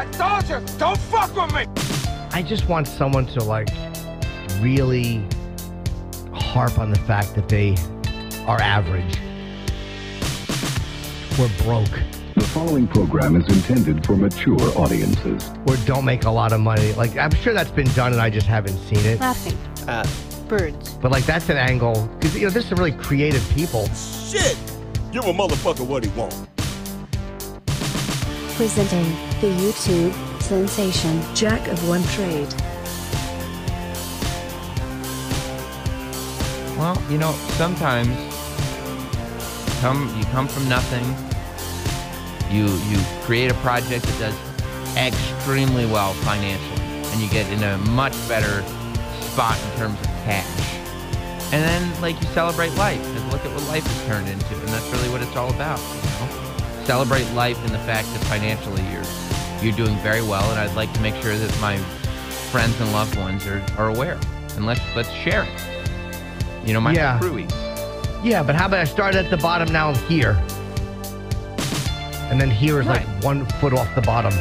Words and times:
I 0.00 0.06
told 0.12 0.48
you, 0.48 0.66
don't 0.78 0.96
fuck 0.96 1.36
with 1.36 1.54
me. 1.54 1.66
I 2.32 2.40
just 2.40 2.70
want 2.70 2.88
someone 2.88 3.26
to 3.26 3.44
like 3.44 3.68
really 4.62 5.22
harp 6.32 6.78
on 6.78 6.90
the 6.90 6.98
fact 7.00 7.34
that 7.34 7.50
they 7.50 7.76
are 8.46 8.58
average. 8.62 9.18
We're 11.38 11.50
broke. 11.64 12.00
The 12.34 12.46
following 12.46 12.88
program 12.88 13.36
is 13.36 13.46
intended 13.54 14.06
for 14.06 14.16
mature 14.16 14.58
audiences. 14.74 15.50
Or 15.66 15.76
don't 15.84 16.06
make 16.06 16.24
a 16.24 16.30
lot 16.30 16.54
of 16.54 16.60
money. 16.60 16.94
Like 16.94 17.18
I'm 17.18 17.34
sure 17.34 17.52
that's 17.52 17.70
been 17.70 17.88
done 17.88 18.12
and 18.12 18.22
I 18.22 18.30
just 18.30 18.46
haven't 18.46 18.78
seen 18.78 19.04
it. 19.04 19.20
Laughing. 19.20 19.58
Uh, 19.86 20.06
Birds. 20.48 20.94
But 20.94 21.12
like 21.12 21.26
that's 21.26 21.50
an 21.50 21.58
angle 21.58 22.06
because 22.18 22.34
you 22.34 22.44
know 22.44 22.50
there's 22.50 22.66
some 22.66 22.78
really 22.78 22.92
creative 22.92 23.46
people. 23.50 23.86
Shit! 23.88 24.56
Give 25.12 25.26
a 25.26 25.32
motherfucker 25.34 25.86
what 25.86 26.04
he 26.04 26.10
wants. 26.18 26.46
Presenting 28.56 29.29
the 29.40 29.48
YouTube 29.48 30.12
sensation 30.42 31.22
Jack 31.34 31.66
of 31.68 31.88
one 31.88 32.02
trade. 32.04 32.52
well, 36.80 36.96
you 37.10 37.18
know, 37.18 37.32
sometimes 37.60 38.08
come 39.82 40.00
you 40.16 40.24
come 40.32 40.48
from 40.48 40.66
nothing. 40.66 41.04
You 42.50 42.64
you 42.88 42.98
create 43.26 43.50
a 43.50 43.54
project 43.56 44.06
that 44.06 44.18
does 44.18 44.96
extremely 44.96 45.84
well 45.84 46.14
financially, 46.24 46.80
and 47.12 47.20
you 47.20 47.28
get 47.28 47.46
in 47.52 47.62
a 47.62 47.76
much 47.90 48.14
better 48.26 48.62
spot 49.20 49.60
in 49.62 49.78
terms 49.78 50.00
of 50.00 50.06
cash. 50.24 50.74
And 51.52 51.62
then 51.62 52.00
like 52.00 52.18
you 52.22 52.28
celebrate 52.28 52.72
life 52.76 53.04
and 53.04 53.30
look 53.30 53.44
at 53.44 53.52
what 53.52 53.62
life 53.68 53.86
has 53.86 54.06
turned 54.06 54.28
into, 54.28 54.54
and 54.54 54.68
that's 54.68 54.88
really 54.88 55.10
what 55.10 55.20
it's 55.20 55.36
all 55.36 55.50
about. 55.50 55.78
You 55.78 56.10
know? 56.16 56.84
Celebrate 56.84 57.30
life 57.32 57.62
and 57.62 57.74
the 57.74 57.78
fact 57.80 58.08
that 58.14 58.24
financially 58.24 58.82
you're 58.90 59.04
you're 59.62 59.76
doing 59.76 59.96
very 59.98 60.22
well, 60.22 60.50
and 60.50 60.58
I'd 60.60 60.74
like 60.76 60.92
to 60.94 61.00
make 61.00 61.14
sure 61.22 61.36
that 61.36 61.60
my 61.60 61.76
friends 62.50 62.78
and 62.80 62.90
loved 62.92 63.16
ones 63.16 63.46
are, 63.46 63.62
are 63.78 63.88
aware. 63.88 64.18
And 64.56 64.66
let's 64.66 64.80
let's 64.96 65.10
share 65.10 65.44
it. 65.44 66.66
You 66.66 66.72
know, 66.74 66.80
my 66.80 66.92
Yeah. 66.92 67.18
crew. 67.18 67.46
Yeah, 68.22 68.42
but 68.42 68.54
how 68.54 68.66
about 68.66 68.80
I 68.80 68.84
started 68.84 69.24
at 69.24 69.30
the 69.30 69.36
bottom 69.38 69.72
now 69.72 69.88
I'm 69.90 69.94
here, 70.08 70.32
and 72.30 72.40
then 72.40 72.50
here 72.50 72.80
is 72.80 72.86
like 72.86 73.06
one 73.22 73.46
foot 73.60 73.72
off 73.72 73.92
the 73.94 74.02
bottom. 74.02 74.32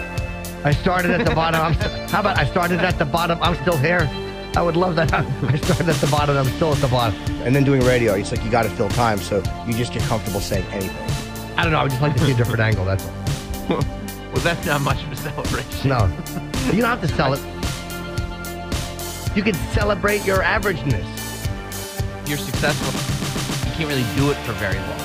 I 0.66 0.72
started 0.72 1.12
at 1.12 1.26
the 1.26 1.34
bottom. 1.34 1.62
I'm 1.62 1.74
st- 1.76 2.10
how 2.10 2.20
about 2.20 2.38
I 2.38 2.46
started 2.46 2.80
at 2.82 2.98
the 3.00 3.06
bottom? 3.06 3.40
I'm 3.42 3.56
still 3.56 3.78
here. 3.78 4.10
I 4.58 4.62
would 4.62 4.76
love 4.76 4.96
that. 4.98 5.14
I 5.14 5.56
started 5.58 5.88
at 5.90 5.96
the 5.96 6.08
bottom. 6.08 6.36
I'm 6.36 6.46
still 6.58 6.74
at 6.74 6.80
the 6.82 6.88
bottom. 6.88 7.18
And 7.44 7.56
then 7.56 7.64
doing 7.64 7.82
radio, 7.86 8.14
it's 8.16 8.32
like 8.32 8.44
you 8.44 8.52
got 8.52 8.64
to 8.64 8.70
fill 8.70 8.90
time, 8.90 9.20
so 9.20 9.42
you 9.66 9.74
just 9.74 9.94
get 9.94 10.02
comfortable 10.04 10.42
saying 10.42 10.66
anything. 10.72 11.58
I 11.58 11.64
don't 11.64 11.72
know. 11.72 11.80
I 11.80 11.84
would 11.84 11.92
just 11.92 12.02
like 12.02 12.16
to 12.16 12.26
see 12.26 12.32
a 12.32 12.36
different 12.36 12.60
angle. 12.60 12.84
That's 12.84 13.06
all. 13.70 13.80
Well, 14.32 14.42
that's 14.42 14.66
not 14.66 14.82
much 14.82 15.04
of 15.04 15.12
a 15.12 15.16
celebration. 15.16 15.90
No, 15.90 16.06
you 16.72 16.82
don't 16.82 16.90
have 16.90 17.02
to 17.02 17.08
sell 17.08 17.34
it. 17.34 17.42
You 19.36 19.44
can 19.44 19.54
celebrate 19.74 20.26
your 20.26 20.40
averageness. 20.40 21.06
You're 22.28 22.38
successful. 22.38 22.94
You 23.70 23.76
can't 23.76 23.90
really 23.90 24.06
do 24.16 24.32
it 24.32 24.38
for 24.46 24.54
very 24.54 24.78
long. 24.78 25.00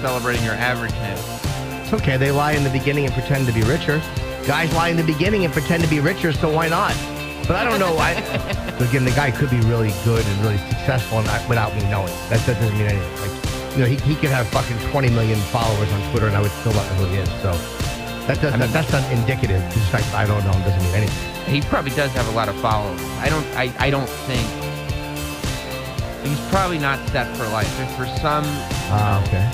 Celebrating 0.00 0.44
your 0.44 0.54
averageness. 0.54 1.38
It's 1.82 1.92
okay. 1.94 2.16
They 2.16 2.30
lie 2.30 2.52
in 2.52 2.64
the 2.64 2.70
beginning 2.70 3.06
and 3.06 3.14
pretend 3.14 3.46
to 3.46 3.52
be 3.52 3.62
richer. 3.62 4.02
Guys 4.46 4.72
lie 4.74 4.88
in 4.88 4.96
the 4.96 5.04
beginning 5.04 5.44
and 5.44 5.52
pretend 5.52 5.82
to 5.82 5.88
be 5.88 6.00
richer, 6.00 6.32
so 6.32 6.52
why 6.52 6.68
not? 6.68 6.94
But 7.46 7.56
I 7.56 7.64
don't 7.64 7.80
know. 7.80 7.96
I 7.96 8.12
again, 8.80 9.04
the 9.04 9.10
guy 9.12 9.30
could 9.30 9.50
be 9.50 9.60
really 9.60 9.92
good 10.04 10.24
and 10.24 10.40
really 10.42 10.58
successful, 10.68 11.18
and 11.18 11.28
I, 11.28 11.46
without 11.48 11.74
me 11.74 11.82
knowing. 11.90 12.12
That, 12.28 12.44
that 12.44 12.60
doesn't 12.60 12.76
mean 12.76 12.88
anything. 12.88 13.20
Like, 13.20 13.72
you 13.72 13.78
know, 13.78 13.86
he, 13.86 13.96
he 13.96 14.14
could 14.16 14.30
have 14.30 14.46
fucking 14.48 14.78
20 14.90 15.10
million 15.10 15.38
followers 15.52 15.90
on 15.92 16.10
Twitter, 16.10 16.26
and 16.26 16.36
I 16.36 16.42
would 16.42 16.50
still 16.50 16.72
not 16.74 16.84
know 16.90 17.04
who 17.04 17.06
he 17.06 17.16
is. 17.18 17.28
So 17.40 17.52
that 18.28 18.40
does, 18.40 18.52
I 18.54 18.56
mean- 18.58 18.70
that's 18.72 18.92
not 18.92 19.02
indicative. 19.10 19.60
The 19.74 19.80
fact 19.90 20.06
I 20.14 20.24
don't 20.26 20.44
know 20.44 20.52
doesn't 20.52 20.82
mean 20.84 20.94
anything. 20.94 21.52
He 21.52 21.60
probably 21.62 21.90
does 21.92 22.12
have 22.12 22.28
a 22.28 22.32
lot 22.36 22.48
of 22.48 22.56
followers. 22.60 23.00
I 23.18 23.28
don't. 23.28 23.44
I, 23.56 23.72
I 23.78 23.90
don't 23.90 24.08
think. 24.28 24.46
He's 26.24 26.40
probably 26.50 26.78
not 26.78 26.98
set 27.08 27.34
for 27.36 27.44
life. 27.48 27.68
If 27.80 27.90
for 27.96 28.06
some 28.20 28.44
Ah, 28.90 29.22
okay. 29.24 29.48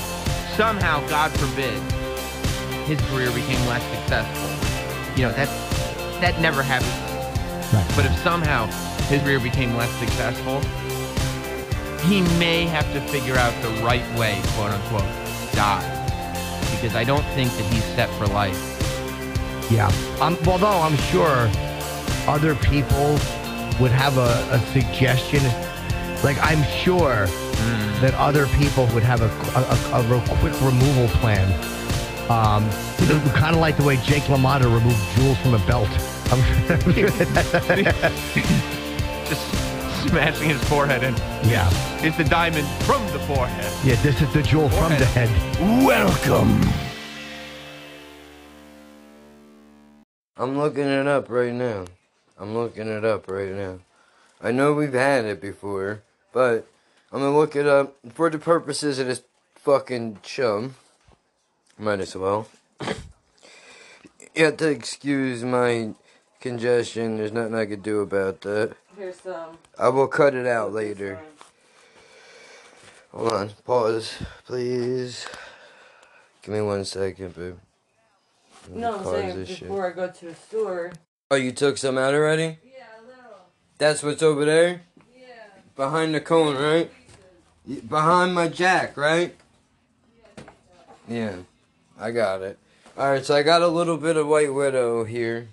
somehow, 0.57 1.07
God 1.09 1.31
forbid, 1.33 1.79
his 2.89 3.01
career 3.11 3.31
became 3.31 3.65
less 3.67 3.83
successful, 3.95 4.51
you 5.17 5.23
know 5.23 5.33
that 5.33 5.49
that 6.21 6.41
never 6.41 6.63
happens. 6.63 6.91
Right. 7.73 7.87
But 7.95 8.07
if 8.07 8.19
somehow 8.23 8.67
his 9.09 9.23
career 9.23 9.39
became 9.41 9.77
less 9.77 9.91
successful, 10.01 10.61
he 12.09 12.23
may 12.39 12.65
have 12.67 12.91
to 12.93 13.01
figure 13.13 13.37
out 13.37 13.55
the 13.63 13.69
right 13.85 14.05
way, 14.19 14.41
quote 14.57 14.71
unquote, 14.73 15.07
die. 15.55 15.83
Because 16.85 16.99
I 16.99 17.05
don't 17.05 17.25
think 17.29 17.51
that 17.53 17.65
he's 17.73 17.85
set 17.97 18.11
for 18.19 18.27
life. 18.27 18.61
Yeah. 19.71 19.91
Um, 20.21 20.37
although 20.47 20.83
I'm 20.83 20.99
sure 21.09 21.51
other 22.29 22.55
people 22.57 23.19
would 23.81 23.91
have 23.91 24.19
a, 24.19 24.47
a 24.51 24.59
suggestion. 24.75 25.43
Like 26.23 26.37
I'm 26.43 26.63
sure 26.83 27.27
that 28.03 28.13
other 28.19 28.47
people 28.49 28.87
would 28.89 29.03
have 29.03 29.23
a, 29.23 29.31
a, 29.57 29.63
a, 29.99 30.03
quick 30.41 30.53
removal 30.61 31.09
plan. 31.21 31.51
Um, 32.31 32.69
kind 33.33 33.55
of 33.55 33.63
like 33.63 33.79
the 33.79 33.85
way 33.85 33.97
Jake 33.97 34.25
LaMotta 34.25 34.65
removed 34.65 35.01
jewels 35.17 35.39
from 35.39 35.55
a 35.55 35.67
belt. 35.67 35.89
I'm 36.31 36.43
sure. 36.53 36.77
Just 39.25 39.64
smashing 40.09 40.51
his 40.51 40.63
forehead 40.65 41.03
in. 41.03 41.15
yeah. 41.49 41.69
It's 42.03 42.17
the 42.17 42.25
diamond 42.25 42.67
from 42.85 43.05
the 43.13 43.19
forehead. 43.21 43.73
Yeah. 43.85 44.01
This 44.03 44.21
is 44.21 44.33
the 44.33 44.43
jewel 44.43 44.69
from 44.69 44.91
the 44.99 45.07
head. 45.07 45.31
Welcome. 45.85 46.61
I'm 50.37 50.59
looking 50.59 50.85
it 50.85 51.07
up 51.07 51.31
right 51.31 51.53
now. 51.53 51.85
I'm 52.39 52.55
looking 52.55 52.89
it 52.89 53.05
up 53.05 53.31
right 53.31 53.53
now. 53.53 53.79
I 54.43 54.51
know 54.51 54.75
we've 54.75 54.93
had 54.93 55.25
it 55.25 55.41
before, 55.41 56.03
but 56.33 56.67
I'm 57.13 57.21
gonna 57.21 57.37
look 57.37 57.55
it 57.57 57.67
up 57.67 57.95
for 58.13 58.29
the 58.29 58.39
purposes 58.39 58.99
of 58.99 59.07
this 59.07 59.23
fucking 59.55 60.19
show. 60.25 60.73
Might 61.79 62.01
as 62.01 62.15
well. 62.17 62.49
you 64.35 64.45
have 64.45 64.57
to 64.59 64.69
excuse 64.69 65.45
my 65.45 65.95
congestion. 66.41 67.17
There's 67.17 67.33
nothing 67.33 67.55
I 67.55 67.67
could 67.67 67.83
do 67.83 68.01
about 68.01 68.43
that. 68.43 68.77
Here's 68.97 69.17
some. 69.21 69.59
I 69.79 69.89
will 69.89 70.07
cut 70.07 70.35
it 70.35 70.47
out 70.47 70.73
later. 70.73 71.19
Hold 73.13 73.33
on. 73.33 73.51
Pause, 73.65 74.15
please. 74.47 75.27
Give 76.43 76.55
me 76.55 76.61
one 76.61 76.85
second, 76.85 77.35
babe. 77.35 77.57
No, 78.71 78.99
I'm 78.99 79.05
saying 79.05 79.37
this 79.37 79.49
shit. 79.49 79.61
before 79.63 79.91
I 79.91 79.95
go 79.95 80.09
to 80.11 80.25
the 80.27 80.35
store. 80.35 80.93
Oh, 81.31 81.37
you 81.37 81.53
took 81.53 81.77
some 81.79 81.99
out 81.99 82.15
already? 82.15 82.59
Yeah, 82.65 82.85
a 82.99 83.07
little. 83.07 83.37
That's 83.79 84.03
what's 84.03 84.23
over 84.23 84.45
there? 84.45 84.83
Yeah. 85.19 85.27
Behind 85.77 86.15
the 86.15 86.21
cone, 86.21 86.57
right? 86.57 86.91
Y- 87.67 87.81
Behind 87.89 88.35
my 88.35 88.49
jack, 88.49 88.97
right? 88.97 89.35
Yeah, 91.09 91.37
I 91.99 92.11
got 92.11 92.43
it. 92.43 92.59
Alright, 92.97 93.25
so 93.27 93.35
I 93.35 93.43
got 93.43 93.61
a 93.63 93.69
little 93.69 93.97
bit 93.99 94.17
of 94.17 94.27
White 94.27 94.55
Widow 94.55 95.05
here. 95.05 95.49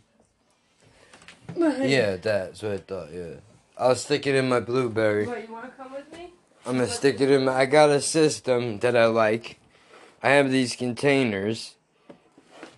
Yeah, 1.57 2.15
that's 2.17 2.61
what 2.61 2.71
I 2.71 2.77
thought, 2.77 3.13
yeah. 3.13 3.35
I'll 3.77 3.95
stick 3.95 4.27
it 4.27 4.35
in 4.35 4.47
my 4.47 4.59
blueberry. 4.59 5.25
What, 5.25 5.47
you 5.47 5.53
want 5.53 5.65
to 5.65 5.71
come 5.71 5.93
with 5.93 6.11
me? 6.13 6.33
I'm 6.65 6.73
gonna 6.73 6.87
stick 6.87 7.19
it 7.19 7.31
in 7.31 7.45
my. 7.45 7.53
I 7.53 7.65
got 7.65 7.89
a 7.89 7.99
system 7.99 8.77
that 8.79 8.95
I 8.95 9.05
like. 9.07 9.59
I 10.21 10.29
have 10.29 10.51
these 10.51 10.75
containers. 10.75 11.75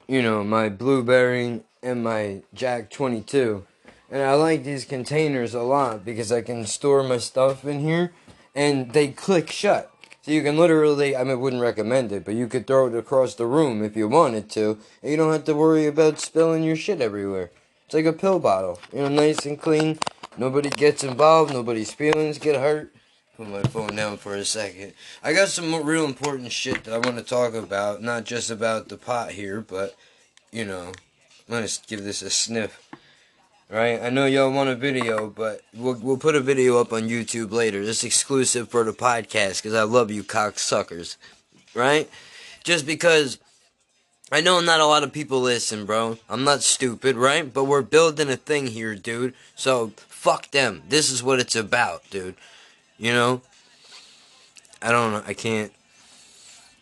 You 0.08 0.22
know, 0.22 0.44
my 0.44 0.70
blueberry 0.70 1.62
and 1.82 2.04
my 2.04 2.44
Jack 2.54 2.90
22. 2.90 3.66
And 4.10 4.22
I 4.22 4.34
like 4.36 4.64
these 4.64 4.86
containers 4.86 5.54
a 5.54 5.64
lot 5.64 6.06
because 6.06 6.32
I 6.32 6.42
can 6.42 6.66
store 6.66 7.04
my 7.04 7.18
stuff 7.18 7.66
in 7.66 7.80
here 7.80 8.14
and 8.56 8.92
they 8.92 9.10
click 9.10 9.52
shut. 9.52 9.92
So 10.22 10.32
you 10.32 10.42
can 10.42 10.56
literally, 10.56 11.18
I 11.18 11.24
mean, 11.24 11.42
wouldn't 11.42 11.62
recommend 11.62 12.14
it, 12.14 12.24
but 12.24 12.36
you 12.36 12.48
could 12.48 12.66
throw 12.66 12.88
it 12.88 12.96
across 12.96 13.36
the 13.36 13.46
room 13.46 13.84
if 13.84 13.98
you 13.98 14.08
wanted 14.08 14.50
to. 14.52 14.78
And 15.02 15.12
you 15.12 15.18
don't 15.18 15.34
have 15.34 15.44
to 15.46 15.56
worry 15.56 15.86
about 15.86 16.19
spilling 16.19 16.64
your 16.64 16.78
shit 16.78 17.02
everywhere. 17.02 17.52
It's 17.85 17.94
like 17.94 18.06
a 18.06 18.13
pill 18.13 18.39
bottle. 18.39 18.80
You 18.91 19.00
know, 19.00 19.09
nice 19.09 19.45
and 19.45 19.59
clean. 19.59 20.00
Nobody 20.38 20.69
gets 20.69 21.03
involved. 21.03 21.53
Nobody's 21.53 21.94
feelings 21.94 22.39
get 22.39 22.56
hurt. 22.56 22.94
Put 23.38 23.50
my 23.50 23.63
phone 23.63 23.95
down 23.95 24.18
for 24.18 24.35
a 24.35 24.45
second. 24.45 24.94
I 25.24 25.33
got 25.33 25.50
some 25.50 25.74
real 25.83 26.06
important 26.06 26.51
shit 26.51 26.83
that 26.83 26.94
I 26.94 26.97
want 26.97 27.18
to 27.18 27.24
talk 27.24 27.53
about. 27.53 28.01
Not 28.01 28.25
just 28.25 28.50
about 28.50 28.89
the 28.89 28.97
pot 28.97 29.31
here, 29.31 29.59
but, 29.62 29.95
you 30.51 30.65
know, 30.65 30.91
to 31.50 31.80
give 31.88 32.03
this 32.03 32.21
a 32.21 32.30
sniff. 32.30 32.89
Right? 33.69 34.01
I 34.01 34.09
know 34.09 34.27
y'all 34.27 34.51
want 34.51 34.69
a 34.69 34.75
video, 34.75 35.30
but 35.30 35.62
we'll, 35.74 35.95
we'll 35.95 36.18
put 36.18 36.35
a 36.35 36.41
video 36.41 36.80
up 36.80 36.94
on 36.94 37.09
YouTube 37.09 37.51
later. 37.51 37.83
This 37.83 38.03
exclusive 38.03 38.69
for 38.69 38.83
the 38.83 38.94
podcast 38.94 39.63
because 39.63 39.74
I 39.74 39.83
love 39.83 40.12
you 40.12 40.24
cocksuckers. 40.24 41.18
Right? 41.74 42.09
Just 42.63 42.85
because 42.85 43.39
I 44.31 44.42
know 44.42 44.60
not 44.62 44.80
a 44.80 44.86
lot 44.86 45.04
of 45.04 45.14
people 45.14 45.42
listen, 45.42 45.86
bro. 45.86 46.18
I'm 46.30 46.44
not 46.44 46.64
stupid, 46.64 47.16
right? 47.16 47.52
But 47.54 47.66
we're 47.66 47.81
building 47.81 48.30
a 48.30 48.36
thing 48.36 48.68
here, 48.68 48.96
dude. 48.96 49.34
So 49.56 49.92
fuck 49.98 50.50
them. 50.52 50.84
This 50.90 51.12
is 51.12 51.22
what 51.22 51.40
it's 51.40 51.56
about, 51.56 52.10
dude. 52.10 52.36
You 52.98 53.14
know? 53.14 53.42
I 54.81 54.92
don't 54.92 55.12
know. 55.12 55.24
I 55.25 55.34
can't. 55.34 55.72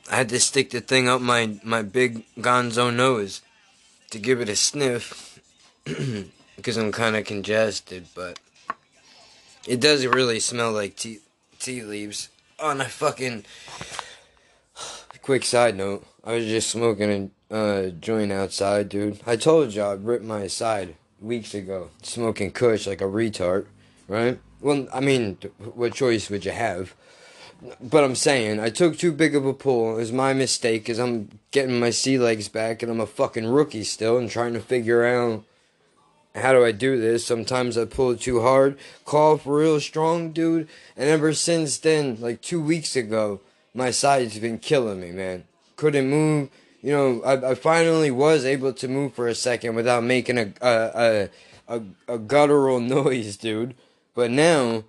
I 0.10 0.16
had 0.16 0.30
to 0.30 0.40
stick 0.40 0.72
the 0.72 0.82
thing 0.82 1.08
up 1.08 1.22
my 1.22 1.60
my 1.64 1.82
big 1.82 2.26
gonzo 2.38 2.94
nose. 2.94 3.42
to 4.12 4.20
give 4.20 4.42
it 4.42 4.50
a 4.50 4.56
sniff 4.56 5.40
because 6.56 6.78
I'm 6.78 6.92
kind 6.92 7.16
of 7.16 7.26
congested, 7.26 8.08
but 8.14 8.40
it 9.68 9.80
does 9.80 10.06
really 10.06 10.40
smell 10.40 10.72
like 10.72 10.96
tea 10.96 11.20
tea 11.60 11.82
leaves. 11.84 12.30
Oh, 12.60 12.70
On 12.70 12.82
a 12.82 12.86
fucking 12.86 13.46
quick 15.22 15.44
side 15.44 15.76
note, 15.76 16.06
I 16.24 16.34
was 16.34 16.46
just 16.46 16.70
smoking 16.70 17.32
a 17.50 17.56
uh, 17.56 17.90
joint 17.90 18.32
outside, 18.32 18.90
dude. 18.90 19.20
I 19.26 19.36
told 19.36 19.74
you 19.74 19.82
I 19.82 19.94
ripped 19.94 20.26
my 20.26 20.48
side 20.48 20.96
weeks 21.20 21.54
ago, 21.54 21.90
smoking 22.02 22.52
Kush 22.52 22.88
like 22.88 23.02
a 23.02 23.06
retard, 23.06 23.66
right? 24.08 24.40
Well, 24.60 24.88
I 24.94 25.00
mean, 25.00 25.38
what 25.58 25.94
choice 25.94 26.30
would 26.30 26.46
you 26.46 26.52
have? 26.52 26.96
But 27.80 28.04
I'm 28.04 28.16
saying, 28.16 28.60
I 28.60 28.70
took 28.70 28.98
too 28.98 29.12
big 29.12 29.36
of 29.36 29.46
a 29.46 29.54
pull. 29.54 29.94
It 29.94 29.98
was 29.98 30.12
my 30.12 30.34
mistake 30.34 30.84
because 30.84 31.00
I'm 31.00 31.40
getting 31.52 31.80
my 31.80 31.92
sea 31.92 32.18
legs 32.18 32.48
back 32.48 32.82
and 32.82 32.92
I'm 32.92 33.00
a 33.00 33.06
fucking 33.06 33.48
rookie 33.48 33.84
still 33.84 34.18
and 34.18 34.30
trying 34.30 34.54
to 34.54 34.60
figure 34.60 35.06
out 35.06 35.44
how 36.34 36.54
do 36.54 36.66
I 36.66 36.72
do 36.72 37.00
this. 37.00 37.26
Sometimes 37.26 37.78
I 37.78 37.86
pull 37.86 38.16
too 38.16 38.42
hard, 38.42 38.80
cough 39.06 39.46
real 39.46 39.80
strong, 39.80 40.32
dude. 40.32 40.68
And 40.98 41.10
ever 41.10 41.34
since 41.34 41.78
then, 41.78 42.18
like 42.20 42.42
two 42.42 42.62
weeks 42.62 42.96
ago, 42.96 43.42
my 43.74 43.92
side's 43.92 44.38
been 44.40 44.58
killing 44.58 45.00
me, 45.00 45.12
man. 45.12 45.46
Couldn't 45.76 46.10
move. 46.10 46.50
You 46.82 46.92
know, 46.92 47.22
I, 47.24 47.52
I 47.52 47.56
finally 47.56 48.12
was 48.12 48.44
able 48.44 48.74
to 48.74 48.88
move 48.88 49.14
for 49.14 49.28
a 49.28 49.36
second 49.36 49.76
without 49.76 50.04
making 50.04 50.38
a 50.38 50.54
a, 50.62 50.70
a, 50.70 51.30
a, 51.68 51.82
a 52.16 52.18
guttural 52.18 52.80
noise, 53.00 53.38
dude. 53.38 53.76
But 54.14 54.32
now, 54.32 54.84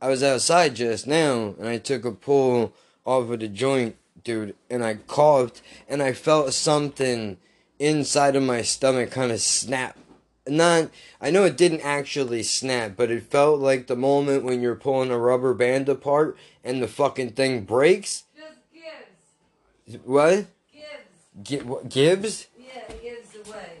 I 0.00 0.08
was 0.08 0.22
outside 0.22 0.74
just 0.74 1.06
now, 1.06 1.54
and 1.58 1.68
I 1.68 1.78
took 1.78 2.04
a 2.04 2.12
pull 2.12 2.72
off 3.04 3.30
of 3.30 3.40
the 3.40 3.48
joint, 3.48 3.96
dude, 4.24 4.54
and 4.70 4.84
I 4.84 4.94
coughed, 4.94 5.62
and 5.88 6.02
I 6.02 6.12
felt 6.12 6.54
something 6.54 7.36
inside 7.78 8.36
of 8.36 8.42
my 8.42 8.62
stomach 8.62 9.10
kind 9.10 9.32
of 9.32 9.40
snap. 9.40 9.96
Not, 10.48 10.90
I 11.20 11.30
know 11.30 11.44
it 11.44 11.56
didn't 11.56 11.82
actually 11.82 12.42
snap, 12.42 12.92
but 12.96 13.10
it 13.10 13.30
felt 13.30 13.60
like 13.60 13.86
the 13.86 13.94
moment 13.94 14.44
when 14.44 14.60
you're 14.60 14.74
pulling 14.74 15.10
a 15.10 15.18
rubber 15.18 15.54
band 15.54 15.88
apart 15.88 16.36
and 16.64 16.82
the 16.82 16.88
fucking 16.88 17.30
thing 17.30 17.64
breaks. 17.64 18.24
Just 18.36 18.58
gives. 19.86 20.04
What? 20.04 20.46
Gives. 20.72 21.42
Gi- 21.42 21.62
what, 21.62 21.88
Gibbs? 21.88 22.46
Yeah, 22.58 22.80
it 22.88 23.02
gives 23.02 23.48
away. 23.48 23.78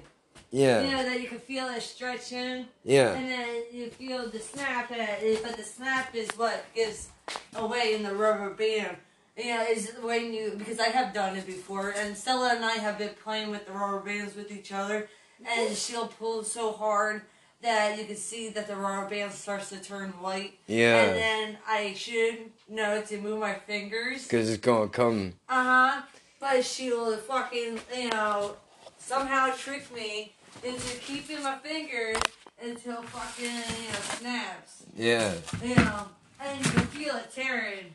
Yeah. 0.50 0.82
You 0.82 0.90
know 0.90 1.02
that 1.04 1.20
you 1.20 1.28
can 1.28 1.38
feel 1.38 1.68
it 1.68 1.82
stretching. 1.82 2.66
Yeah. 2.84 3.12
And 3.12 3.28
then 3.30 3.62
you 3.72 3.88
feel 3.88 4.28
the 4.28 4.38
snap, 4.38 4.90
and 4.90 5.00
it, 5.00 5.42
but 5.42 5.56
the 5.56 5.62
snap 5.62 6.14
is 6.14 6.28
what 6.36 6.64
gives 6.74 7.08
away 7.56 7.94
in 7.94 8.02
the 8.02 8.14
rubber 8.14 8.50
band. 8.50 8.96
Know, 9.38 9.64
is 9.68 9.90
when 10.02 10.34
you 10.34 10.54
because 10.58 10.78
I 10.78 10.88
have 10.88 11.14
done 11.14 11.36
it 11.36 11.46
before, 11.46 11.94
and 11.96 12.14
Stella 12.14 12.54
and 12.54 12.64
I 12.64 12.72
have 12.72 12.98
been 12.98 13.14
playing 13.24 13.50
with 13.50 13.64
the 13.66 13.72
rubber 13.72 14.00
bands 14.00 14.36
with 14.36 14.52
each 14.52 14.72
other, 14.72 15.08
and 15.48 15.74
she'll 15.74 16.08
pull 16.08 16.44
so 16.44 16.70
hard 16.72 17.22
that 17.62 17.98
you 17.98 18.04
can 18.04 18.16
see 18.16 18.48
that 18.50 18.66
the 18.66 18.76
rubber 18.76 19.08
band 19.08 19.32
starts 19.32 19.70
to 19.70 19.78
turn 19.78 20.10
white. 20.20 20.58
Yeah. 20.66 21.04
And 21.04 21.16
then 21.16 21.58
I 21.66 21.94
should 21.94 22.50
know 22.68 23.02
to 23.02 23.18
move 23.18 23.38
my 23.40 23.54
fingers. 23.54 24.24
Because 24.24 24.50
it's 24.50 24.60
gonna 24.60 24.88
come. 24.88 25.34
Uh 25.48 25.64
huh. 25.64 26.02
But 26.40 26.64
she'll 26.64 27.16
fucking, 27.16 27.78
you 27.96 28.10
know, 28.10 28.56
somehow 28.98 29.54
trick 29.56 29.94
me 29.94 30.32
into 30.64 30.98
keeping 30.98 31.42
my 31.42 31.56
fingers 31.58 32.16
until 32.62 33.02
fucking, 33.02 33.44
you 33.46 33.88
know, 33.88 33.98
snaps. 34.18 34.84
Yeah. 34.96 35.34
You 35.62 35.76
know, 35.76 36.08
and 36.40 36.64
you 36.64 36.70
can 36.72 36.86
feel 36.86 37.16
it 37.16 37.32
tearing. 37.32 37.94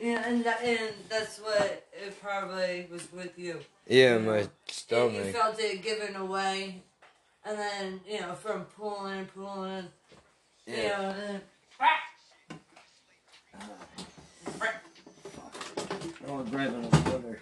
Yeah, 0.00 0.28
and 0.28 0.44
that, 0.44 0.62
and 0.62 0.94
that's 1.08 1.38
what 1.38 1.88
it 1.92 2.22
probably 2.22 2.86
was 2.90 3.08
with 3.12 3.36
you. 3.36 3.58
Yeah, 3.88 4.18
my 4.18 4.46
And 4.92 5.14
you 5.14 5.32
felt 5.32 5.58
it 5.58 5.82
giving 5.82 6.14
away, 6.14 6.82
and 7.44 7.58
then 7.58 8.00
you 8.08 8.20
know 8.20 8.34
from 8.34 8.64
pulling 8.64 9.18
and 9.20 9.34
pulling, 9.34 9.84
you 10.66 10.74
Yeah. 10.74 10.98
know, 10.98 11.08
and 11.28 11.40
Oh, 16.30 16.42
grabbing 16.44 16.84
a 16.84 16.88
brother. 16.88 17.40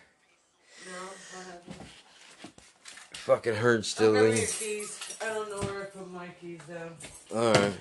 no, 0.86 0.92
what 0.92 1.46
happened? 1.46 1.86
Fucking 3.12 3.54
hurts 3.56 3.88
I'll 4.00 4.06
still. 4.06 4.12
grab 4.12 4.24
Lee. 4.32 4.38
your 4.38 4.46
keys. 4.46 5.16
I 5.20 5.24
don't 5.26 5.50
know 5.50 5.68
where 5.68 5.82
I 5.82 5.86
put 5.86 6.10
my 6.12 6.28
keys 6.40 6.60
though. 6.68 7.36
Alright. 7.36 7.72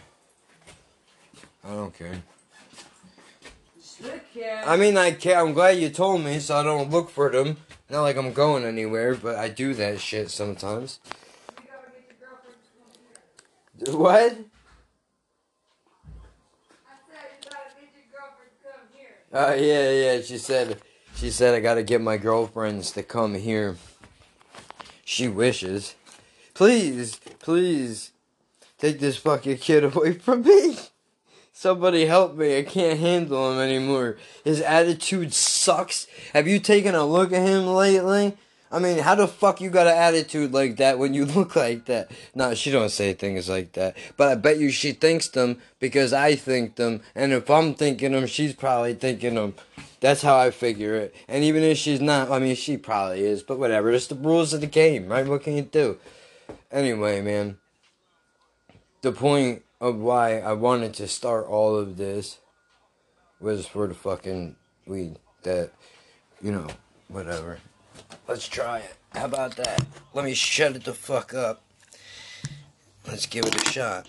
I 1.63 1.69
don't 1.69 1.93
care. 1.93 2.23
I 4.65 4.75
mean, 4.77 4.97
I 4.97 5.11
care. 5.11 5.39
I'm 5.39 5.53
glad 5.53 5.77
you 5.77 5.89
told 5.89 6.21
me 6.23 6.39
so 6.39 6.57
I 6.57 6.63
don't 6.63 6.89
look 6.91 7.09
for 7.09 7.29
them. 7.29 7.57
Not 7.89 8.01
like 8.01 8.17
I'm 8.17 8.33
going 8.33 8.65
anywhere, 8.65 9.13
but 9.15 9.35
I 9.35 9.47
do 9.49 9.73
that 9.75 9.99
shit 9.99 10.29
sometimes. 10.31 10.99
What? 13.91 14.11
I 14.11 14.31
said 14.31 14.37
you 17.43 17.49
gotta 17.49 17.75
get 17.75 17.91
your 17.93 18.07
girlfriend 18.09 18.51
to 18.61 18.69
come 18.71 18.87
here. 18.93 19.15
Uh, 19.33 19.55
yeah, 19.59 19.91
yeah. 19.91 20.21
She 20.21 20.37
said, 20.37 20.81
she 21.15 21.29
said 21.29 21.53
I 21.53 21.59
gotta 21.59 21.83
get 21.83 22.01
my 22.01 22.15
girlfriends 22.15 22.91
to 22.93 23.03
come 23.03 23.35
here. 23.35 23.75
She 25.03 25.27
wishes. 25.27 25.95
Please, 26.53 27.17
please, 27.39 28.11
take 28.77 28.99
this 28.99 29.17
fucking 29.17 29.57
kid 29.57 29.83
away 29.95 30.13
from 30.13 30.43
me. 30.43 30.77
Somebody 31.51 32.05
help 32.05 32.35
me. 32.35 32.57
I 32.57 32.63
can't 32.63 32.99
handle 32.99 33.51
him 33.51 33.59
anymore. 33.59 34.17
His 34.45 34.61
attitude 34.61 35.33
sucks. 35.33 36.07
Have 36.33 36.47
you 36.47 36.59
taken 36.59 36.95
a 36.95 37.05
look 37.05 37.33
at 37.33 37.45
him 37.45 37.67
lately? 37.67 38.37
I 38.75 38.79
mean, 38.79 38.97
how 38.97 39.15
the 39.15 39.25
fuck 39.25 39.61
you 39.61 39.69
got 39.69 39.87
an 39.87 39.95
attitude 39.95 40.51
like 40.51 40.75
that 40.77 40.99
when 40.99 41.13
you 41.13 41.23
look 41.37 41.55
like 41.55 41.85
that? 41.85 42.11
No, 42.35 42.53
she 42.53 42.71
don't 42.71 42.89
say 42.89 43.13
things 43.13 43.47
like 43.47 43.71
that. 43.71 43.95
But 44.17 44.27
I 44.27 44.35
bet 44.35 44.59
you 44.59 44.69
she 44.69 44.91
thinks 44.91 45.29
them 45.29 45.59
because 45.79 46.11
I 46.11 46.35
think 46.35 46.75
them. 46.75 46.99
And 47.15 47.31
if 47.31 47.49
I'm 47.49 47.73
thinking 47.73 48.11
them, 48.11 48.27
she's 48.27 48.53
probably 48.53 48.93
thinking 48.93 49.35
them. 49.35 49.53
That's 50.01 50.21
how 50.21 50.37
I 50.37 50.51
figure 50.51 50.93
it. 50.93 51.15
And 51.29 51.45
even 51.45 51.63
if 51.63 51.77
she's 51.77 52.01
not, 52.01 52.29
I 52.29 52.39
mean, 52.39 52.57
she 52.57 52.75
probably 52.75 53.23
is. 53.23 53.43
But 53.43 53.59
whatever. 53.59 53.91
It's 53.91 54.07
the 54.07 54.15
rules 54.15 54.53
of 54.53 54.59
the 54.59 54.67
game, 54.67 55.07
right? 55.07 55.25
What 55.25 55.43
can 55.43 55.55
you 55.55 55.61
do? 55.61 55.97
Anyway, 56.69 57.21
man. 57.21 57.57
The 59.03 59.13
point 59.13 59.63
of 59.79 59.95
why 59.95 60.39
I 60.39 60.51
wanted 60.51 60.93
to 60.95 61.07
start 61.07 61.47
all 61.47 61.77
of 61.77 61.95
this 61.95 62.39
was 63.39 63.67
for 63.67 63.87
the 63.87 63.93
fucking 63.93 64.57
weed. 64.85 65.15
That, 65.43 65.71
you 66.41 66.51
know, 66.51 66.67
whatever. 67.07 67.59
Let's 68.27 68.47
try 68.47 68.79
it. 68.79 68.95
How 69.13 69.25
about 69.25 69.55
that? 69.57 69.85
Let 70.13 70.25
me 70.25 70.33
shut 70.33 70.75
it 70.75 70.83
the 70.83 70.93
fuck 70.93 71.33
up. 71.33 71.61
Let's 73.07 73.25
give 73.25 73.45
it 73.45 73.55
a 73.55 73.69
shot. 73.69 74.07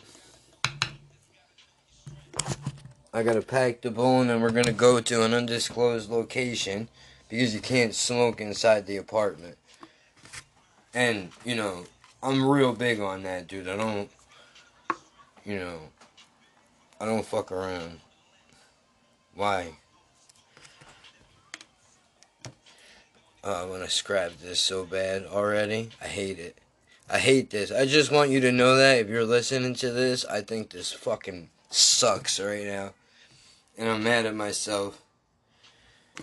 I 3.13 3.23
gotta 3.23 3.43
pack 3.43 3.81
the 3.81 3.91
bone 3.91 4.31
and 4.31 4.43
we're 4.43 4.51
gonna 4.51 4.73
go 4.73 5.01
to 5.01 5.23
an 5.23 5.33
undisclosed 5.33 6.11
location 6.11 6.89
because 7.29 7.55
you 7.55 7.61
can't 7.61 7.95
smoke 7.95 8.41
inside 8.41 8.87
the 8.87 8.97
apartment. 8.97 9.57
And, 10.95 11.31
you 11.45 11.55
know, 11.55 11.85
I'm 12.23 12.47
real 12.47 12.73
big 12.73 13.01
on 13.01 13.23
that, 13.23 13.49
dude. 13.49 13.69
I 13.69 13.77
don't, 13.77 14.11
you 15.45 15.59
know, 15.59 15.79
I 17.01 17.05
don't 17.05 17.25
fuck 17.25 17.53
around. 17.53 18.01
Why? 19.35 19.77
Oh, 23.49 23.63
I 23.63 23.65
want 23.65 23.85
to 23.85 23.89
scrap 23.89 24.33
this 24.43 24.59
so 24.59 24.85
bad 24.85 25.25
already. 25.25 25.91
I 26.03 26.09
hate 26.09 26.41
it. 26.41 26.59
I 27.09 27.21
hate 27.21 27.51
this. 27.51 27.71
I 27.71 27.87
just 27.87 28.11
want 28.11 28.33
you 28.33 28.41
to 28.41 28.51
know 28.51 28.75
that 28.75 28.99
if 28.99 29.09
you're 29.09 29.25
listening 29.25 29.75
to 29.75 29.93
this, 29.93 30.25
I 30.25 30.41
think 30.41 30.71
this 30.71 30.91
fucking 30.91 31.51
sucks 31.71 32.41
right 32.41 32.65
now. 32.65 32.95
And 33.79 33.89
I'm 33.89 34.03
mad 34.03 34.27
at 34.27 34.35
myself. 34.35 35.01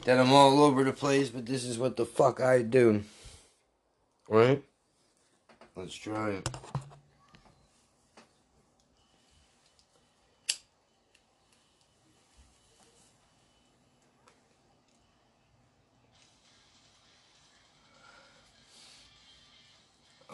That 0.04 0.20
I'm 0.20 0.34
all 0.34 0.62
over 0.62 0.84
the 0.84 0.92
place, 0.92 1.30
but 1.30 1.46
this 1.46 1.64
is 1.64 1.80
what 1.80 1.96
the 1.96 2.06
fuck 2.06 2.42
I 2.42 2.62
do. 2.62 3.06
Right? 4.28 4.62
Let's 5.78 5.96
try 5.96 6.32
it. 6.32 6.50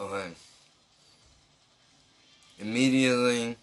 Okay. 0.00 0.30
Immediately, 2.58 3.56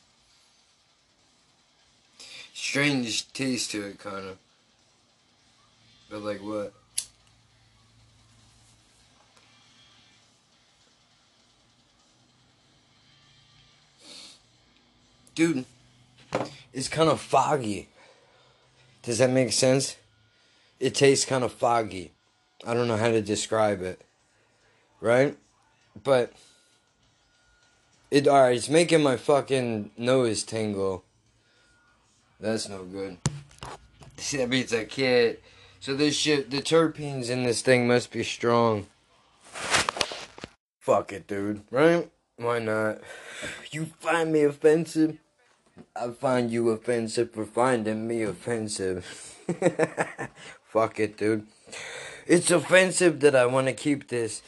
strange 2.53 3.31
taste 3.33 3.71
to 3.71 3.87
it, 3.87 3.97
kind 3.97 4.27
of. 4.27 4.37
But 6.11 6.21
like 6.21 6.39
what? 6.39 6.73
Dude, 15.33 15.65
it's 16.71 16.87
kind 16.87 17.09
of 17.09 17.19
foggy. 17.19 17.89
Does 19.01 19.17
that 19.17 19.31
make 19.31 19.51
sense? 19.53 19.97
It 20.79 20.93
tastes 20.93 21.25
kind 21.25 21.43
of 21.43 21.51
foggy. 21.51 22.11
I 22.65 22.75
don't 22.75 22.87
know 22.87 22.97
how 22.97 23.09
to 23.09 23.21
describe 23.21 23.81
it. 23.81 24.01
Right? 25.01 25.35
But 26.03 26.33
It 28.09 28.27
alright, 28.27 28.55
it's 28.55 28.69
making 28.69 29.03
my 29.03 29.17
fucking 29.17 29.91
nose 29.97 30.43
tingle. 30.43 31.03
That's 32.39 32.69
no 32.69 32.83
good. 32.83 33.17
See, 34.17 34.37
that 34.37 34.49
means 34.49 34.73
I 34.73 34.85
can't. 34.85 35.37
So 35.79 35.95
this 35.95 36.15
shit, 36.15 36.49
the 36.49 36.61
terpenes 36.61 37.29
in 37.29 37.43
this 37.43 37.61
thing 37.61 37.87
must 37.87 38.11
be 38.11 38.23
strong. 38.23 38.87
Fuck 40.79 41.11
it, 41.13 41.27
dude. 41.27 41.63
Right? 41.69 42.09
Why 42.37 42.59
not? 42.59 42.99
You 43.71 43.87
find 43.99 44.31
me 44.31 44.43
offensive? 44.43 45.17
I 45.95 46.09
find 46.09 46.51
you 46.51 46.69
offensive 46.69 47.31
for 47.31 47.45
finding 47.45 48.07
me 48.07 48.23
offensive. 48.23 49.05
Fuck 50.63 50.99
it, 50.99 51.17
dude. 51.17 51.45
It's 52.25 52.51
offensive 52.51 53.19
that 53.21 53.35
I 53.35 53.45
want 53.45 53.67
to 53.67 53.73
keep 53.73 54.07
this 54.09 54.41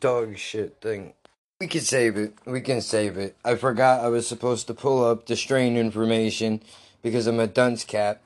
dog 0.00 0.36
shit 0.36 0.76
thing. 0.80 1.14
We 1.60 1.66
can 1.66 1.80
save 1.80 2.16
it. 2.16 2.34
We 2.44 2.60
can 2.60 2.80
save 2.80 3.16
it. 3.16 3.36
I 3.44 3.56
forgot 3.56 4.04
I 4.04 4.08
was 4.08 4.28
supposed 4.28 4.68
to 4.68 4.74
pull 4.74 5.04
up 5.04 5.26
the 5.26 5.34
strain 5.34 5.76
information 5.76 6.60
because 7.02 7.26
I'm 7.26 7.40
a 7.40 7.46
dunce 7.46 7.84
cat. 7.84 8.20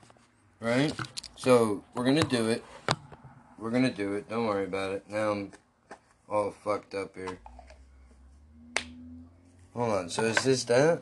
Right? 0.59 0.93
So, 1.35 1.83
we're 1.93 2.05
gonna 2.05 2.23
do 2.23 2.49
it. 2.49 2.63
We're 3.57 3.71
gonna 3.71 3.91
do 3.91 4.13
it. 4.13 4.29
Don't 4.29 4.45
worry 4.45 4.65
about 4.65 4.91
it. 4.91 5.09
Now 5.09 5.31
I'm 5.31 5.51
all 6.29 6.51
fucked 6.51 6.93
up 6.93 7.15
here. 7.15 7.39
Hold 9.73 9.91
on. 9.91 10.09
So, 10.09 10.25
is 10.25 10.43
this 10.43 10.63
that? 10.65 11.01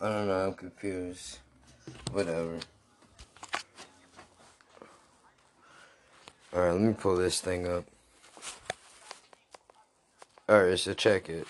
I 0.00 0.08
don't 0.08 0.28
know. 0.28 0.46
I'm 0.46 0.54
confused. 0.54 1.38
Whatever. 2.12 2.58
Alright, 6.54 6.72
let 6.72 6.80
me 6.80 6.94
pull 6.94 7.16
this 7.16 7.40
thing 7.40 7.66
up. 7.66 7.84
Alright, 10.48 10.78
so 10.78 10.94
check 10.94 11.28
it. 11.28 11.46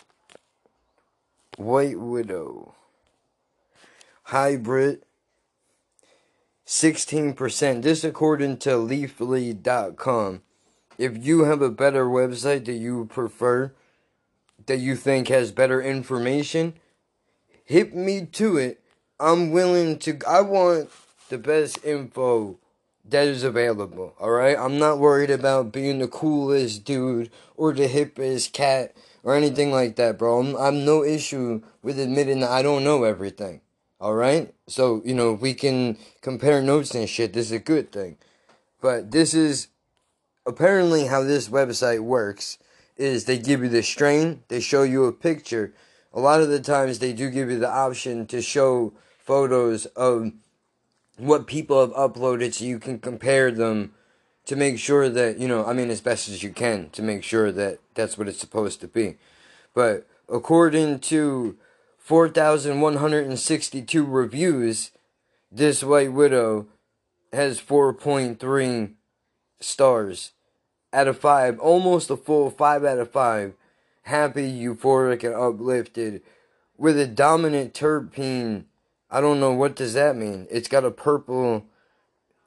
White 1.56 1.98
Widow. 1.98 2.74
Hybrid. 4.24 5.02
16%. 6.66 7.82
This 7.82 8.04
according 8.04 8.56
to 8.58 8.70
leafly.com. 8.70 10.42
If 10.98 11.24
you 11.24 11.44
have 11.44 11.60
a 11.60 11.70
better 11.70 12.06
website 12.06 12.64
that 12.64 12.72
you 12.72 13.04
prefer, 13.04 13.72
that 14.64 14.78
you 14.78 14.96
think 14.96 15.28
has 15.28 15.52
better 15.52 15.80
information, 15.82 16.74
hit 17.64 17.94
me 17.94 18.24
to 18.32 18.56
it. 18.56 18.80
I'm 19.20 19.50
willing 19.50 19.98
to, 20.00 20.18
I 20.26 20.40
want 20.40 20.90
the 21.28 21.38
best 21.38 21.84
info 21.84 22.58
that 23.08 23.26
is 23.26 23.44
available. 23.44 24.14
All 24.18 24.30
right, 24.30 24.56
I'm 24.58 24.78
not 24.78 24.98
worried 24.98 25.30
about 25.30 25.72
being 25.72 25.98
the 25.98 26.08
coolest 26.08 26.84
dude 26.84 27.30
or 27.56 27.72
the 27.72 27.88
hippest 27.88 28.52
cat 28.52 28.96
or 29.22 29.34
anything 29.34 29.70
like 29.70 29.96
that, 29.96 30.18
bro. 30.18 30.40
I'm, 30.40 30.56
I'm 30.56 30.84
no 30.84 31.04
issue 31.04 31.62
with 31.82 31.98
admitting 31.98 32.40
that 32.40 32.50
I 32.50 32.62
don't 32.62 32.84
know 32.84 33.04
everything. 33.04 33.60
All 34.00 34.14
right, 34.14 34.52
so 34.66 35.00
you 35.04 35.14
know 35.14 35.32
we 35.32 35.54
can 35.54 35.96
compare 36.20 36.60
notes 36.62 36.94
and 36.94 37.08
shit. 37.08 37.32
This 37.32 37.46
is 37.46 37.52
a 37.52 37.58
good 37.58 37.92
thing, 37.92 38.18
but 38.80 39.10
this 39.10 39.32
is 39.32 39.68
apparently 40.44 41.06
how 41.06 41.22
this 41.22 41.48
website 41.48 42.00
works. 42.00 42.58
Is 42.98 43.26
they 43.26 43.38
give 43.38 43.62
you 43.62 43.68
the 43.68 43.82
strain, 43.82 44.42
they 44.48 44.60
show 44.60 44.82
you 44.82 45.04
a 45.04 45.12
picture. 45.12 45.74
A 46.14 46.20
lot 46.20 46.40
of 46.40 46.48
the 46.48 46.60
times 46.60 46.98
they 46.98 47.12
do 47.12 47.28
give 47.28 47.50
you 47.50 47.58
the 47.58 47.70
option 47.70 48.26
to 48.28 48.40
show 48.40 48.94
photos 49.18 49.84
of 49.86 50.32
what 51.16 51.46
people 51.46 51.80
have 51.80 51.94
uploaded 51.94 52.54
so 52.54 52.64
you 52.64 52.78
can 52.78 52.98
compare 52.98 53.50
them 53.50 53.92
to 54.44 54.56
make 54.56 54.78
sure 54.78 55.08
that, 55.08 55.38
you 55.38 55.48
know, 55.48 55.64
I 55.64 55.72
mean, 55.72 55.90
as 55.90 56.00
best 56.00 56.28
as 56.28 56.42
you 56.42 56.50
can 56.50 56.90
to 56.90 57.02
make 57.02 57.24
sure 57.24 57.50
that 57.52 57.78
that's 57.94 58.16
what 58.16 58.28
it's 58.28 58.38
supposed 58.38 58.80
to 58.80 58.88
be. 58.88 59.16
But 59.74 60.06
according 60.28 61.00
to 61.00 61.56
4,162 61.98 64.04
reviews, 64.04 64.92
this 65.50 65.82
White 65.82 66.12
Widow 66.12 66.66
has 67.32 67.60
4.3 67.60 68.92
stars 69.58 70.32
out 70.92 71.08
of 71.08 71.18
5, 71.18 71.58
almost 71.58 72.10
a 72.10 72.16
full 72.16 72.50
5 72.50 72.84
out 72.84 72.98
of 72.98 73.10
5. 73.10 73.54
Happy, 74.02 74.52
euphoric, 74.52 75.24
and 75.24 75.34
uplifted 75.34 76.22
with 76.78 76.98
a 76.98 77.06
dominant 77.06 77.74
terpene 77.74 78.64
I 79.10 79.20
don't 79.20 79.40
know 79.40 79.52
what 79.52 79.76
does 79.76 79.94
that 79.94 80.16
mean. 80.16 80.46
It's 80.50 80.68
got 80.68 80.84
a 80.84 80.90
purple 80.90 81.64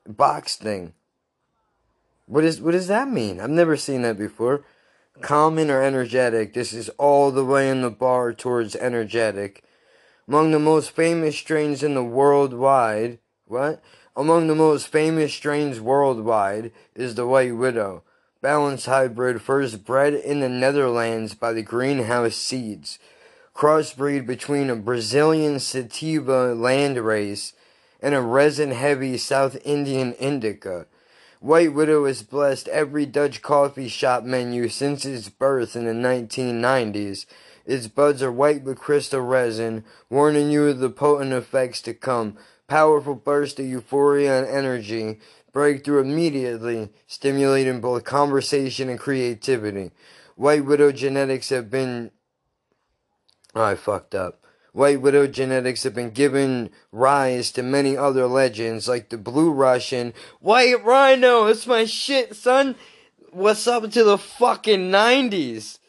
box 0.07 0.55
thing. 0.55 0.93
What 2.25 2.43
is 2.43 2.61
what 2.61 2.71
does 2.71 2.87
that 2.87 3.09
mean? 3.09 3.39
I've 3.39 3.49
never 3.49 3.77
seen 3.77 4.01
that 4.03 4.17
before. 4.17 4.63
Common 5.21 5.69
or 5.69 5.81
energetic. 5.81 6.53
This 6.53 6.73
is 6.73 6.89
all 6.89 7.31
the 7.31 7.45
way 7.45 7.69
in 7.69 7.81
the 7.81 7.89
bar 7.89 8.33
towards 8.33 8.75
energetic. 8.75 9.63
Among 10.27 10.51
the 10.51 10.59
most 10.59 10.91
famous 10.91 11.35
strains 11.37 11.81
in 11.81 11.95
the 11.95 12.03
worldwide, 12.03 13.19
what? 13.45 13.81
Among 14.15 14.47
the 14.47 14.55
most 14.55 14.87
famous 14.87 15.33
strains 15.33 15.79
worldwide 15.79 16.71
is 16.93 17.15
the 17.15 17.25
White 17.25 17.55
Widow, 17.55 18.03
balanced 18.41 18.85
hybrid 18.85 19.41
first 19.41 19.83
bred 19.85 20.13
in 20.13 20.39
the 20.39 20.49
Netherlands 20.49 21.33
by 21.33 21.53
the 21.53 21.63
Greenhouse 21.63 22.35
Seeds 22.35 22.99
crossbreed 23.59 24.25
between 24.25 24.69
a 24.69 24.75
Brazilian 24.77 25.59
sativa 25.59 26.55
landrace 26.55 27.51
and 28.01 28.15
a 28.15 28.21
resin-heavy 28.21 29.17
South 29.17 29.57
Indian 29.65 30.13
indica. 30.13 30.85
White 31.41 31.73
Widow 31.73 32.05
has 32.05 32.23
blessed 32.23 32.69
every 32.69 33.05
Dutch 33.05 33.41
coffee 33.41 33.89
shop 33.89 34.23
menu 34.23 34.69
since 34.69 35.03
its 35.03 35.27
birth 35.27 35.75
in 35.75 35.83
the 35.83 35.91
1990s. 35.91 37.25
Its 37.65 37.87
buds 37.87 38.23
are 38.23 38.31
white 38.31 38.63
with 38.63 38.79
crystal 38.79 39.19
resin, 39.19 39.83
warning 40.09 40.49
you 40.49 40.67
of 40.67 40.79
the 40.79 40.89
potent 40.89 41.33
effects 41.33 41.81
to 41.81 41.93
come. 41.93 42.37
Powerful 42.67 43.15
burst 43.15 43.59
of 43.59 43.65
euphoria 43.65 44.39
and 44.39 44.47
energy. 44.47 45.19
Breakthrough 45.51 45.99
immediately, 45.99 46.91
stimulating 47.07 47.81
both 47.81 48.05
conversation 48.05 48.87
and 48.87 48.97
creativity. 48.97 49.91
White 50.37 50.63
Widow 50.63 50.93
genetics 50.93 51.49
have 51.49 51.69
been 51.69 52.11
I 53.55 53.75
fucked 53.75 54.13
up. 54.15 54.43
White 54.71 55.01
Widow 55.01 55.27
genetics 55.27 55.83
have 55.83 55.95
been 55.95 56.11
given 56.11 56.69
rise 56.91 57.51
to 57.51 57.63
many 57.63 57.97
other 57.97 58.27
legends, 58.27 58.87
like 58.87 59.09
the 59.09 59.17
Blue 59.17 59.51
Russian. 59.51 60.13
White 60.39 60.83
Rhino, 60.85 61.47
it's 61.47 61.65
my 61.65 61.85
shit, 61.85 62.35
son. 62.35 62.75
What's 63.31 63.67
up 63.67 63.89
to 63.91 64.03
the 64.03 64.17
fucking 64.17 64.91
90s? 64.91 65.79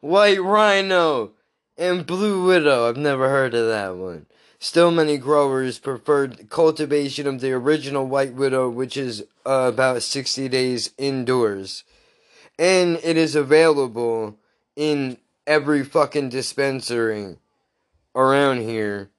White 0.00 0.42
Rhino 0.42 1.32
and 1.76 2.06
Blue 2.06 2.44
Widow. 2.44 2.88
I've 2.88 2.96
never 2.96 3.28
heard 3.30 3.54
of 3.54 3.66
that 3.68 3.96
one. 3.96 4.26
Still, 4.60 4.90
many 4.90 5.16
growers 5.18 5.78
preferred 5.78 6.50
cultivation 6.50 7.26
of 7.26 7.40
the 7.40 7.52
original 7.52 8.06
White 8.06 8.34
Widow, 8.34 8.68
which 8.68 8.96
is 8.96 9.24
uh, 9.46 9.70
about 9.72 10.02
60 10.02 10.48
days 10.48 10.90
indoors. 10.98 11.84
And 12.58 12.98
it 13.04 13.16
is 13.16 13.36
available 13.36 14.36
in 14.74 15.18
every 15.48 15.82
fucking 15.82 16.28
dispensary 16.28 17.36
around 18.14 18.60
here, 18.60 19.10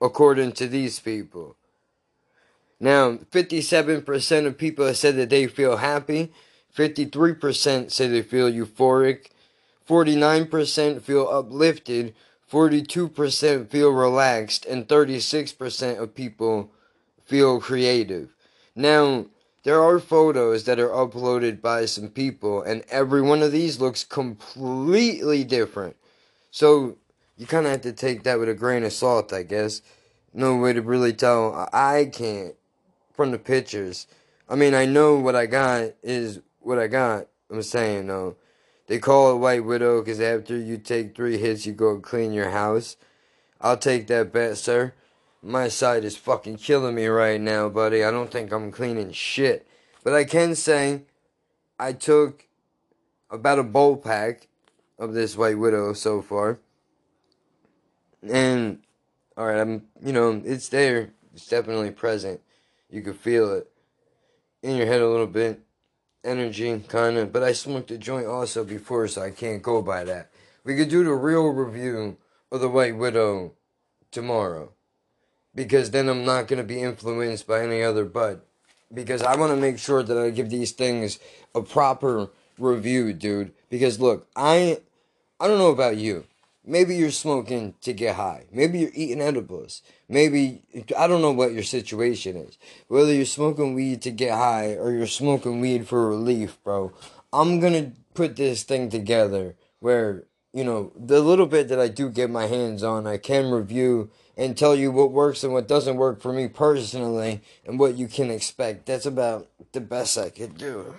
according 0.00 0.52
to 0.52 0.68
these 0.68 1.00
people. 1.00 1.56
Now, 2.78 3.14
57% 3.16 4.46
of 4.46 4.58
people 4.58 4.86
have 4.86 4.96
said 4.96 5.16
that 5.16 5.30
they 5.30 5.46
feel 5.48 5.78
happy, 5.78 6.32
53% 6.76 7.90
say 7.90 8.06
they 8.06 8.22
feel 8.22 8.50
euphoric, 8.50 9.26
49% 9.88 11.02
feel 11.02 11.28
uplifted, 11.28 12.14
42% 12.50 13.68
feel 13.68 13.90
relaxed, 13.90 14.66
and 14.66 14.86
36% 14.86 15.98
of 15.98 16.14
people 16.14 16.70
feel 17.24 17.60
creative. 17.60 18.34
Now, 18.76 19.26
there 19.64 19.82
are 19.82 19.98
photos 19.98 20.64
that 20.64 20.78
are 20.78 20.90
uploaded 20.90 21.60
by 21.60 21.86
some 21.86 22.08
people, 22.08 22.62
and 22.62 22.84
every 22.90 23.22
one 23.22 23.42
of 23.42 23.50
these 23.50 23.80
looks 23.80 24.04
completely 24.04 25.42
different. 25.42 25.96
So 26.50 26.98
you 27.36 27.46
kind 27.46 27.66
of 27.66 27.72
have 27.72 27.80
to 27.82 27.92
take 27.92 28.22
that 28.22 28.38
with 28.38 28.48
a 28.48 28.54
grain 28.54 28.84
of 28.84 28.92
salt, 28.92 29.32
I 29.32 29.42
guess. 29.42 29.82
No 30.32 30.56
way 30.56 30.72
to 30.74 30.82
really 30.82 31.12
tell. 31.12 31.68
I 31.72 32.10
can't 32.12 32.54
from 33.12 33.30
the 33.30 33.38
pictures. 33.38 34.06
I 34.48 34.54
mean, 34.54 34.74
I 34.74 34.84
know 34.84 35.16
what 35.16 35.34
I 35.34 35.46
got 35.46 35.92
is 36.02 36.40
what 36.60 36.78
I 36.78 36.86
got. 36.86 37.26
I'm 37.50 37.62
saying, 37.62 38.06
though. 38.06 38.36
They 38.86 38.98
call 38.98 39.32
it 39.32 39.38
White 39.38 39.64
Widow 39.64 40.02
because 40.02 40.20
after 40.20 40.58
you 40.58 40.76
take 40.76 41.16
three 41.16 41.38
hits, 41.38 41.64
you 41.64 41.72
go 41.72 41.98
clean 41.98 42.32
your 42.32 42.50
house. 42.50 42.96
I'll 43.60 43.78
take 43.78 44.08
that 44.08 44.32
bet, 44.32 44.58
sir. 44.58 44.92
My 45.46 45.68
side 45.68 46.04
is 46.04 46.16
fucking 46.16 46.56
killing 46.56 46.94
me 46.94 47.04
right 47.04 47.38
now, 47.38 47.68
buddy. 47.68 48.02
I 48.02 48.10
don't 48.10 48.30
think 48.30 48.50
I'm 48.50 48.72
cleaning 48.72 49.12
shit. 49.12 49.66
But 50.02 50.14
I 50.14 50.24
can 50.24 50.54
say 50.54 51.02
I 51.78 51.92
took 51.92 52.46
about 53.28 53.58
a 53.58 53.62
bowl 53.62 53.98
pack 53.98 54.48
of 54.98 55.12
this 55.12 55.36
White 55.36 55.58
Widow 55.58 55.92
so 55.92 56.22
far. 56.22 56.60
And, 58.26 58.78
alright, 59.36 59.60
I'm, 59.60 59.82
you 60.02 60.14
know, 60.14 60.40
it's 60.46 60.70
there. 60.70 61.10
It's 61.34 61.46
definitely 61.46 61.90
present. 61.90 62.40
You 62.88 63.02
can 63.02 63.12
feel 63.12 63.52
it 63.52 63.70
in 64.62 64.76
your 64.76 64.86
head 64.86 65.02
a 65.02 65.10
little 65.10 65.26
bit. 65.26 65.60
Energy, 66.24 66.82
kind 66.88 67.18
of. 67.18 67.34
But 67.34 67.42
I 67.42 67.52
smoked 67.52 67.90
a 67.90 67.98
joint 67.98 68.26
also 68.26 68.64
before, 68.64 69.08
so 69.08 69.20
I 69.20 69.30
can't 69.30 69.62
go 69.62 69.82
by 69.82 70.04
that. 70.04 70.30
We 70.64 70.74
could 70.74 70.88
do 70.88 71.04
the 71.04 71.12
real 71.12 71.48
review 71.48 72.16
of 72.50 72.62
The 72.62 72.70
White 72.70 72.96
Widow 72.96 73.52
tomorrow. 74.10 74.73
Because 75.54 75.90
then 75.90 76.08
I'm 76.08 76.24
not 76.24 76.48
going 76.48 76.58
to 76.58 76.64
be 76.64 76.82
influenced 76.82 77.46
by 77.46 77.62
any 77.62 77.82
other 77.82 78.04
bud. 78.04 78.40
Because 78.92 79.22
I 79.22 79.36
want 79.36 79.52
to 79.52 79.60
make 79.60 79.78
sure 79.78 80.02
that 80.02 80.18
I 80.18 80.30
give 80.30 80.50
these 80.50 80.72
things 80.72 81.18
a 81.54 81.62
proper 81.62 82.28
review, 82.58 83.12
dude. 83.12 83.52
Because 83.70 84.00
look, 84.00 84.28
I 84.36 84.78
I 85.40 85.48
don't 85.48 85.58
know 85.58 85.70
about 85.70 85.96
you. 85.96 86.24
Maybe 86.66 86.96
you're 86.96 87.10
smoking 87.10 87.74
to 87.82 87.92
get 87.92 88.16
high. 88.16 88.44
Maybe 88.50 88.78
you're 88.78 88.90
eating 88.94 89.20
edibles. 89.20 89.82
Maybe 90.08 90.62
I 90.96 91.06
don't 91.06 91.20
know 91.20 91.32
what 91.32 91.52
your 91.52 91.62
situation 91.62 92.36
is. 92.36 92.56
Whether 92.88 93.12
you're 93.12 93.26
smoking 93.26 93.74
weed 93.74 94.00
to 94.02 94.10
get 94.10 94.32
high 94.32 94.74
or 94.74 94.90
you're 94.90 95.06
smoking 95.06 95.60
weed 95.60 95.86
for 95.86 96.08
relief, 96.08 96.58
bro. 96.64 96.92
I'm 97.32 97.60
going 97.60 97.72
to 97.74 98.00
put 98.14 98.36
this 98.36 98.62
thing 98.62 98.88
together 98.88 99.56
where, 99.80 100.24
you 100.52 100.64
know, 100.64 100.92
the 100.96 101.20
little 101.20 101.46
bit 101.46 101.68
that 101.68 101.80
I 101.80 101.88
do 101.88 102.08
get 102.08 102.30
my 102.30 102.46
hands 102.46 102.82
on, 102.82 103.06
I 103.06 103.18
can 103.18 103.50
review 103.50 104.10
and 104.36 104.56
tell 104.56 104.74
you 104.74 104.90
what 104.90 105.12
works 105.12 105.44
and 105.44 105.52
what 105.52 105.68
doesn't 105.68 105.96
work 105.96 106.20
for 106.20 106.32
me 106.32 106.48
personally 106.48 107.42
and 107.64 107.78
what 107.78 107.96
you 107.96 108.08
can 108.08 108.30
expect. 108.30 108.86
That's 108.86 109.06
about 109.06 109.48
the 109.72 109.80
best 109.80 110.18
I 110.18 110.30
could 110.30 110.56
do. 110.56 110.96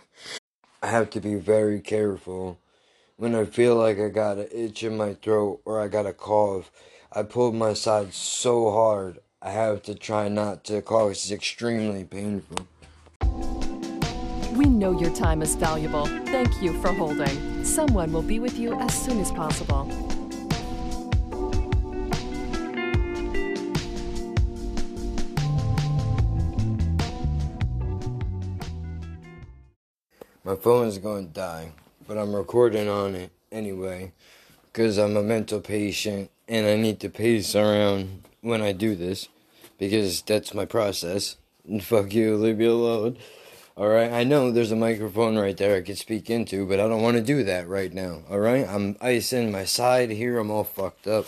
I 0.82 0.88
have 0.88 1.10
to 1.12 1.20
be 1.20 1.36
very 1.36 1.80
careful 1.80 2.60
when 3.18 3.36
I 3.36 3.46
feel 3.46 3.76
like 3.76 4.00
I 4.00 4.10
got 4.10 4.38
an 4.38 4.48
itch 4.52 4.84
in 4.84 4.98
my 4.98 5.14
throat 5.16 5.62
or 5.66 5.82
I 5.82 5.88
got 5.88 6.06
a 6.06 6.14
cough. 6.14 6.72
I 7.12 7.24
pull 7.24 7.52
my 7.54 7.74
side 7.74 8.14
so 8.14 8.72
hard, 8.72 9.20
I 9.42 9.52
have 9.52 9.84
to 9.84 9.96
try 9.96 10.28
not 10.28 10.64
to 10.66 10.82
cough. 10.82 11.12
It's 11.12 11.32
extremely 11.32 12.04
painful. 12.04 12.68
We 14.54 14.66
know 14.66 14.98
your 15.00 15.14
time 15.14 15.42
is 15.42 15.56
valuable. 15.56 16.06
Thank 16.06 16.62
you 16.62 16.80
for 16.82 16.92
holding. 16.94 17.64
Someone 17.64 18.12
will 18.12 18.22
be 18.22 18.40
with 18.40 18.58
you 18.58 18.74
as 18.80 18.94
soon 18.94 19.20
as 19.20 19.32
possible. 19.32 20.15
My 30.46 30.56
phone 30.56 30.86
is 30.86 31.00
going 31.00 31.26
to 31.26 31.34
die, 31.34 31.72
but 32.08 32.20
I'm 32.20 32.36
recording 32.36 32.88
on 32.88 33.16
it 33.16 33.32
anyway 33.52 34.12
because 34.72 35.00
I'm 35.00 35.18
a 35.18 35.24
mental 35.24 35.60
patient 35.60 36.30
and 36.48 36.68
I 36.68 36.76
need 36.76 37.00
to 37.00 37.10
pace 37.10 37.56
around 37.56 38.26
when 38.42 38.62
I 38.62 38.72
do 38.72 38.96
this 38.96 39.28
because 39.80 40.22
that's 40.22 40.54
my 40.54 40.66
process. 40.66 41.38
And 41.68 41.84
fuck 41.84 42.14
you, 42.14 42.36
leave 42.36 42.60
me 42.60 42.66
alone. 42.66 43.18
Alright, 43.76 44.12
I 44.12 44.24
know 44.24 44.52
there's 44.52 44.72
a 44.72 44.76
microphone 44.76 45.36
right 45.36 45.58
there 45.58 45.78
I 45.78 45.82
could 45.82 45.98
speak 45.98 46.30
into, 46.30 46.68
but 46.68 46.80
I 46.80 46.88
don't 46.88 47.02
want 47.02 47.18
to 47.18 47.24
do 47.24 47.44
that 47.44 47.68
right 47.68 47.92
now. 47.92 48.22
Alright, 48.30 48.68
I'm 48.70 48.98
icing 49.02 49.52
my 49.52 49.66
side 49.66 50.12
here, 50.12 50.38
I'm 50.38 50.52
all 50.52 50.64
fucked 50.64 51.08
up. 51.08 51.26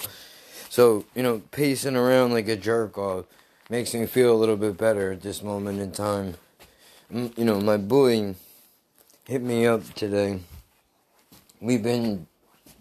So, 0.69 1.05
you 1.15 1.23
know, 1.23 1.41
pacing 1.49 1.95
around 1.95 2.33
like 2.33 2.47
a 2.47 2.55
jerk 2.55 2.99
off 2.99 3.25
makes 3.67 3.95
me 3.95 4.05
feel 4.05 4.31
a 4.31 4.37
little 4.37 4.57
bit 4.57 4.77
better 4.77 5.11
at 5.11 5.23
this 5.23 5.41
moment 5.41 5.79
in 5.79 5.91
time. 5.91 6.35
Mm, 7.11 7.35
You 7.35 7.45
know, 7.45 7.59
my 7.59 7.77
boy 7.77 8.35
hit 9.27 9.41
me 9.41 9.67
up 9.67 9.93
today. 9.93 10.39
We've 11.59 11.83
been 11.83 12.27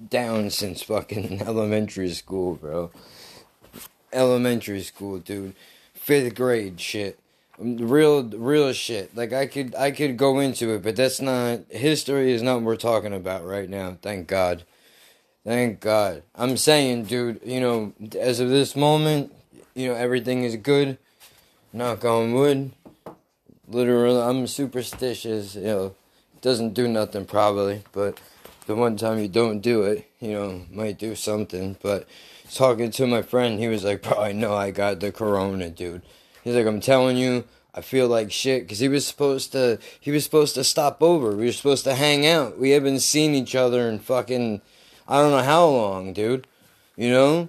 down 0.09 0.51
since 0.51 0.83
fucking 0.83 1.43
elementary 1.47 2.11
school, 2.11 2.55
bro. 2.55 2.91
Elementary 4.13 4.83
school, 4.83 5.19
dude. 5.19 5.55
Fifth 5.93 6.35
grade 6.37 6.81
shit. 6.81 7.19
Um, 7.61 7.79
real, 7.79 8.23
real 8.23 8.73
shit. 8.73 9.17
Like 9.17 9.33
I 9.33 9.47
could, 9.47 9.75
I 9.75 9.91
could 9.91 10.17
go 10.17 10.39
into 10.39 10.73
it, 10.75 10.83
but 10.83 10.95
that's 10.95 11.21
not 11.21 11.61
history. 11.69 12.33
Is 12.33 12.43
not 12.43 12.57
what 12.57 12.65
we're 12.65 12.77
talking 12.77 13.13
about 13.13 13.45
right 13.45 13.69
now. 13.69 13.97
Thank 14.01 14.29
God. 14.29 14.63
Thank 15.45 15.81
God. 15.81 16.23
I'm 16.35 16.57
saying, 16.57 17.05
dude. 17.05 17.41
You 17.45 17.61
know, 17.61 17.93
as 18.19 18.39
of 18.41 18.51
this 18.51 18.77
moment, 18.77 19.33
you 19.75 19.89
know 19.89 19.95
everything 19.95 20.45
is 20.45 20.57
good. 20.57 20.99
Knock 21.73 22.05
on 22.05 22.35
wood. 22.35 22.71
Literally, 23.69 24.21
I'm 24.21 24.47
superstitious. 24.47 25.57
You 25.57 25.63
know, 25.63 25.95
doesn't 26.47 26.75
do 26.75 26.87
nothing 26.87 27.25
probably, 27.25 27.83
but 27.91 28.21
the 28.67 28.77
one 28.77 28.97
time 28.97 29.19
you 29.19 29.27
don't 29.27 29.59
do 29.59 29.83
it, 29.83 30.09
you 30.21 30.31
know, 30.31 30.63
might 30.71 30.97
do 30.97 31.17
something. 31.17 31.77
But 31.83 32.07
talking 32.55 32.93
to 32.93 33.07
my 33.09 33.23
friend, 33.23 33.59
he 33.59 33.67
was 33.67 33.83
like, 33.83 34.03
"Bro, 34.03 34.23
I 34.23 34.31
know 34.31 34.55
I 34.55 34.71
got 34.71 35.01
the 35.01 35.11
corona, 35.11 35.71
dude." 35.71 36.03
He's 36.45 36.55
like, 36.55 36.67
"I'm 36.67 36.79
telling 36.79 37.17
you, 37.17 37.43
I 37.75 37.81
feel 37.81 38.07
like 38.07 38.31
shit." 38.31 38.63
Because 38.63 38.79
he 38.79 38.87
was 38.87 39.05
supposed 39.05 39.51
to, 39.53 39.81
he 39.99 40.13
was 40.13 40.23
supposed 40.23 40.55
to 40.55 40.63
stop 40.63 41.03
over. 41.03 41.33
We 41.33 41.47
were 41.47 41.53
supposed 41.53 41.83
to 41.83 41.97
hang 41.97 42.25
out. 42.25 42.57
We 42.61 42.71
haven't 42.71 43.01
seen 43.01 43.35
each 43.35 43.57
other 43.57 43.89
in 43.89 43.99
fucking, 43.99 44.63
I 45.09 45.21
don't 45.21 45.33
know 45.33 45.43
how 45.43 45.67
long, 45.67 46.13
dude. 46.13 46.47
You 46.97 47.11
know, 47.11 47.49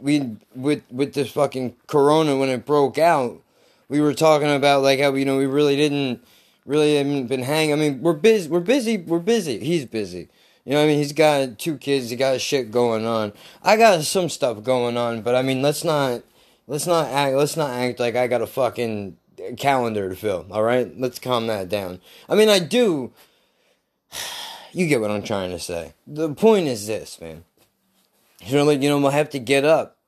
we 0.00 0.36
with 0.54 0.82
with 0.90 1.12
this 1.12 1.30
fucking 1.30 1.76
corona 1.86 2.38
when 2.38 2.48
it 2.48 2.64
broke 2.64 2.96
out, 2.96 3.42
we 3.90 4.00
were 4.00 4.14
talking 4.14 4.50
about 4.50 4.82
like 4.82 4.98
how 4.98 5.12
you 5.12 5.26
know 5.26 5.36
we 5.36 5.44
really 5.44 5.76
didn't 5.76 6.24
really 6.70 6.96
haven't 6.96 7.26
been 7.26 7.42
hanging. 7.42 7.72
I 7.72 7.76
mean, 7.76 8.00
we're 8.00 8.12
busy. 8.12 8.48
We're 8.48 8.60
busy. 8.60 8.96
We're 8.96 9.18
busy. 9.18 9.58
He's 9.58 9.86
busy. 9.86 10.28
You 10.64 10.72
know, 10.72 10.84
I 10.84 10.86
mean, 10.86 10.98
he's 10.98 11.12
got 11.12 11.58
two 11.58 11.76
kids. 11.76 12.10
He 12.10 12.16
got 12.16 12.40
shit 12.40 12.70
going 12.70 13.04
on. 13.04 13.32
I 13.62 13.76
got 13.76 14.04
some 14.04 14.28
stuff 14.28 14.62
going 14.62 14.96
on, 14.96 15.22
but 15.22 15.34
I 15.34 15.42
mean, 15.42 15.62
let's 15.62 15.82
not 15.82 16.22
let's 16.68 16.86
not 16.86 17.08
act 17.08 17.34
let's 17.34 17.56
not 17.56 17.70
act 17.70 17.98
like 17.98 18.14
I 18.14 18.28
got 18.28 18.40
a 18.40 18.46
fucking 18.46 19.16
calendar 19.56 20.08
to 20.08 20.14
fill. 20.14 20.46
All 20.50 20.62
right, 20.62 20.96
let's 20.96 21.18
calm 21.18 21.48
that 21.48 21.68
down. 21.68 22.00
I 22.28 22.36
mean, 22.36 22.48
I 22.48 22.60
do. 22.60 23.12
You 24.72 24.86
get 24.86 25.00
what 25.00 25.10
I'm 25.10 25.24
trying 25.24 25.50
to 25.50 25.58
say. 25.58 25.94
The 26.06 26.32
point 26.32 26.68
is 26.68 26.86
this, 26.86 27.20
man. 27.20 27.42
You 28.46 28.54
know, 28.54 28.64
like 28.64 28.80
you 28.80 28.88
know, 28.88 29.04
I'll 29.04 29.10
have 29.10 29.30
to 29.30 29.40
get 29.40 29.64
up 29.64 29.98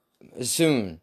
soon. 0.40 1.01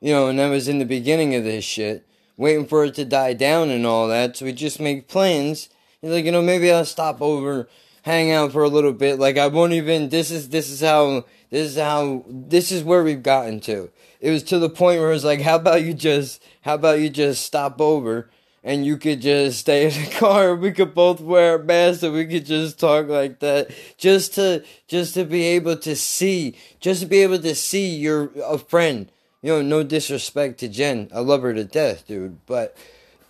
You 0.00 0.14
know, 0.14 0.28
and 0.28 0.38
that 0.38 0.48
was 0.48 0.66
in 0.66 0.78
the 0.78 0.86
beginning 0.86 1.34
of 1.34 1.44
this 1.44 1.62
shit 1.62 2.06
waiting 2.42 2.66
for 2.66 2.84
it 2.84 2.94
to 2.96 3.04
die 3.04 3.32
down 3.32 3.70
and 3.70 3.86
all 3.86 4.08
that. 4.08 4.36
So 4.36 4.44
we 4.44 4.52
just 4.52 4.80
make 4.80 5.08
plans. 5.08 5.70
He's 6.00 6.10
like, 6.10 6.24
you 6.24 6.32
know, 6.32 6.42
maybe 6.42 6.70
I'll 6.70 6.84
stop 6.84 7.22
over, 7.22 7.68
hang 8.02 8.32
out 8.32 8.52
for 8.52 8.62
a 8.62 8.68
little 8.68 8.92
bit. 8.92 9.18
Like 9.18 9.38
I 9.38 9.46
won't 9.46 9.72
even. 9.72 10.10
This 10.10 10.30
is 10.30 10.50
this 10.50 10.68
is 10.68 10.80
how 10.80 11.24
this 11.50 11.70
is 11.70 11.76
how 11.78 12.24
this 12.28 12.72
is 12.72 12.82
where 12.82 13.04
we've 13.04 13.22
gotten 13.22 13.60
to. 13.60 13.90
It 14.20 14.30
was 14.30 14.42
to 14.44 14.58
the 14.58 14.68
point 14.68 15.00
where 15.00 15.12
it's 15.12 15.24
like, 15.24 15.40
how 15.40 15.56
about 15.56 15.82
you 15.82 15.94
just 15.94 16.42
how 16.62 16.74
about 16.74 17.00
you 17.00 17.08
just 17.08 17.44
stop 17.44 17.80
over 17.80 18.28
and 18.64 18.86
you 18.86 18.96
could 18.96 19.20
just 19.20 19.60
stay 19.60 19.86
in 19.86 19.90
the 19.90 20.10
car. 20.18 20.54
We 20.54 20.72
could 20.72 20.94
both 20.94 21.20
wear 21.20 21.58
masks 21.58 22.02
and 22.02 22.12
we 22.12 22.26
could 22.26 22.46
just 22.46 22.78
talk 22.78 23.08
like 23.08 23.40
that, 23.40 23.70
just 23.98 24.34
to 24.34 24.64
just 24.88 25.14
to 25.14 25.24
be 25.24 25.44
able 25.44 25.76
to 25.78 25.96
see, 25.96 26.56
just 26.80 27.02
to 27.02 27.06
be 27.06 27.22
able 27.22 27.38
to 27.38 27.54
see 27.54 27.94
your 27.96 28.30
a 28.44 28.58
friend 28.58 29.10
you 29.42 29.52
know, 29.52 29.62
no 29.62 29.82
disrespect 29.82 30.58
to 30.60 30.68
Jen. 30.68 31.10
I 31.12 31.18
love 31.18 31.42
her 31.42 31.52
to 31.52 31.64
death, 31.64 32.06
dude. 32.06 32.38
But 32.46 32.76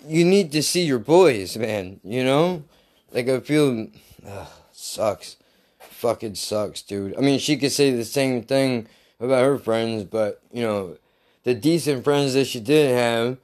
you 0.07 0.25
need 0.25 0.53
to 0.53 0.63
see 0.63 0.85
your 0.85 0.99
boys, 0.99 1.57
man. 1.57 2.01
You 2.05 2.23
know? 2.23 2.65
Like, 3.13 3.29
I 3.29 3.41
feel. 3.41 3.89
Ugh, 4.27 4.49
sucks. 4.73 5.37
Fucking 5.79 6.35
sucks, 6.35 6.83
dude. 6.83 7.17
I 7.17 7.21
mean, 7.21 7.39
she 7.39 7.57
could 7.57 7.73
say 7.73 7.91
the 7.91 8.05
same 8.05 8.43
thing 8.43 8.89
about 9.21 9.45
her 9.45 9.59
friends, 9.59 10.05
but, 10.05 10.43
you 10.53 10.63
know, 10.63 10.97
the 11.45 11.55
decent 11.55 12.05
friends 12.05 12.35
that 12.35 12.47
she 12.47 12.59
did 12.61 12.95
have, 12.95 13.39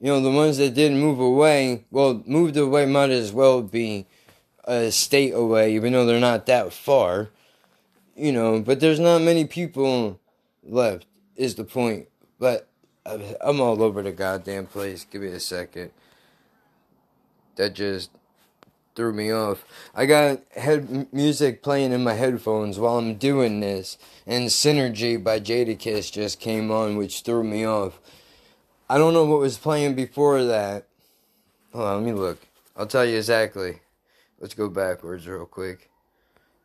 you 0.00 0.06
know, 0.06 0.20
the 0.20 0.30
ones 0.30 0.58
that 0.58 0.74
didn't 0.74 1.00
move 1.00 1.18
away, 1.18 1.84
well, 1.90 2.22
moved 2.24 2.56
away 2.56 2.86
might 2.86 3.10
as 3.10 3.32
well 3.32 3.60
be 3.60 4.06
a 4.64 4.92
state 4.92 5.32
away, 5.32 5.74
even 5.74 5.92
though 5.92 6.06
they're 6.06 6.20
not 6.20 6.46
that 6.46 6.72
far. 6.72 7.30
You 8.14 8.32
know, 8.32 8.60
but 8.60 8.80
there's 8.80 9.00
not 9.00 9.22
many 9.22 9.44
people 9.44 10.18
left 10.62 11.06
is 11.36 11.54
the 11.54 11.64
point. 11.64 12.08
But 12.38 12.68
I'm 13.04 13.60
all 13.60 13.82
over 13.82 14.02
the 14.02 14.12
goddamn 14.12 14.66
place. 14.66 15.04
Give 15.04 15.22
me 15.22 15.28
a 15.28 15.40
second. 15.40 15.90
That 17.56 17.74
just 17.74 18.10
threw 18.94 19.12
me 19.12 19.30
off. 19.30 19.64
I 19.94 20.06
got 20.06 20.40
head 20.56 21.12
music 21.12 21.62
playing 21.62 21.92
in 21.92 22.02
my 22.02 22.14
headphones 22.14 22.78
while 22.78 22.98
I'm 22.98 23.16
doing 23.16 23.60
this, 23.60 23.98
and 24.26 24.48
Synergy 24.48 25.22
by 25.22 25.38
Jadakiss 25.38 26.10
just 26.10 26.40
came 26.40 26.70
on, 26.70 26.96
which 26.96 27.20
threw 27.20 27.44
me 27.44 27.64
off. 27.66 28.00
I 28.88 28.98
don't 28.98 29.12
know 29.12 29.24
what 29.24 29.40
was 29.40 29.58
playing 29.58 29.94
before 29.94 30.42
that. 30.44 30.86
Hold 31.72 31.84
on, 31.84 32.04
let 32.04 32.06
me 32.06 32.18
look. 32.18 32.38
I'll 32.76 32.86
tell 32.86 33.04
you 33.04 33.16
exactly. 33.16 33.80
Let's 34.40 34.54
go 34.54 34.68
backwards 34.68 35.26
real 35.26 35.46
quick. 35.46 35.90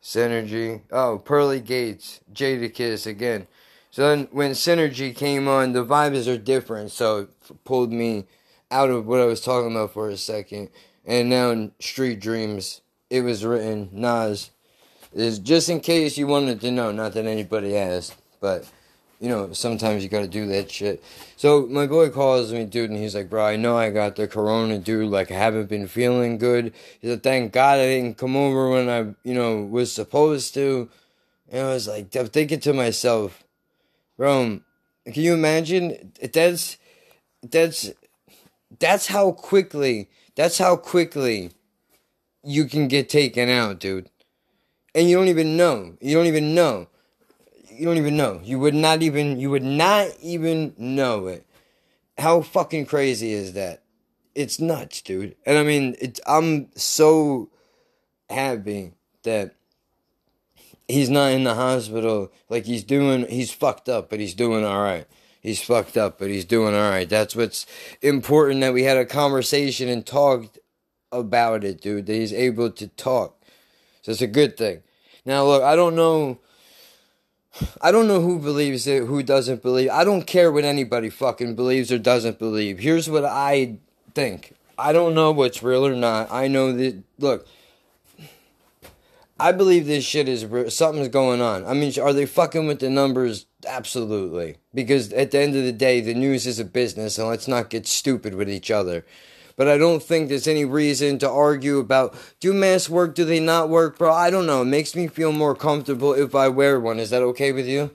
Synergy. 0.02 0.82
Oh, 0.92 1.20
Pearly 1.20 1.60
Gates. 1.60 2.22
Jadakiss 2.34 3.06
again. 3.06 3.48
So 3.92 4.08
then 4.08 4.28
when 4.32 4.52
Synergy 4.52 5.16
came 5.16 5.48
on, 5.48 5.74
the 5.74 5.86
vibes 5.86 6.34
are 6.34 6.38
different. 6.38 6.92
So 6.92 7.20
it 7.20 7.64
pulled 7.66 7.92
me 7.92 8.26
out 8.72 8.90
of 8.90 9.06
what 9.06 9.20
I 9.20 9.26
was 9.26 9.42
talking 9.42 9.72
about 9.72 9.94
for 9.94 10.10
a 10.10 10.18
second. 10.18 10.70
And 11.06 11.30
now 11.30 11.52
in 11.52 11.74
Street 11.80 12.20
Dreams, 12.20 12.82
it 13.10 13.22
was 13.22 13.46
written 13.46 13.90
Nas. 13.92 14.52
Is 15.14 15.40
just 15.40 15.68
in 15.68 15.82
case 15.82 16.18
you 16.18 16.26
wanted 16.26 16.62
to 16.62 16.72
know, 16.72 16.94
not 16.94 17.14
that 17.14 17.26
anybody 17.26 17.78
asked, 17.78 18.16
but 18.40 18.66
you 19.20 19.28
know, 19.28 19.52
sometimes 19.52 20.04
you 20.04 20.10
gotta 20.10 20.28
do 20.28 20.48
that 20.48 20.72
shit. 20.72 21.04
So 21.36 21.68
my 21.68 21.86
boy 21.86 22.10
calls 22.10 22.54
me, 22.54 22.66
dude, 22.66 22.90
and 22.90 22.98
he's 22.98 23.14
like, 23.14 23.30
bro, 23.30 23.46
I 23.46 23.56
know 23.58 23.78
I 23.78 23.92
got 23.92 24.16
the 24.16 24.28
corona, 24.28 24.80
dude. 24.80 25.12
Like, 25.12 25.30
I 25.30 25.36
haven't 25.36 25.70
been 25.70 25.88
feeling 25.88 26.38
good. 26.38 26.74
He 27.02 27.08
said, 27.08 27.22
thank 27.22 27.52
God 27.52 27.80
I 27.80 27.86
didn't 27.86 28.18
come 28.18 28.36
over 28.36 28.70
when 28.70 28.90
I, 28.90 29.14
you 29.24 29.36
know, 29.36 29.62
was 29.62 29.92
supposed 29.92 30.54
to. 30.56 30.90
And 31.50 31.68
I 31.68 31.74
was 31.74 31.88
like, 31.88 32.16
I'm 32.16 32.28
thinking 32.28 32.62
to 32.62 32.74
myself, 32.74 33.44
bro, 34.22 34.60
can 35.04 35.24
you 35.24 35.34
imagine? 35.34 36.14
That's 36.32 36.78
that's 37.42 37.90
that's 38.78 39.08
how 39.08 39.32
quickly 39.32 40.12
that's 40.36 40.60
how 40.60 40.76
quickly 40.76 41.54
you 42.44 42.66
can 42.66 42.88
get 42.88 43.10
taken 43.10 43.50
out, 43.50 43.80
dude. 43.80 44.12
And 44.94 45.10
you 45.10 45.18
don't 45.18 45.28
even 45.28 45.58
know. 45.58 45.96
You 46.00 46.16
don't 46.16 46.28
even 46.28 46.54
know. 46.54 46.88
You 47.72 47.86
don't 47.86 47.98
even 47.98 48.16
know. 48.16 48.42
You 48.44 48.60
would 48.60 48.76
not 48.76 49.02
even 49.02 49.40
you 49.40 49.50
would 49.50 49.64
not 49.64 50.10
even 50.22 50.76
know 50.78 51.26
it. 51.26 51.44
How 52.20 52.42
fucking 52.42 52.86
crazy 52.86 53.32
is 53.32 53.54
that? 53.54 53.82
It's 54.36 54.60
nuts, 54.60 55.02
dude. 55.02 55.36
And 55.48 55.58
I 55.58 55.64
mean, 55.64 55.96
it's 56.00 56.22
I'm 56.28 56.70
so 56.76 57.50
happy 58.30 58.94
that 59.24 59.56
he's 60.88 61.10
not 61.10 61.32
in 61.32 61.44
the 61.44 61.56
hospital. 61.56 62.32
Like 62.50 62.66
he's 62.66 62.84
doing, 62.84 63.28
he's 63.28 63.52
fucked 63.52 63.90
up, 63.90 64.10
but 64.10 64.20
he's 64.20 64.34
doing 64.34 64.64
all 64.66 64.82
right. 64.82 65.08
He's 65.42 65.62
fucked 65.62 65.98
up, 65.98 66.20
but 66.20 66.30
he's 66.30 66.46
doing 66.46 66.76
all 66.76 66.90
right. 66.90 67.10
That's 67.10 67.36
what's 67.36 67.66
important. 68.02 68.62
That 68.62 68.74
we 68.74 68.84
had 68.84 68.98
a 68.98 69.06
conversation 69.06 69.90
and 69.90 70.06
talked 70.06 70.60
about 71.12 71.64
it, 71.64 71.82
dude. 71.82 72.06
That 72.06 72.14
he's 72.14 72.34
able 72.34 72.70
to 72.72 72.88
talk. 72.90 73.44
So 74.04 74.12
it's 74.12 74.22
a 74.22 74.28
good 74.28 74.56
thing. 74.56 74.84
Now, 75.26 75.44
look, 75.46 75.64
I 75.64 75.76
don't 75.76 75.96
know. 75.96 76.40
I 77.82 77.92
don't 77.92 78.08
know 78.08 78.22
who 78.22 78.40
believes 78.40 78.88
it, 78.88 79.06
who 79.06 79.24
doesn't 79.24 79.62
believe. 79.62 79.90
I 79.90 80.04
don't 80.04 80.26
care 80.26 80.52
what 80.52 80.64
anybody 80.64 81.10
fucking 81.10 81.56
believes 81.56 81.92
or 81.92 81.98
doesn't 81.98 82.40
believe. 82.40 82.80
Here's 82.80 83.10
what 83.10 83.26
I 83.26 83.78
think. 84.14 84.54
I 84.78 84.94
don't 84.94 85.14
know 85.14 85.32
what's 85.32 85.62
real 85.62 85.86
or 85.86 85.96
not. 85.96 86.32
I 86.32 86.48
know 86.48 86.72
that. 86.72 87.04
Look, 87.20 87.48
I 89.42 89.52
believe 89.52 89.88
this 89.88 90.06
shit 90.06 90.30
is 90.30 90.46
something's 90.74 91.08
going 91.08 91.42
on. 91.42 91.66
I 91.66 91.74
mean, 91.74 91.92
are 92.00 92.14
they 92.14 92.28
fucking 92.28 92.68
with 92.68 92.80
the 92.80 92.92
numbers? 92.92 93.48
Absolutely. 93.66 94.58
Because 94.72 95.12
at 95.14 95.32
the 95.32 95.40
end 95.40 95.56
of 95.56 95.64
the 95.64 95.72
day, 95.72 96.00
the 96.00 96.14
news 96.14 96.46
is 96.46 96.60
a 96.60 96.66
business, 96.66 97.18
and 97.18 97.28
let's 97.28 97.48
not 97.48 97.72
get 97.72 97.88
stupid 97.88 98.36
with 98.36 98.48
each 98.48 98.70
other. 98.70 99.04
But 99.56 99.68
I 99.68 99.80
don't 99.80 100.02
think 100.02 100.30
there's 100.30 100.48
any 100.48 100.64
reason 100.64 101.18
to 101.20 101.30
argue 101.30 101.80
about 101.80 102.16
do 102.40 102.54
masks 102.54 102.88
work, 102.88 103.16
do 103.16 103.26
they 103.26 103.40
not 103.40 103.68
work, 103.68 103.98
bro? 103.98 104.14
I 104.14 104.30
don't 104.30 104.46
know. 104.46 104.62
It 104.62 104.66
makes 104.66 104.96
me 104.96 105.08
feel 105.08 105.32
more 105.32 105.56
comfortable 105.56 106.14
if 106.14 106.36
I 106.36 106.48
wear 106.48 106.80
one. 106.80 107.00
Is 107.00 107.10
that 107.10 107.24
okay 107.24 107.52
with 107.52 107.68
you? 107.68 107.90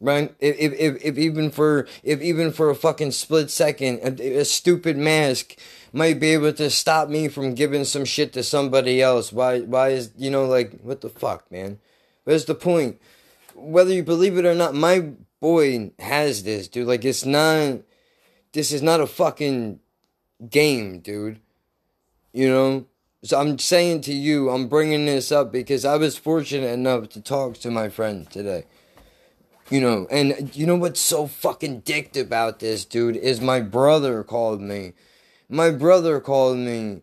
Right? 0.00 0.34
If 0.38 0.56
if 0.58 0.72
if, 0.74 1.04
if 1.04 1.18
even 1.18 1.50
for 1.50 1.86
if 2.02 2.20
even 2.20 2.52
for 2.52 2.68
a 2.68 2.74
fucking 2.74 3.12
split 3.12 3.50
second, 3.50 4.20
a, 4.20 4.38
a 4.40 4.44
stupid 4.44 4.98
mask 4.98 5.56
might 5.92 6.20
be 6.20 6.28
able 6.28 6.52
to 6.52 6.70
stop 6.70 7.08
me 7.08 7.28
from 7.28 7.54
giving 7.54 7.84
some 7.84 8.04
shit 8.04 8.32
to 8.34 8.42
somebody 8.42 9.00
else. 9.00 9.32
Why 9.32 9.60
why 9.60 9.90
is 9.90 10.10
you 10.16 10.30
know 10.30 10.46
like 10.46 10.80
what 10.80 11.00
the 11.00 11.08
fuck, 11.08 11.50
man? 11.50 11.78
What's 12.24 12.44
the 12.44 12.54
point? 12.54 13.00
Whether 13.54 13.92
you 13.92 14.02
believe 14.02 14.36
it 14.36 14.44
or 14.44 14.54
not, 14.54 14.74
my 14.74 15.10
boy 15.40 15.92
has 15.98 16.42
this, 16.42 16.68
dude. 16.68 16.86
Like 16.86 17.04
it's 17.04 17.24
not 17.24 17.80
this 18.52 18.72
is 18.72 18.82
not 18.82 19.00
a 19.00 19.06
fucking 19.06 19.80
game, 20.48 21.00
dude. 21.00 21.40
You 22.32 22.48
know? 22.48 22.86
So 23.24 23.40
I'm 23.40 23.58
saying 23.58 24.02
to 24.02 24.12
you, 24.12 24.50
I'm 24.50 24.68
bringing 24.68 25.06
this 25.06 25.32
up 25.32 25.50
because 25.50 25.84
I 25.84 25.96
was 25.96 26.16
fortunate 26.16 26.68
enough 26.68 27.08
to 27.10 27.20
talk 27.20 27.54
to 27.58 27.70
my 27.70 27.88
friend 27.88 28.30
today. 28.30 28.64
You 29.70 29.80
know, 29.80 30.06
and 30.10 30.54
you 30.56 30.66
know 30.66 30.76
what's 30.76 31.00
so 31.00 31.26
fucking 31.26 31.80
dicked 31.80 32.16
about 32.16 32.60
this, 32.60 32.84
dude, 32.84 33.16
is 33.16 33.40
my 33.40 33.60
brother 33.60 34.22
called 34.22 34.62
me 34.62 34.94
my 35.48 35.70
brother 35.70 36.20
called 36.20 36.58
me 36.58 37.02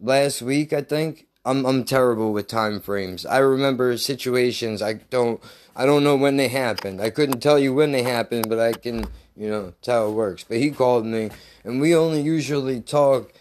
last 0.00 0.42
week, 0.42 0.72
I 0.72 0.82
think. 0.82 1.26
I'm 1.44 1.66
I'm 1.66 1.84
terrible 1.84 2.32
with 2.32 2.46
time 2.46 2.80
frames. 2.80 3.26
I 3.26 3.38
remember 3.38 3.96
situations 3.98 4.80
I 4.80 4.94
don't 4.94 5.42
I 5.74 5.86
don't 5.86 6.04
know 6.04 6.16
when 6.16 6.36
they 6.36 6.48
happened. 6.48 7.00
I 7.00 7.10
couldn't 7.10 7.40
tell 7.40 7.58
you 7.58 7.74
when 7.74 7.92
they 7.92 8.02
happened, 8.02 8.48
but 8.48 8.60
I 8.60 8.72
can, 8.74 9.06
you 9.36 9.48
know, 9.48 9.74
tell 9.82 10.10
it 10.10 10.12
works. 10.12 10.44
But 10.44 10.58
he 10.58 10.70
called 10.70 11.04
me 11.04 11.30
and 11.64 11.80
we 11.80 11.96
only 11.96 12.20
usually 12.20 12.80
talk 12.80 13.32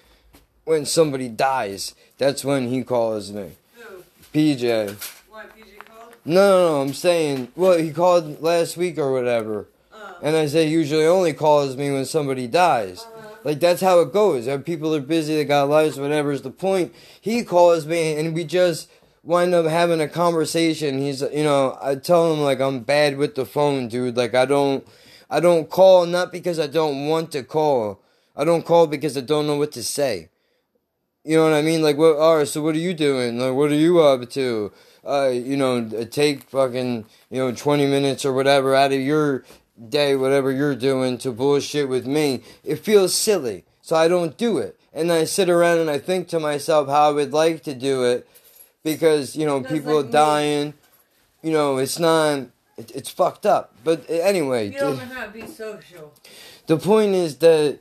when 0.65 0.85
somebody 0.85 1.29
dies. 1.29 1.93
That's 2.17 2.43
when 2.43 2.69
he 2.69 2.83
calls 2.83 3.31
me. 3.31 3.51
Who? 3.75 4.03
PJ. 4.33 4.89
What, 5.29 5.55
PJ 5.55 5.85
called? 5.85 6.15
No, 6.25 6.33
no, 6.33 6.69
no, 6.69 6.81
I'm 6.81 6.93
saying, 6.93 7.49
well, 7.55 7.77
he 7.77 7.91
called 7.91 8.41
last 8.41 8.77
week 8.77 8.97
or 8.97 9.11
whatever. 9.11 9.67
Uh. 9.93 10.13
And 10.23 10.35
I 10.35 10.47
say 10.47 10.67
usually 10.67 11.05
only 11.05 11.33
calls 11.33 11.75
me 11.77 11.91
when 11.91 12.05
somebody 12.05 12.47
dies. 12.47 13.05
Like 13.43 13.59
that's 13.59 13.81
how 13.81 13.99
it 14.01 14.13
goes. 14.13 14.47
People 14.63 14.93
are 14.95 15.01
busy, 15.01 15.35
they 15.35 15.45
got 15.45 15.69
lives, 15.69 15.99
whatever 15.99 16.31
is 16.31 16.43
the 16.43 16.51
point. 16.51 16.93
He 17.19 17.43
calls 17.43 17.85
me 17.85 18.15
and 18.17 18.35
we 18.35 18.43
just 18.43 18.89
wind 19.23 19.53
up 19.53 19.65
having 19.65 20.01
a 20.01 20.07
conversation. 20.07 20.99
He's 20.99 21.21
you 21.21 21.43
know, 21.43 21.77
I 21.81 21.95
tell 21.95 22.33
him 22.33 22.41
like 22.41 22.59
I'm 22.59 22.81
bad 22.81 23.17
with 23.17 23.35
the 23.35 23.45
phone, 23.45 23.87
dude. 23.87 24.17
Like 24.17 24.35
I 24.35 24.45
don't 24.45 24.87
I 25.29 25.39
don't 25.39 25.69
call 25.69 26.05
not 26.05 26.31
because 26.31 26.59
I 26.59 26.67
don't 26.67 27.07
want 27.07 27.31
to 27.31 27.43
call. 27.43 28.01
I 28.35 28.43
don't 28.43 28.65
call 28.65 28.87
because 28.87 29.17
I 29.17 29.21
don't 29.21 29.47
know 29.47 29.57
what 29.57 29.71
to 29.73 29.83
say. 29.83 30.29
You 31.23 31.37
know 31.37 31.43
what 31.43 31.53
I 31.53 31.61
mean? 31.61 31.81
Like 31.81 31.97
what 31.97 32.15
alright, 32.15 32.47
so 32.47 32.61
what 32.61 32.75
are 32.75 32.79
you 32.79 32.93
doing? 32.93 33.39
Like 33.39 33.53
what 33.53 33.71
are 33.71 33.75
you 33.75 34.01
up 34.01 34.29
to? 34.31 34.71
Uh, 35.03 35.29
you 35.33 35.57
know, 35.57 35.89
take 36.11 36.43
fucking, 36.43 37.05
you 37.31 37.37
know, 37.39 37.51
20 37.51 37.87
minutes 37.87 38.23
or 38.23 38.33
whatever 38.33 38.75
out 38.75 38.91
of 38.91 38.99
your 38.99 39.43
day, 39.89 40.15
whatever 40.15 40.51
you're 40.51 40.75
doing, 40.75 41.17
to 41.19 41.31
bullshit 41.31 41.89
with 41.89 42.05
me, 42.05 42.41
it 42.63 42.77
feels 42.77 43.13
silly. 43.13 43.63
So 43.81 43.95
I 43.95 44.07
don't 44.07 44.37
do 44.37 44.57
it. 44.57 44.79
And 44.93 45.11
I 45.11 45.23
sit 45.23 45.49
around 45.49 45.79
and 45.79 45.89
I 45.89 45.97
think 45.97 46.27
to 46.29 46.39
myself 46.39 46.87
how 46.89 47.09
I 47.09 47.13
would 47.13 47.33
like 47.33 47.63
to 47.63 47.73
do 47.73 48.03
it 48.03 48.27
because, 48.83 49.35
you 49.35 49.45
know, 49.45 49.61
people 49.61 49.95
like 49.95 50.03
are 50.03 50.07
me. 50.07 50.11
dying. 50.11 50.73
You 51.41 51.51
know, 51.53 51.77
it's 51.77 51.97
not, 51.97 52.39
it, 52.77 52.91
it's 52.93 53.09
fucked 53.09 53.45
up. 53.45 53.73
But 53.83 54.05
anyway, 54.09 54.71
You 54.71 54.77
don't 54.79 54.97
the- 54.99 55.05
know 55.05 55.13
how 55.15 55.25
to 55.25 55.31
be 55.31 55.47
social. 55.47 56.13
the 56.67 56.77
point 56.77 57.13
is 57.13 57.37
that 57.37 57.79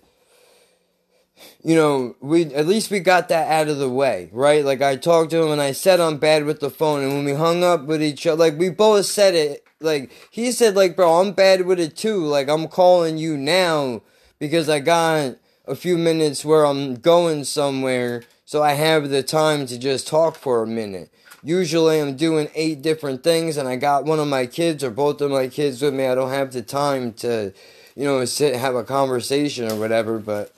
you 1.64 1.74
know 1.74 2.14
we 2.20 2.52
at 2.54 2.66
least 2.66 2.90
we 2.90 3.00
got 3.00 3.28
that 3.30 3.50
out 3.50 3.66
of 3.68 3.78
the 3.78 3.88
way 3.88 4.28
right 4.30 4.62
like 4.62 4.82
i 4.82 4.94
talked 4.94 5.30
to 5.30 5.42
him 5.42 5.50
and 5.50 5.60
i 5.60 5.72
said 5.72 5.98
i'm 5.98 6.18
bad 6.18 6.44
with 6.44 6.60
the 6.60 6.68
phone 6.70 7.02
and 7.02 7.14
when 7.14 7.24
we 7.24 7.32
hung 7.32 7.64
up 7.64 7.84
with 7.84 8.02
each 8.02 8.26
other 8.26 8.36
like 8.38 8.58
we 8.58 8.68
both 8.68 9.06
said 9.06 9.34
it 9.34 9.64
like 9.80 10.10
he 10.30 10.52
said 10.52 10.74
like 10.74 10.96
bro 10.96 11.20
i'm 11.20 11.32
bad 11.32 11.64
with 11.66 11.80
it 11.80 11.96
too 11.96 12.24
like 12.24 12.48
i'm 12.48 12.68
calling 12.68 13.18
you 13.18 13.36
now 13.36 14.02
because 14.38 14.68
i 14.68 14.78
got 14.78 15.36
a 15.66 15.74
few 15.74 15.96
minutes 15.96 16.44
where 16.44 16.64
i'm 16.64 16.94
going 16.94 17.44
somewhere 17.44 18.22
so 18.44 18.62
i 18.62 18.72
have 18.72 19.08
the 19.08 19.22
time 19.22 19.66
to 19.66 19.78
just 19.78 20.06
talk 20.06 20.36
for 20.36 20.62
a 20.62 20.66
minute 20.66 21.10
usually 21.42 22.00
i'm 22.00 22.16
doing 22.16 22.48
eight 22.54 22.82
different 22.82 23.22
things 23.24 23.56
and 23.56 23.68
i 23.68 23.76
got 23.76 24.04
one 24.04 24.18
of 24.18 24.28
my 24.28 24.46
kids 24.46 24.84
or 24.84 24.90
both 24.90 25.20
of 25.20 25.30
my 25.30 25.48
kids 25.48 25.80
with 25.80 25.94
me 25.94 26.06
i 26.06 26.14
don't 26.14 26.30
have 26.30 26.52
the 26.52 26.62
time 26.62 27.12
to 27.12 27.52
you 27.96 28.04
know, 28.04 28.24
sit 28.24 28.56
have 28.56 28.74
a 28.74 28.84
conversation 28.84 29.70
or 29.70 29.76
whatever. 29.76 30.18
But 30.18 30.52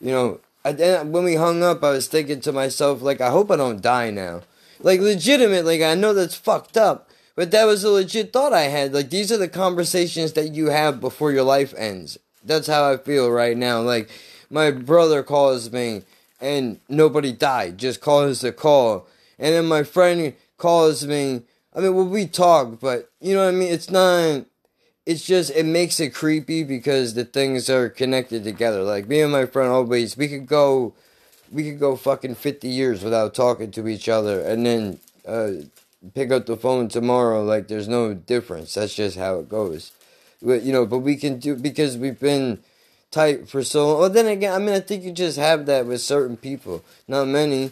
you 0.00 0.10
know, 0.10 0.40
I, 0.64 0.72
when 1.02 1.24
we 1.24 1.34
hung 1.34 1.62
up, 1.62 1.82
I 1.82 1.90
was 1.90 2.06
thinking 2.08 2.40
to 2.42 2.52
myself, 2.52 3.02
like, 3.02 3.20
I 3.20 3.30
hope 3.30 3.50
I 3.50 3.56
don't 3.56 3.82
die 3.82 4.10
now. 4.10 4.42
Like, 4.80 5.00
legitimately, 5.00 5.84
I 5.84 5.94
know 5.94 6.14
that's 6.14 6.34
fucked 6.34 6.76
up, 6.76 7.09
but 7.40 7.52
that 7.52 7.64
was 7.64 7.84
a 7.84 7.88
legit 7.88 8.34
thought 8.34 8.52
I 8.52 8.64
had. 8.64 8.92
Like, 8.92 9.08
these 9.08 9.32
are 9.32 9.38
the 9.38 9.48
conversations 9.48 10.34
that 10.34 10.50
you 10.50 10.66
have 10.66 11.00
before 11.00 11.32
your 11.32 11.42
life 11.42 11.72
ends. 11.74 12.18
That's 12.44 12.66
how 12.66 12.92
I 12.92 12.98
feel 12.98 13.30
right 13.30 13.56
now. 13.56 13.80
Like, 13.80 14.10
my 14.50 14.70
brother 14.70 15.22
calls 15.22 15.72
me 15.72 16.02
and 16.38 16.80
nobody 16.86 17.32
died, 17.32 17.78
just 17.78 18.02
calls 18.02 18.42
the 18.42 18.52
call. 18.52 19.06
And 19.38 19.54
then 19.54 19.64
my 19.64 19.84
friend 19.84 20.34
calls 20.58 21.06
me. 21.06 21.40
I 21.74 21.80
mean, 21.80 21.94
well, 21.94 22.04
we 22.04 22.26
talk, 22.26 22.78
but 22.78 23.10
you 23.22 23.32
know 23.32 23.46
what 23.46 23.54
I 23.54 23.56
mean? 23.56 23.72
It's 23.72 23.88
not 23.88 24.44
it's 25.06 25.24
just 25.24 25.50
it 25.52 25.64
makes 25.64 25.98
it 25.98 26.12
creepy 26.12 26.62
because 26.62 27.14
the 27.14 27.24
things 27.24 27.70
are 27.70 27.88
connected 27.88 28.44
together. 28.44 28.82
Like 28.82 29.08
me 29.08 29.22
and 29.22 29.32
my 29.32 29.46
friend 29.46 29.70
always 29.70 30.14
we 30.14 30.28
could 30.28 30.46
go 30.46 30.92
we 31.50 31.64
could 31.64 31.80
go 31.80 31.96
fucking 31.96 32.34
fifty 32.34 32.68
years 32.68 33.02
without 33.02 33.34
talking 33.34 33.70
to 33.70 33.88
each 33.88 34.10
other 34.10 34.42
and 34.42 34.66
then 34.66 35.00
uh, 35.26 35.52
pick 36.14 36.30
up 36.30 36.46
the 36.46 36.56
phone 36.56 36.88
tomorrow 36.88 37.44
like 37.44 37.68
there's 37.68 37.88
no 37.88 38.14
difference. 38.14 38.74
That's 38.74 38.94
just 38.94 39.16
how 39.16 39.38
it 39.38 39.48
goes. 39.48 39.92
But 40.42 40.62
you 40.62 40.72
know, 40.72 40.86
but 40.86 40.98
we 40.98 41.16
can 41.16 41.38
do 41.38 41.54
because 41.56 41.96
we've 41.96 42.18
been 42.18 42.60
tight 43.10 43.48
for 43.48 43.62
so 43.62 43.88
long. 43.88 44.00
Well 44.00 44.10
then 44.10 44.26
again 44.26 44.52
I 44.54 44.58
mean 44.58 44.74
I 44.74 44.80
think 44.80 45.04
you 45.04 45.12
just 45.12 45.38
have 45.38 45.66
that 45.66 45.86
with 45.86 46.00
certain 46.00 46.36
people. 46.36 46.82
Not 47.06 47.26
many. 47.26 47.70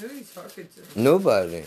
Who 0.00 0.06
are 0.06 0.12
you 0.12 0.24
talking 0.24 0.68
to? 0.74 1.00
Nobody. 1.00 1.64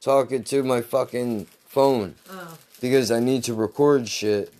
Talking 0.00 0.42
to 0.44 0.62
my 0.64 0.80
fucking 0.80 1.46
phone 1.66 2.14
Oh. 2.30 2.58
because 2.80 3.10
I 3.10 3.20
need 3.20 3.44
to 3.44 3.54
record 3.54 4.08
shit. 4.08 4.52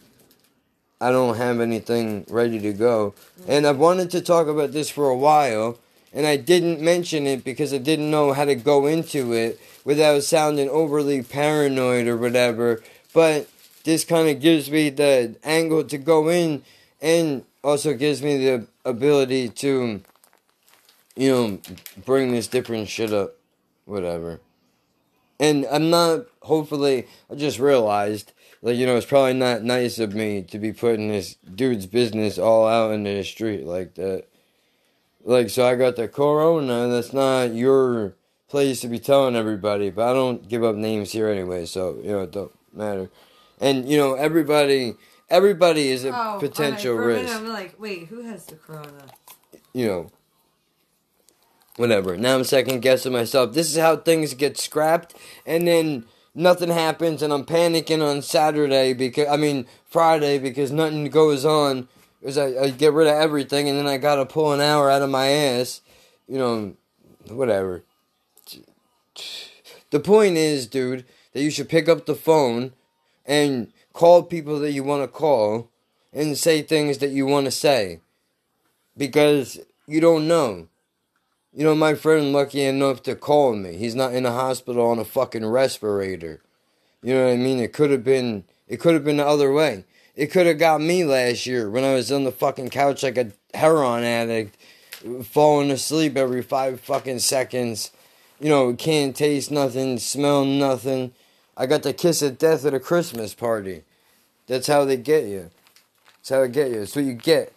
I 1.00 1.10
don't 1.10 1.36
have 1.38 1.60
anything 1.60 2.26
ready 2.28 2.60
to 2.60 2.72
go. 2.74 3.14
Mm. 3.40 3.44
And 3.48 3.66
I've 3.66 3.78
wanted 3.78 4.10
to 4.10 4.20
talk 4.20 4.46
about 4.48 4.72
this 4.72 4.90
for 4.90 5.08
a 5.08 5.16
while, 5.16 5.78
and 6.12 6.26
I 6.26 6.36
didn't 6.36 6.80
mention 6.82 7.26
it 7.26 7.42
because 7.42 7.72
I 7.72 7.78
didn't 7.78 8.10
know 8.10 8.34
how 8.34 8.44
to 8.44 8.54
go 8.54 8.86
into 8.86 9.32
it 9.32 9.58
without 9.84 10.22
sounding 10.22 10.68
overly 10.68 11.22
paranoid 11.22 12.06
or 12.06 12.16
whatever. 12.16 12.82
But 13.12 13.48
this 13.84 14.04
kind 14.04 14.28
of 14.28 14.40
gives 14.40 14.70
me 14.70 14.90
the 14.90 15.36
angle 15.42 15.84
to 15.84 15.98
go 15.98 16.28
in 16.28 16.62
and 17.00 17.44
also 17.64 17.94
gives 17.94 18.22
me 18.22 18.36
the 18.36 18.66
ability 18.84 19.48
to, 19.48 20.02
you 21.16 21.30
know, 21.30 21.58
bring 22.04 22.32
this 22.32 22.46
different 22.46 22.88
shit 22.88 23.12
up. 23.12 23.36
Whatever. 23.86 24.40
And 25.40 25.66
I'm 25.70 25.90
not. 25.90 26.26
Hopefully, 26.42 27.06
I 27.30 27.34
just 27.34 27.58
realized, 27.58 28.32
like 28.62 28.76
you 28.76 28.86
know, 28.86 28.96
it's 28.96 29.06
probably 29.06 29.34
not 29.34 29.62
nice 29.62 29.98
of 29.98 30.14
me 30.14 30.42
to 30.42 30.58
be 30.58 30.72
putting 30.72 31.08
this 31.08 31.34
dude's 31.54 31.86
business 31.86 32.38
all 32.38 32.68
out 32.68 32.92
into 32.92 33.10
the 33.10 33.24
street 33.24 33.66
like 33.66 33.94
that. 33.94 34.26
Like, 35.24 35.50
so 35.50 35.66
I 35.66 35.74
got 35.74 35.96
the 35.96 36.08
corona. 36.08 36.88
That's 36.88 37.12
not 37.12 37.54
your 37.54 38.14
place 38.50 38.80
to 38.80 38.88
be 38.88 38.98
telling 38.98 39.36
everybody, 39.36 39.90
but 39.90 40.08
I 40.10 40.12
don't 40.12 40.46
give 40.48 40.62
up 40.64 40.74
names 40.76 41.12
here 41.12 41.28
anyway, 41.28 41.64
so 41.66 41.96
you 42.02 42.10
know 42.10 42.22
it 42.22 42.32
don't 42.32 42.52
matter. 42.74 43.08
And 43.60 43.88
you 43.88 43.96
know, 43.96 44.14
everybody, 44.14 44.94
everybody 45.30 45.88
is 45.88 46.04
a 46.04 46.10
Oh, 46.14 46.38
potential 46.40 46.96
minute, 46.98 47.06
risk. 47.22 47.34
I'm 47.36 47.48
like, 47.48 47.80
wait, 47.80 48.08
who 48.08 48.22
has 48.22 48.44
the 48.46 48.56
corona? 48.56 49.06
you 49.72 49.86
know, 49.86 50.10
whatever. 51.76 52.16
Now 52.16 52.34
I'm 52.34 52.44
second 52.44 52.80
guessing 52.82 53.12
myself. 53.12 53.54
This 53.54 53.70
is 53.70 53.78
how 53.78 53.96
things 53.96 54.34
get 54.34 54.58
scrapped, 54.58 55.14
and 55.46 55.66
then 55.66 56.04
nothing 56.34 56.70
happens, 56.70 57.22
and 57.22 57.32
I'm 57.32 57.44
panicking 57.44 58.02
on 58.02 58.20
Saturday 58.22 58.92
because 58.94 59.28
I 59.28 59.36
mean 59.36 59.66
Friday 59.86 60.38
because 60.38 60.72
nothing 60.72 61.04
goes 61.06 61.44
on. 61.44 61.88
Because 62.20 62.36
I, 62.36 62.64
I 62.64 62.70
get 62.70 62.92
rid 62.92 63.06
of 63.06 63.14
everything, 63.14 63.68
and 63.68 63.78
then 63.78 63.86
I 63.86 63.96
gotta 63.96 64.26
pull 64.26 64.52
an 64.52 64.60
hour 64.60 64.90
out 64.90 65.00
of 65.02 65.08
my 65.08 65.28
ass. 65.28 65.80
You 66.28 66.38
know, 66.38 66.74
whatever. 67.28 67.84
The 69.90 70.00
point 70.00 70.36
is, 70.36 70.66
dude, 70.66 71.04
that 71.32 71.42
you 71.42 71.50
should 71.50 71.68
pick 71.68 71.88
up 71.88 72.06
the 72.06 72.14
phone 72.14 72.72
and 73.26 73.72
call 73.92 74.22
people 74.22 74.58
that 74.60 74.72
you 74.72 74.84
want 74.84 75.02
to 75.02 75.08
call 75.08 75.68
and 76.12 76.36
say 76.36 76.62
things 76.62 76.98
that 76.98 77.10
you 77.10 77.26
want 77.26 77.46
to 77.46 77.50
say 77.50 78.00
because 78.96 79.60
you 79.86 80.00
don't 80.00 80.28
know. 80.28 80.68
You 81.52 81.64
know, 81.64 81.74
my 81.74 81.94
friend 81.94 82.32
lucky 82.32 82.62
enough 82.62 83.02
to 83.04 83.16
call 83.16 83.56
me. 83.56 83.76
He's 83.76 83.96
not 83.96 84.14
in 84.14 84.24
a 84.24 84.30
hospital 84.30 84.86
on 84.86 85.00
a 85.00 85.04
fucking 85.04 85.44
respirator. 85.44 86.40
You 87.02 87.14
know 87.14 87.26
what 87.26 87.32
I 87.32 87.36
mean? 87.36 87.58
It 87.58 87.72
could 87.72 87.90
have 87.90 88.04
been 88.04 88.44
it 88.68 88.78
could 88.78 88.94
have 88.94 89.04
been 89.04 89.16
the 89.16 89.26
other 89.26 89.52
way. 89.52 89.84
It 90.14 90.26
could 90.26 90.46
have 90.46 90.58
got 90.58 90.80
me 90.80 91.04
last 91.04 91.46
year 91.46 91.68
when 91.68 91.82
I 91.82 91.94
was 91.94 92.12
on 92.12 92.24
the 92.24 92.32
fucking 92.32 92.70
couch 92.70 93.02
like 93.02 93.16
a 93.16 93.32
heroin 93.54 94.04
addict, 94.04 94.56
falling 95.24 95.70
asleep 95.70 96.16
every 96.16 96.42
five 96.42 96.80
fucking 96.80 97.18
seconds. 97.20 97.90
You 98.40 98.48
know, 98.48 98.74
can't 98.74 99.14
taste 99.14 99.50
nothing, 99.50 99.98
smell 99.98 100.44
nothing. 100.44 101.12
I 101.56 101.66
got 101.66 101.82
the 101.82 101.92
kiss 101.92 102.22
of 102.22 102.38
death 102.38 102.64
at 102.64 102.72
a 102.72 102.80
Christmas 102.80 103.34
party. 103.34 103.82
That's 104.46 104.66
how 104.66 104.84
they 104.84 104.96
get 104.96 105.24
you. 105.24 105.50
That's 106.16 106.30
how 106.30 106.40
they 106.40 106.48
get 106.48 106.70
you. 106.70 106.80
That's 106.80 106.96
what 106.96 107.04
you 107.04 107.12
get. 107.12 107.52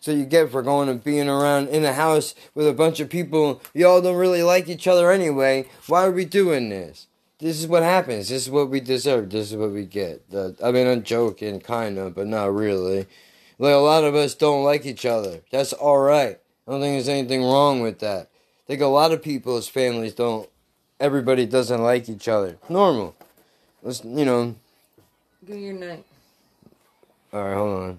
So 0.00 0.12
you 0.12 0.24
get 0.24 0.50
for 0.50 0.62
going 0.62 0.88
and 0.88 1.02
being 1.04 1.28
around 1.28 1.68
in 1.68 1.84
a 1.84 1.92
house 1.92 2.34
with 2.54 2.66
a 2.66 2.72
bunch 2.72 3.00
of 3.00 3.10
people 3.10 3.60
y'all 3.74 4.00
don't 4.00 4.16
really 4.16 4.42
like 4.42 4.68
each 4.68 4.86
other 4.86 5.10
anyway. 5.10 5.66
Why 5.86 6.06
are 6.06 6.10
we 6.10 6.24
doing 6.24 6.70
this? 6.70 7.06
This 7.38 7.60
is 7.60 7.66
what 7.66 7.82
happens. 7.82 8.28
This 8.28 8.42
is 8.42 8.50
what 8.50 8.70
we 8.70 8.80
deserve. 8.80 9.30
This 9.30 9.50
is 9.50 9.56
what 9.56 9.70
we 9.70 9.84
get. 9.84 10.22
Uh, 10.34 10.50
I 10.62 10.70
mean, 10.72 10.86
I'm 10.86 11.02
joking, 11.02 11.60
kind 11.60 11.98
of, 11.98 12.14
but 12.14 12.26
not 12.26 12.54
really. 12.54 13.06
Like 13.58 13.74
a 13.74 13.78
lot 13.78 14.04
of 14.04 14.14
us 14.14 14.34
don't 14.34 14.64
like 14.64 14.86
each 14.86 15.04
other. 15.04 15.40
That's 15.50 15.74
all 15.74 15.98
right. 15.98 16.38
I 16.66 16.70
don't 16.70 16.80
think 16.80 16.94
there's 16.94 17.08
anything 17.08 17.42
wrong 17.42 17.80
with 17.80 17.98
that. 17.98 18.29
Think 18.70 18.82
a 18.82 18.86
lot 18.86 19.10
of 19.10 19.20
people's 19.20 19.66
families 19.66 20.14
don't. 20.14 20.48
Everybody 21.00 21.44
doesn't 21.44 21.82
like 21.82 22.08
each 22.08 22.28
other. 22.28 22.56
Normal. 22.68 23.16
Let's, 23.82 24.04
you 24.04 24.24
know. 24.24 24.54
Give 25.44 25.56
me 25.56 25.64
your 25.64 25.74
night. 25.74 26.04
All 27.32 27.42
right, 27.42 27.54
hold 27.56 27.82
on. 27.82 27.98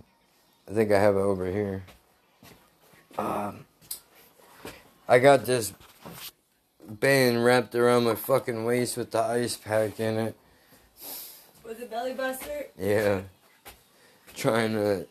I 0.69 0.73
think 0.73 0.93
I 0.93 0.97
have 0.97 1.17
it 1.17 1.19
over 1.19 1.45
here. 1.51 1.83
Um, 3.17 3.65
I 5.09 5.19
got 5.19 5.45
this 5.45 5.73
band 6.87 7.43
wrapped 7.43 7.75
around 7.75 8.05
my 8.05 8.15
fucking 8.15 8.63
waist 8.63 8.95
with 8.95 9.11
the 9.11 9.19
ice 9.19 9.57
pack 9.57 9.99
in 9.99 10.17
it. 10.19 10.37
Was 11.65 11.81
it 11.81 11.91
Belly 11.91 12.13
Buster? 12.13 12.67
Yeah. 12.79 13.23
Trying 14.35 14.71
to 14.75 15.05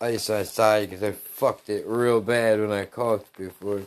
ice 0.00 0.30
outside 0.30 0.88
because 0.88 1.02
I 1.02 1.12
fucked 1.12 1.68
it 1.68 1.84
real 1.86 2.22
bad 2.22 2.60
when 2.60 2.72
I 2.72 2.86
coughed 2.86 3.36
before. 3.36 3.82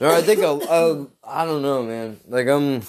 No, 0.00 0.14
I 0.14 0.22
think 0.22 0.40
I'll, 0.40 0.62
I'll, 0.70 1.10
I 1.22 1.44
don't 1.44 1.60
know, 1.60 1.82
man. 1.82 2.18
Like 2.26 2.48
I'm, 2.48 2.80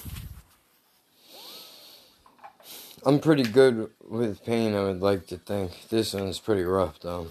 I'm 3.05 3.19
pretty 3.19 3.43
good 3.43 3.89
with 4.07 4.45
pain. 4.45 4.73
I 4.73 4.83
would 4.83 5.01
like 5.01 5.27
to 5.27 5.37
think 5.37 5.89
this 5.89 6.13
one's 6.13 6.39
pretty 6.39 6.63
rough 6.63 7.01
though. 7.01 7.27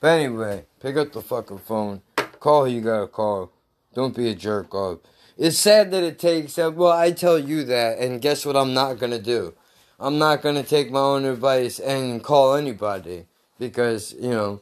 But 0.00 0.18
anyway, 0.18 0.64
pick 0.80 0.96
up 0.96 1.12
the 1.12 1.22
fucking 1.22 1.58
phone. 1.58 2.02
Call 2.40 2.64
who 2.64 2.72
you 2.72 2.80
gotta 2.80 3.06
call. 3.06 3.52
Don't 3.94 4.16
be 4.16 4.28
a 4.28 4.34
jerk 4.34 4.74
off. 4.74 4.98
It's 5.38 5.58
sad 5.58 5.92
that 5.92 6.02
it 6.02 6.18
takes 6.18 6.54
that. 6.54 6.74
Well, 6.74 6.92
I 6.92 7.12
tell 7.12 7.38
you 7.38 7.62
that, 7.64 7.98
and 7.98 8.20
guess 8.20 8.44
what? 8.44 8.56
I'm 8.56 8.74
not 8.74 8.98
gonna 8.98 9.20
do. 9.20 9.54
I'm 10.00 10.18
not 10.18 10.42
gonna 10.42 10.64
take 10.64 10.90
my 10.90 10.98
own 10.98 11.24
advice 11.24 11.78
and 11.78 12.22
call 12.22 12.56
anybody 12.56 13.26
because 13.60 14.12
you 14.14 14.30
know, 14.30 14.60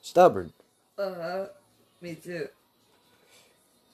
stubborn. 0.00 0.52
Uh 0.98 1.14
huh. 1.14 1.46
Me 2.00 2.14
too. 2.14 2.48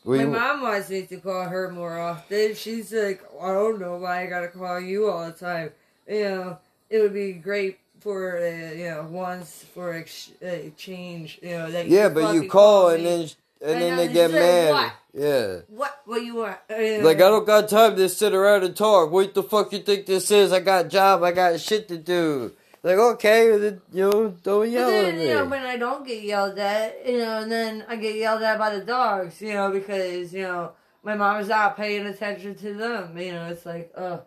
Well, 0.05 0.19
My 0.27 0.39
mom 0.39 0.63
wants 0.63 0.91
me 0.91 1.03
to 1.07 1.17
call 1.17 1.45
her 1.49 1.71
more 1.71 1.99
often. 1.99 2.55
She's 2.55 2.93
like, 2.93 3.23
I 3.41 3.53
don't 3.53 3.81
know 3.81 3.97
why 3.97 4.23
I 4.23 4.27
gotta 4.27 4.49
call 4.49 4.79
you 4.81 5.09
all 5.11 5.25
the 5.27 5.33
time. 5.33 5.71
You 6.07 6.25
know, 6.25 6.59
it 6.91 6.99
would 7.01 7.15
be 7.15 7.33
great 7.33 7.79
for 8.01 8.37
uh, 8.39 8.73
you 8.75 8.85
know 8.91 9.09
once 9.11 9.65
for 9.73 9.95
ex- 9.95 10.33
uh, 10.43 10.47
exchange. 10.47 11.39
You 11.43 11.51
know 11.51 11.71
that. 11.71 11.89
yeah, 11.89 12.09
you 12.09 12.15
but 12.15 12.35
you 12.35 12.49
call 12.49 12.89
and 12.89 13.03
me. 13.03 13.09
then 13.09 13.29
and 13.63 13.77
I 13.77 13.81
then 13.81 13.97
they 13.97 14.13
get 14.13 14.31
mad. 14.31 14.71
"What?" 14.73 14.93
Yeah. 15.15 15.57
What? 15.69 16.01
What 16.05 16.23
you 16.23 16.35
want? 16.37 16.59
Uh, 16.69 17.03
Like 17.03 17.17
I 17.17 17.31
don't 17.31 17.47
got 17.47 17.69
time 17.71 17.97
to 17.97 18.09
sit 18.11 18.35
around 18.35 18.65
and 18.65 18.77
talk. 18.77 19.11
What 19.11 19.33
the 19.33 19.43
fuck 19.43 19.73
you 19.73 19.79
think 19.79 20.05
this 20.05 20.31
is? 20.31 20.53
I 20.53 20.61
got 20.61 20.89
job. 20.89 21.23
I 21.23 21.33
got 21.33 21.59
shit 21.61 21.89
to 21.89 21.97
do. 21.97 22.53
Like 22.85 22.99
okay, 22.99 23.57
then, 23.57 23.81
you 23.95 24.11
know, 24.11 24.29
don't 24.43 24.71
yell 24.71 24.91
But 24.91 24.95
at 24.95 25.03
then, 25.07 25.17
me. 25.17 25.29
you 25.29 25.35
know, 25.35 25.47
when 25.47 25.63
I 25.63 25.79
don't 25.79 26.07
get 26.07 26.23
yelled 26.23 26.59
at, 26.59 27.09
you 27.09 27.17
know, 27.17 27.39
and 27.39 27.51
then 27.51 27.83
I 27.89 27.97
get 27.97 28.15
yelled 28.15 28.43
at 28.43 28.59
by 28.59 28.77
the 28.77 28.85
dogs, 28.85 29.41
you 29.41 29.55
know, 29.55 29.71
because, 29.71 30.35
you 30.35 30.43
know, 30.43 30.73
my 31.03 31.15
mom's 31.15 31.49
not 31.49 31.79
paying 31.79 32.05
attention 32.05 32.55
to 32.57 32.75
them. 32.75 33.17
You 33.17 33.33
know, 33.33 33.47
it's 33.47 33.65
like, 33.65 33.91
uh. 33.97 34.19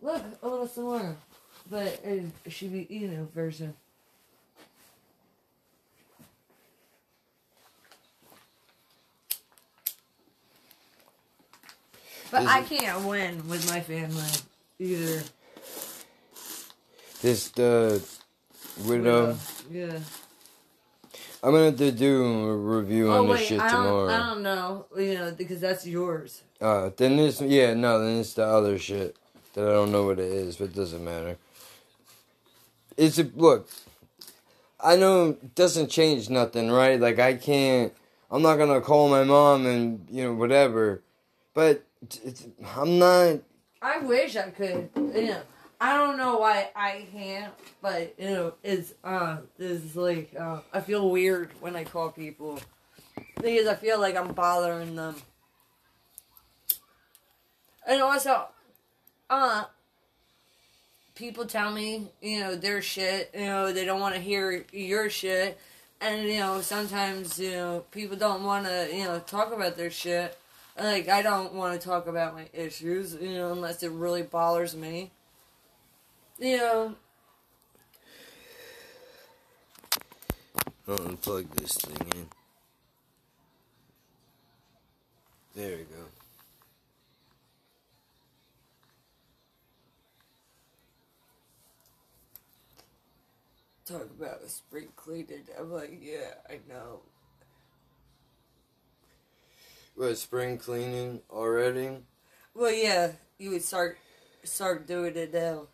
Look, 0.00 0.22
a 0.42 0.48
little 0.48 0.66
some 0.66 0.84
more. 0.84 1.16
But 1.70 2.00
it 2.02 2.24
should 2.48 2.72
be, 2.72 2.86
you 2.88 3.08
know, 3.08 3.28
version. 3.34 3.74
But 12.30 12.46
I 12.46 12.62
can't 12.62 13.04
win 13.04 13.46
with 13.46 13.68
my 13.68 13.80
family 13.80 14.24
either. 14.78 15.22
This 17.22 17.50
the 17.50 18.02
widow. 18.84 19.36
Yeah. 19.70 20.00
I'm 21.40 21.52
gonna 21.52 21.66
have 21.66 21.76
to 21.76 21.92
do 21.92 22.24
a 22.24 22.56
review 22.56 23.12
Oh 23.12 23.22
on 23.22 23.28
this 23.28 23.46
shit 23.46 23.60
I 23.60 23.70
don't, 23.70 23.84
tomorrow. 23.84 24.08
I 24.08 24.16
don't 24.16 24.42
know, 24.42 24.86
you 24.96 25.14
know, 25.14 25.32
because 25.32 25.60
that's 25.60 25.86
yours. 25.86 26.42
Uh, 26.60 26.90
then 26.96 27.16
this, 27.16 27.40
yeah, 27.40 27.74
no, 27.74 28.00
then 28.00 28.18
it's 28.18 28.34
the 28.34 28.44
other 28.44 28.76
shit 28.76 29.16
that 29.54 29.68
I 29.68 29.70
don't 29.72 29.92
know 29.92 30.04
what 30.04 30.18
it 30.18 30.32
is, 30.32 30.56
but 30.56 30.64
it 30.66 30.74
doesn't 30.74 31.04
matter. 31.04 31.36
It's 32.96 33.18
a 33.18 33.24
look. 33.36 33.68
I 34.80 34.96
know 34.96 35.30
it 35.30 35.54
doesn't 35.54 35.90
change 35.90 36.28
nothing, 36.28 36.72
right? 36.72 37.00
Like 37.00 37.20
I 37.20 37.34
can't. 37.34 37.92
I'm 38.32 38.42
not 38.42 38.56
gonna 38.56 38.80
call 38.80 39.08
my 39.08 39.22
mom 39.22 39.66
and 39.66 40.06
you 40.10 40.24
know 40.24 40.34
whatever, 40.34 41.02
but 41.54 41.84
it's, 42.24 42.46
I'm 42.76 42.98
not. 42.98 43.38
I 43.80 43.98
wish 43.98 44.36
I 44.36 44.50
could, 44.50 44.90
you 44.96 45.26
know. 45.26 45.42
I 45.82 45.96
don't 45.96 46.16
know 46.16 46.38
why 46.38 46.70
I 46.76 47.06
can't, 47.12 47.52
but 47.82 48.14
you 48.16 48.30
know, 48.30 48.54
it's 48.62 48.94
uh, 49.02 49.38
it's 49.58 49.96
like 49.96 50.32
uh, 50.38 50.60
I 50.72 50.80
feel 50.80 51.10
weird 51.10 51.50
when 51.58 51.74
I 51.74 51.82
call 51.82 52.10
people 52.10 52.60
because 53.34 53.66
I 53.66 53.74
feel 53.74 53.98
like 53.98 54.16
I'm 54.16 54.32
bothering 54.32 54.94
them, 54.94 55.16
and 57.84 58.00
also, 58.00 58.46
uh, 59.28 59.64
people 61.16 61.46
tell 61.46 61.72
me 61.72 62.12
you 62.20 62.38
know 62.38 62.54
their 62.54 62.80
shit, 62.80 63.32
you 63.34 63.46
know 63.46 63.72
they 63.72 63.84
don't 63.84 64.00
want 64.00 64.14
to 64.14 64.20
hear 64.20 64.64
your 64.70 65.10
shit, 65.10 65.58
and 66.00 66.28
you 66.28 66.38
know 66.38 66.60
sometimes 66.60 67.40
you 67.40 67.50
know 67.50 67.84
people 67.90 68.16
don't 68.16 68.44
want 68.44 68.66
to 68.66 68.88
you 68.92 69.02
know 69.02 69.18
talk 69.18 69.52
about 69.52 69.76
their 69.76 69.90
shit. 69.90 70.38
Like 70.78 71.08
I 71.08 71.22
don't 71.22 71.54
want 71.54 71.80
to 71.80 71.84
talk 71.84 72.06
about 72.06 72.34
my 72.34 72.48
issues, 72.52 73.14
you 73.20 73.32
know, 73.32 73.50
unless 73.50 73.82
it 73.82 73.90
really 73.90 74.22
bothers 74.22 74.76
me. 74.76 75.10
Know, 76.42 76.96
I'll 80.88 80.98
unplug 80.98 81.48
this 81.50 81.76
thing 81.76 82.08
in. 82.16 82.26
There 85.54 85.76
we 85.76 85.84
go. 85.84 86.02
talk 93.84 94.08
about 94.18 94.48
spring 94.50 94.88
cleaning. 94.96 95.44
I'm 95.56 95.70
like, 95.70 95.96
yeah, 96.02 96.34
I 96.50 96.58
know. 96.68 97.02
What, 99.94 100.18
spring 100.18 100.58
cleaning 100.58 101.20
already? 101.30 101.98
Well, 102.52 102.72
yeah, 102.72 103.12
you 103.38 103.50
would 103.50 103.62
start 103.62 103.98
start 104.42 104.88
doing 104.88 105.14
it 105.14 105.32
now 105.32 105.68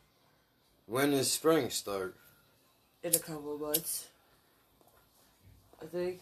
When 0.89 1.11
does 1.11 1.31
spring 1.31 1.71
start? 1.71 2.15
in 3.05 3.15
a 3.15 3.19
couple 3.19 3.55
of 3.55 3.61
months. 3.61 4.09
I 5.81 5.87
think. 5.87 6.21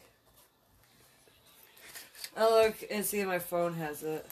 I'll 2.37 2.51
look 2.51 2.75
and 2.91 3.03
see 3.05 3.21
if 3.21 3.27
my 3.27 3.39
phone 3.39 3.73
has 3.75 4.03
it. 4.03 4.27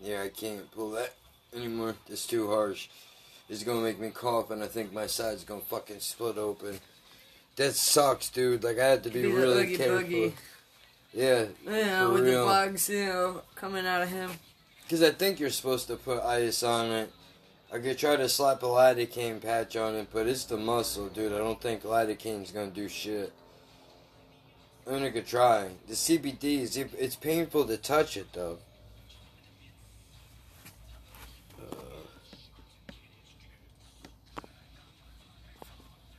Yeah, 0.00 0.22
I 0.22 0.28
can't 0.30 0.68
pull 0.72 0.90
that 0.92 1.14
anymore. 1.54 1.94
It's 2.08 2.26
too 2.26 2.48
harsh. 2.50 2.88
It's 3.48 3.62
gonna 3.62 3.82
make 3.82 4.00
me 4.00 4.10
cough, 4.10 4.50
and 4.50 4.64
I 4.64 4.66
think 4.66 4.92
my 4.92 5.06
side's 5.06 5.44
gonna 5.44 5.60
fucking 5.60 6.00
split 6.00 6.38
open. 6.38 6.80
That 7.54 7.74
sucks, 7.74 8.28
dude. 8.28 8.64
Like, 8.64 8.78
I 8.80 8.86
had 8.86 9.04
to 9.04 9.10
be, 9.10 9.22
Be 9.22 9.28
really 9.32 9.62
Oogie 9.62 9.76
careful. 9.76 10.32
Yeah, 11.14 11.44
Yeah, 11.64 12.08
with 12.08 12.24
real. 12.24 12.40
the 12.40 12.52
bugs, 12.52 12.88
you 12.90 13.06
know, 13.06 13.42
coming 13.54 13.86
out 13.86 14.02
of 14.02 14.08
him. 14.08 14.30
Because 14.86 15.02
I 15.02 15.10
think 15.10 15.40
you're 15.40 15.50
supposed 15.50 15.88
to 15.88 15.96
put 15.96 16.22
ice 16.22 16.62
on 16.62 16.92
it. 16.92 17.12
I 17.72 17.78
could 17.78 17.98
try 17.98 18.14
to 18.14 18.28
slap 18.28 18.62
a 18.62 18.66
lidocaine 18.66 19.42
patch 19.42 19.76
on 19.76 19.96
it, 19.96 20.06
but 20.12 20.28
it's 20.28 20.44
the 20.44 20.56
muscle, 20.56 21.08
dude. 21.08 21.32
I 21.32 21.38
don't 21.38 21.60
think 21.60 21.82
lidocaine's 21.82 22.52
gonna 22.52 22.70
do 22.70 22.88
shit. 22.88 23.32
I 24.86 24.90
mean, 24.92 25.02
I 25.02 25.10
could 25.10 25.26
try. 25.26 25.70
The 25.88 25.94
CBD 25.94 26.60
is 26.60 26.76
it's 26.76 27.16
painful 27.16 27.64
to 27.64 27.76
touch 27.76 28.16
it 28.16 28.32
though. 28.32 28.58
Uh, 31.60 31.74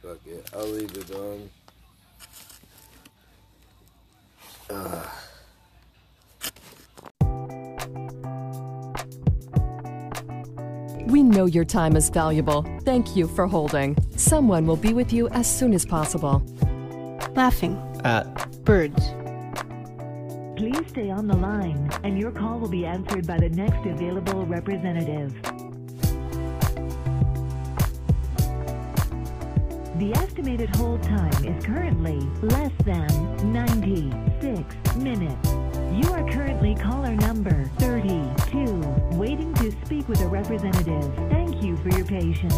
fuck 0.03 0.19
it, 0.25 0.49
I'll 0.53 0.67
leave 0.67 0.91
it 0.97 1.15
on. 1.15 1.49
Uh. 4.69 5.09
We 11.07 11.23
know 11.23 11.45
your 11.45 11.63
time 11.63 11.95
is 11.95 12.09
valuable. 12.09 12.63
Thank 12.81 13.15
you 13.15 13.29
for 13.29 13.47
holding. 13.47 13.95
Someone 14.17 14.65
will 14.67 14.75
be 14.75 14.91
with 14.93 15.13
you 15.13 15.29
as 15.29 15.47
soon 15.49 15.73
as 15.73 15.85
possible. 15.85 16.43
Laughing. 17.33 17.81
At 18.03 18.51
Birds. 18.65 19.13
Please 20.57 20.85
stay 20.89 21.09
on 21.09 21.27
the 21.27 21.37
line, 21.37 21.89
and 22.03 22.19
your 22.19 22.31
call 22.31 22.59
will 22.59 22.67
be 22.67 22.85
answered 22.85 23.25
by 23.25 23.37
the 23.37 23.47
next 23.47 23.85
available 23.85 24.45
representative. 24.45 25.33
The 29.97 30.11
estimated 30.15 30.75
hold 30.75 31.01
time 31.03 31.45
is 31.45 31.65
currently 31.65 32.19
less 32.41 32.73
than 32.83 33.53
96 33.53 34.75
minutes. 34.97 35.49
You 35.93 36.11
are 36.11 36.29
currently 36.29 36.75
caller 36.75 37.15
number 37.15 37.63
32, 37.79 38.65
waiting 38.75 38.96
to 39.71 39.85
speak 39.85 40.07
with 40.07 40.21
a 40.21 40.27
representative. 40.27 41.13
Thank 41.29 41.61
you 41.61 41.75
for 41.77 41.89
your 41.89 42.05
patience. 42.05 42.53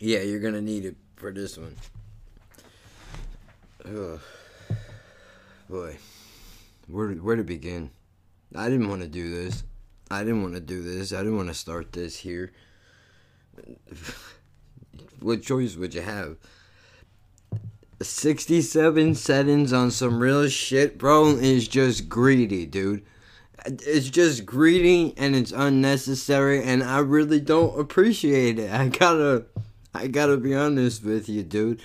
Yeah, 0.00 0.20
you're 0.20 0.40
gonna 0.40 0.60
need 0.60 0.84
it 0.84 0.96
for 1.16 1.32
this 1.32 1.56
one. 1.56 1.76
Ugh. 3.84 4.20
Boy, 5.68 5.96
where 6.92 7.10
where 7.12 7.36
to 7.36 7.44
begin? 7.44 7.90
I 8.54 8.68
didn't 8.68 8.88
want 8.88 9.00
to 9.02 9.08
do 9.08 9.30
this. 9.30 9.64
I 10.10 10.20
didn't 10.20 10.42
want 10.42 10.54
to 10.54 10.60
do 10.60 10.82
this. 10.82 11.12
I 11.12 11.18
didn't 11.18 11.38
want 11.38 11.48
to 11.48 11.54
start 11.54 11.92
this 11.92 12.16
here. 12.16 12.52
what 15.20 15.42
choice 15.42 15.74
would 15.76 15.94
you 15.94 16.02
have? 16.02 16.36
67 18.02 19.14
settings 19.14 19.72
on 19.72 19.90
some 19.90 20.18
real 20.18 20.48
shit, 20.48 20.98
bro, 20.98 21.28
is 21.28 21.66
just 21.66 22.08
greedy, 22.08 22.66
dude. 22.66 23.06
It's 23.64 24.10
just 24.10 24.44
greedy 24.44 25.14
and 25.16 25.36
it's 25.36 25.52
unnecessary, 25.52 26.62
and 26.62 26.82
I 26.82 26.98
really 26.98 27.40
don't 27.40 27.78
appreciate 27.80 28.58
it. 28.58 28.70
I 28.70 28.88
gotta, 28.88 29.46
I 29.94 30.08
gotta 30.08 30.36
be 30.36 30.54
honest 30.54 31.04
with 31.04 31.28
you, 31.28 31.42
dude. 31.42 31.80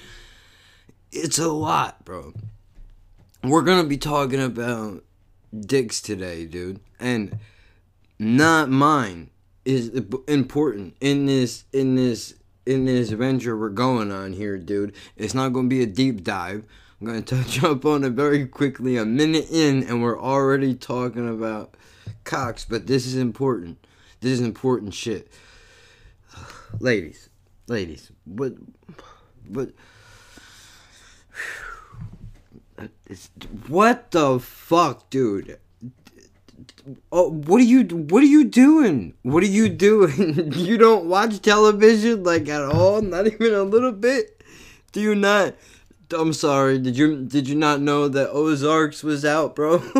It's 1.12 1.38
a 1.38 1.50
lot, 1.50 2.04
bro. 2.04 2.34
We're 3.43 3.62
gonna 3.62 3.88
be 3.88 3.97
talking 3.97 4.41
about 4.41 5.04
dicks 5.58 6.02
today, 6.02 6.45
dude, 6.45 6.80
and 7.00 7.38
not 8.17 8.69
mine 8.69 9.30
is 9.63 9.89
important 10.28 10.95
in 11.00 11.28
this 11.28 11.65
in 11.71 11.95
this 11.95 12.34
in 12.65 12.86
this 12.86 13.12
venture 13.12 13.56
we're 13.56 13.69
going 13.69 14.12
on 14.12 14.34
here, 14.34 14.58
dude. 14.58 14.93
It's 15.15 15.34
not 15.34 15.54
gonna 15.54 15.67
be 15.67 15.84
a 15.84 15.86
deep 15.86 16.23
dive. 16.23 16.65
I'm 17.00 17.08
gonna 17.08 17.21
touch 17.21 17.63
up 17.63 17.86
on 17.86 18.04
it 18.04 18.13
very 18.13 18.45
quickly. 18.47 18.97
A 18.97 19.06
minute 19.06 19.47
in, 19.52 19.84
and 19.84 20.02
we're 20.02 20.19
already 20.19 20.73
talking 20.73 21.30
about 21.30 21.76
cocks, 22.23 22.65
but 22.65 22.88
this 22.88 23.06
is 23.06 23.15
important. 23.15 23.78
This 24.19 24.34
is 24.34 24.41
important 24.41 24.95
shit, 24.95 25.32
ladies, 26.80 27.30
ladies. 27.67 28.12
But 28.26 28.54
what? 29.47 29.69
What 33.68 34.12
the 34.12 34.40
fuck, 34.40 35.10
dude? 35.10 35.58
Oh, 37.12 37.32
what 37.32 37.60
are 37.60 37.66
you? 37.66 37.84
What 37.84 38.24
are 38.24 38.28
you 38.28 38.44
doing? 38.46 39.13
What 39.24 39.44
are 39.44 39.48
you 39.48 39.68
doing? 39.70 40.52
you 40.56 40.78
don't 40.78 41.06
watch 41.06 41.42
television 41.42 42.24
like 42.24 42.48
at 42.48 42.63
all? 42.63 43.02
Not 43.02 43.28
even 43.28 43.54
a 43.54 43.63
little 43.63 43.92
bit? 43.92 44.42
Do 44.92 45.02
you 45.02 45.16
not? 45.16 45.56
I'm 46.13 46.34
sorry. 46.34 46.80
Did 46.80 46.98
you 46.98 47.26
did 47.26 47.50
you 47.50 47.56
not 47.56 47.82
know 47.82 48.08
that 48.08 48.30
Ozarks 48.30 49.04
was 49.04 49.26
out, 49.26 49.56
bro? 49.56 49.84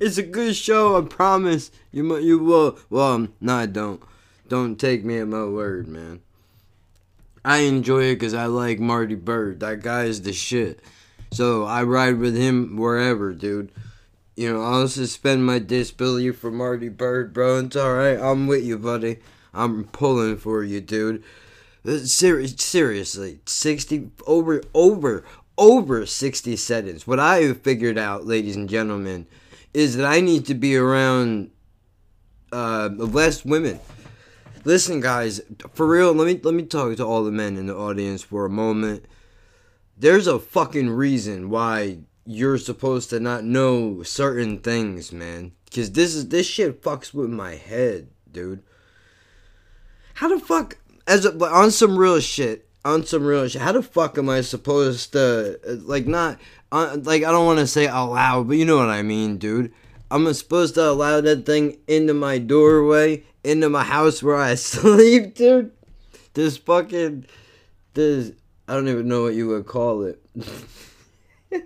it's 0.00 0.18
a 0.18 0.22
good 0.22 0.54
show. 0.54 0.96
I 0.96 1.02
promise. 1.02 1.70
You 1.90 2.16
you 2.18 2.38
will. 2.38 2.78
Well, 2.90 3.28
no, 3.40 3.56
I 3.56 3.66
don't. 3.66 4.02
Don't 4.48 4.78
take 4.78 5.04
me 5.04 5.18
at 5.18 5.26
my 5.28 5.44
word, 5.44 5.88
man. 5.88 6.20
I 7.44 7.58
enjoy 7.58 8.04
it 8.04 8.14
because 8.14 8.34
I 8.34 8.46
like 8.46 8.80
Marty 8.80 9.16
Byrde. 9.16 9.60
That 9.60 9.82
guy 9.82 10.04
is 10.04 10.22
the 10.22 10.32
shit. 10.32 10.80
So 11.30 11.64
I 11.64 11.82
ride 11.82 12.18
with 12.18 12.36
him 12.36 12.76
wherever, 12.76 13.32
dude. 13.32 13.70
You 14.36 14.52
know, 14.52 14.62
I'll 14.62 14.88
suspend 14.88 15.44
my 15.44 15.58
disbelief 15.58 16.38
for 16.38 16.50
Marty 16.50 16.88
Byrde, 16.88 17.32
bro. 17.32 17.58
It's 17.58 17.76
alright. 17.76 18.18
I'm 18.18 18.46
with 18.46 18.64
you, 18.64 18.78
buddy. 18.78 19.18
I'm 19.52 19.84
pulling 19.84 20.38
for 20.38 20.64
you, 20.64 20.80
dude. 20.80 21.22
Ser- 21.84 22.46
seriously, 22.46 23.40
60, 23.46 24.10
over, 24.26 24.62
over, 24.72 25.24
over 25.58 26.06
60 26.06 26.56
seconds. 26.56 27.06
What 27.06 27.20
I 27.20 27.42
have 27.42 27.60
figured 27.60 27.98
out, 27.98 28.26
ladies 28.26 28.56
and 28.56 28.68
gentlemen, 28.68 29.26
is 29.72 29.96
that 29.96 30.06
I 30.06 30.20
need 30.20 30.46
to 30.46 30.54
be 30.54 30.76
around 30.76 31.50
uh, 32.52 32.90
less 32.96 33.44
women. 33.44 33.80
Listen, 34.66 35.00
guys, 35.00 35.42
for 35.74 35.86
real, 35.86 36.14
let 36.14 36.26
me 36.26 36.40
let 36.42 36.54
me 36.54 36.62
talk 36.62 36.96
to 36.96 37.04
all 37.04 37.22
the 37.22 37.30
men 37.30 37.58
in 37.58 37.66
the 37.66 37.76
audience 37.76 38.22
for 38.22 38.46
a 38.46 38.50
moment. 38.50 39.04
There's 39.96 40.26
a 40.26 40.38
fucking 40.38 40.88
reason 40.90 41.50
why 41.50 41.98
you're 42.24 42.56
supposed 42.56 43.10
to 43.10 43.20
not 43.20 43.44
know 43.44 44.02
certain 44.02 44.58
things, 44.58 45.12
man. 45.12 45.52
Cause 45.74 45.92
this 45.92 46.14
is 46.14 46.28
this 46.28 46.46
shit 46.46 46.82
fucks 46.82 47.12
with 47.12 47.28
my 47.28 47.56
head, 47.56 48.08
dude. 48.30 48.62
How 50.14 50.28
the 50.28 50.40
fuck 50.40 50.78
as 51.06 51.26
a, 51.26 51.36
on 51.44 51.70
some 51.70 51.98
real 51.98 52.20
shit, 52.20 52.66
on 52.86 53.04
some 53.04 53.24
real 53.24 53.46
shit. 53.46 53.60
How 53.60 53.72
the 53.72 53.82
fuck 53.82 54.16
am 54.16 54.30
I 54.30 54.40
supposed 54.40 55.12
to 55.12 55.58
like 55.84 56.06
not 56.06 56.38
uh, 56.72 56.96
like 57.02 57.22
I 57.22 57.30
don't 57.30 57.44
want 57.44 57.58
to 57.58 57.66
say 57.66 57.86
out 57.86 58.12
loud, 58.12 58.48
but 58.48 58.56
you 58.56 58.64
know 58.64 58.78
what 58.78 58.88
I 58.88 59.02
mean, 59.02 59.36
dude. 59.36 59.74
I'm 60.10 60.32
supposed 60.32 60.74
to 60.74 60.88
allow 60.88 61.20
that 61.20 61.46
thing 61.46 61.78
into 61.86 62.14
my 62.14 62.38
doorway, 62.38 63.24
into 63.42 63.68
my 63.68 63.84
house 63.84 64.22
where 64.22 64.36
I 64.36 64.54
sleep, 64.56 65.34
dude. 65.34 65.72
This 66.34 66.56
fucking 66.56 67.26
this 67.94 68.32
I 68.66 68.74
don't 68.74 68.88
even 68.88 69.08
know 69.08 69.22
what 69.22 69.34
you 69.34 69.48
would 69.48 69.66
call 69.66 70.04
it. 70.04 70.20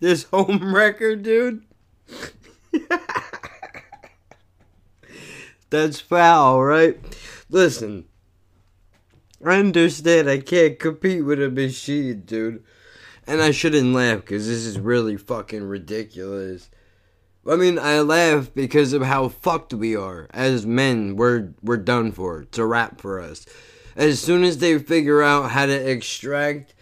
this 0.00 0.24
home 0.24 0.74
record, 0.74 1.22
dude. 1.22 1.62
That's 5.70 6.00
foul, 6.00 6.62
right? 6.62 6.98
Listen, 7.50 8.06
I 9.44 9.56
understand 9.58 10.28
I 10.28 10.38
can't 10.38 10.78
compete 10.78 11.24
with 11.24 11.42
a 11.42 11.50
machine, 11.50 12.22
dude. 12.24 12.64
And 13.26 13.40
I 13.40 13.50
shouldn't 13.52 13.94
laugh 13.94 14.20
because 14.20 14.46
this 14.46 14.64
is 14.66 14.78
really 14.78 15.16
fucking 15.16 15.62
ridiculous. 15.62 16.70
I 17.48 17.56
mean, 17.56 17.78
I 17.78 18.00
laugh 18.00 18.50
because 18.54 18.92
of 18.92 19.02
how 19.02 19.28
fucked 19.28 19.74
we 19.74 19.96
are 19.96 20.28
as 20.30 20.64
men. 20.64 21.16
We're 21.16 21.54
we're 21.62 21.76
done 21.76 22.12
for. 22.12 22.42
It's 22.42 22.58
a 22.58 22.66
wrap 22.66 23.00
for 23.00 23.20
us. 23.20 23.46
As 23.96 24.20
soon 24.20 24.44
as 24.44 24.58
they 24.58 24.78
figure 24.78 25.22
out 25.22 25.50
how 25.50 25.66
to 25.66 25.90
extract 25.90 26.74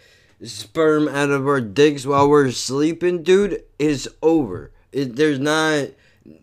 sperm 0.43 1.07
out 1.07 1.29
of 1.29 1.47
our 1.47 1.61
dicks 1.61 2.05
while 2.05 2.29
we're 2.29 2.51
sleeping, 2.51 3.23
dude, 3.23 3.63
it's 3.77 4.07
over. 4.21 4.71
It, 4.91 5.15
there's 5.15 5.39
not. 5.39 5.89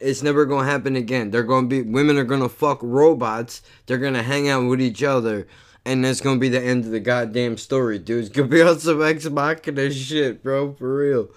It's 0.01 0.22
never 0.22 0.44
gonna 0.44 0.66
happen 0.66 0.96
again. 0.96 1.30
They're 1.30 1.44
gonna 1.44 1.68
be 1.68 1.82
women 1.82 2.18
are 2.18 2.24
gonna 2.24 2.49
fuck 2.49 2.80
robots. 2.82 3.62
They're 3.86 3.99
gonna 3.99 4.24
hang 4.24 4.49
out 4.49 4.68
with 4.68 4.80
each 4.80 5.03
other, 5.03 5.46
and 5.89 6.05
that's 6.05 6.20
gonna 6.20 6.39
be 6.39 6.51
the 6.51 6.62
end 6.62 6.84
of 6.84 6.91
the 6.91 7.01
goddamn 7.01 7.57
story, 7.57 7.99
dude. 7.99 8.26
It's 8.26 8.28
gonna 8.28 8.47
be 8.49 8.61
on 8.62 8.78
some 8.78 9.03
Ex 9.03 9.24
Machina 9.28 9.91
shit, 9.91 10.43
bro. 10.43 10.74
For 10.74 10.95
real. 10.95 11.30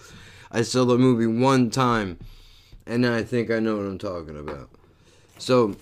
I 0.51 0.63
saw 0.63 0.83
the 0.83 0.97
movie 0.97 1.25
one 1.25 1.69
time, 1.69 2.19
and 2.85 3.07
I 3.07 3.23
think 3.23 3.49
I 3.49 3.59
know 3.59 3.77
what 3.77 3.85
I'm 3.85 3.97
talking 3.97 4.37
about. 4.37 4.69
So, 5.37 5.77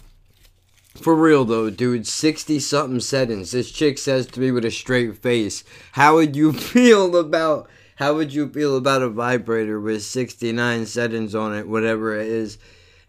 for 0.96 1.16
real 1.16 1.46
though, 1.46 1.72
dude, 1.72 2.06
60 2.06 2.60
something 2.60 3.00
settings. 3.00 3.52
This 3.52 3.72
chick 3.72 3.98
says 3.98 4.28
to 4.28 4.40
me 4.40 4.52
with 4.52 4.66
a 4.66 4.72
straight 4.72 5.18
face, 5.18 5.64
How 5.94 6.16
would 6.16 6.36
you 6.36 6.54
feel 6.74 7.18
about. 7.18 7.70
How 7.96 8.14
would 8.14 8.34
you 8.34 8.48
feel 8.48 8.78
about 8.78 9.02
a 9.02 9.10
vibrator 9.10 9.78
with 9.78 10.04
69 10.04 10.86
settings 10.86 11.36
on 11.36 11.54
it, 11.54 11.68
whatever 11.68 12.16
it 12.18 12.28
is? 12.28 12.60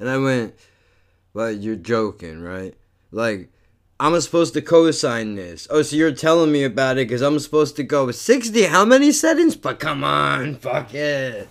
And 0.00 0.08
I 0.08 0.16
went, 0.16 0.54
Well, 1.34 1.52
you're 1.52 1.76
joking, 1.76 2.40
right? 2.40 2.74
Like, 3.12 3.50
I'm 4.00 4.18
supposed 4.22 4.54
to 4.54 4.62
co-sign 4.62 5.34
this. 5.34 5.68
Oh, 5.68 5.82
so 5.82 5.94
you're 5.94 6.10
telling 6.10 6.50
me 6.50 6.64
about 6.64 6.96
it 6.96 7.06
because 7.06 7.20
I'm 7.20 7.38
supposed 7.38 7.76
to 7.76 7.82
go 7.82 8.10
60. 8.10 8.62
How 8.62 8.86
many 8.86 9.12
settings? 9.12 9.56
But 9.56 9.78
come 9.78 10.02
on, 10.02 10.54
fuck 10.54 10.94
it, 10.94 11.46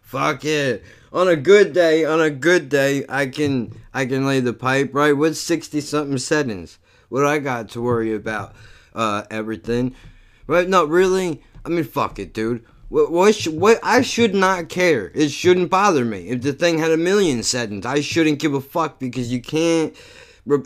fuck 0.00 0.44
it. 0.44 0.84
On 1.12 1.26
a 1.26 1.34
good 1.34 1.72
day, 1.72 2.04
on 2.04 2.20
a 2.20 2.30
good 2.30 2.68
day, 2.68 3.04
I 3.08 3.26
can 3.26 3.74
I 3.92 4.06
can 4.06 4.24
lay 4.24 4.38
the 4.38 4.52
pipe 4.52 4.94
right 4.94 5.12
with 5.12 5.36
60 5.36 5.80
something 5.80 6.18
settings. 6.18 6.78
What 7.08 7.26
I 7.26 7.40
got 7.40 7.70
to 7.70 7.82
worry 7.82 8.14
about? 8.14 8.54
Uh, 8.94 9.24
everything. 9.28 9.96
Right? 10.46 10.68
Not 10.68 10.88
really. 10.88 11.42
I 11.64 11.68
mean, 11.68 11.82
fuck 11.82 12.20
it, 12.20 12.32
dude. 12.32 12.64
What, 12.90 13.10
what, 13.10 13.34
sh- 13.34 13.48
what 13.48 13.80
I 13.82 14.02
should 14.02 14.36
not 14.36 14.68
care. 14.68 15.10
It 15.16 15.30
shouldn't 15.30 15.68
bother 15.68 16.04
me. 16.04 16.28
If 16.28 16.42
the 16.42 16.52
thing 16.52 16.78
had 16.78 16.92
a 16.92 16.96
million 16.96 17.42
settings, 17.42 17.84
I 17.84 18.02
shouldn't 18.02 18.38
give 18.38 18.54
a 18.54 18.60
fuck 18.60 19.00
because 19.00 19.32
you 19.32 19.42
can't 19.42 19.96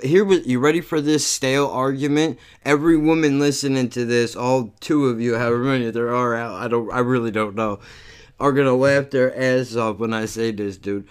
here 0.02 0.24
you 0.32 0.60
ready 0.60 0.80
for 0.80 1.00
this 1.00 1.26
stale 1.26 1.66
argument? 1.66 2.38
Every 2.64 2.96
woman 2.96 3.38
listening 3.40 3.88
to 3.90 4.04
this 4.04 4.36
all 4.36 4.72
two 4.80 5.06
of 5.06 5.20
you 5.20 5.34
however 5.34 5.58
many 5.58 5.90
there 5.90 6.14
are 6.14 6.34
out 6.36 6.54
i 6.54 6.68
don't 6.68 6.92
i 6.92 7.00
really 7.00 7.30
don't 7.30 7.54
know 7.54 7.80
are 8.38 8.52
gonna 8.52 8.74
laugh 8.74 9.10
their 9.10 9.36
ass 9.36 9.74
off 9.74 9.98
when 9.98 10.12
i 10.12 10.24
say 10.24 10.52
this 10.52 10.76
dude. 10.76 11.06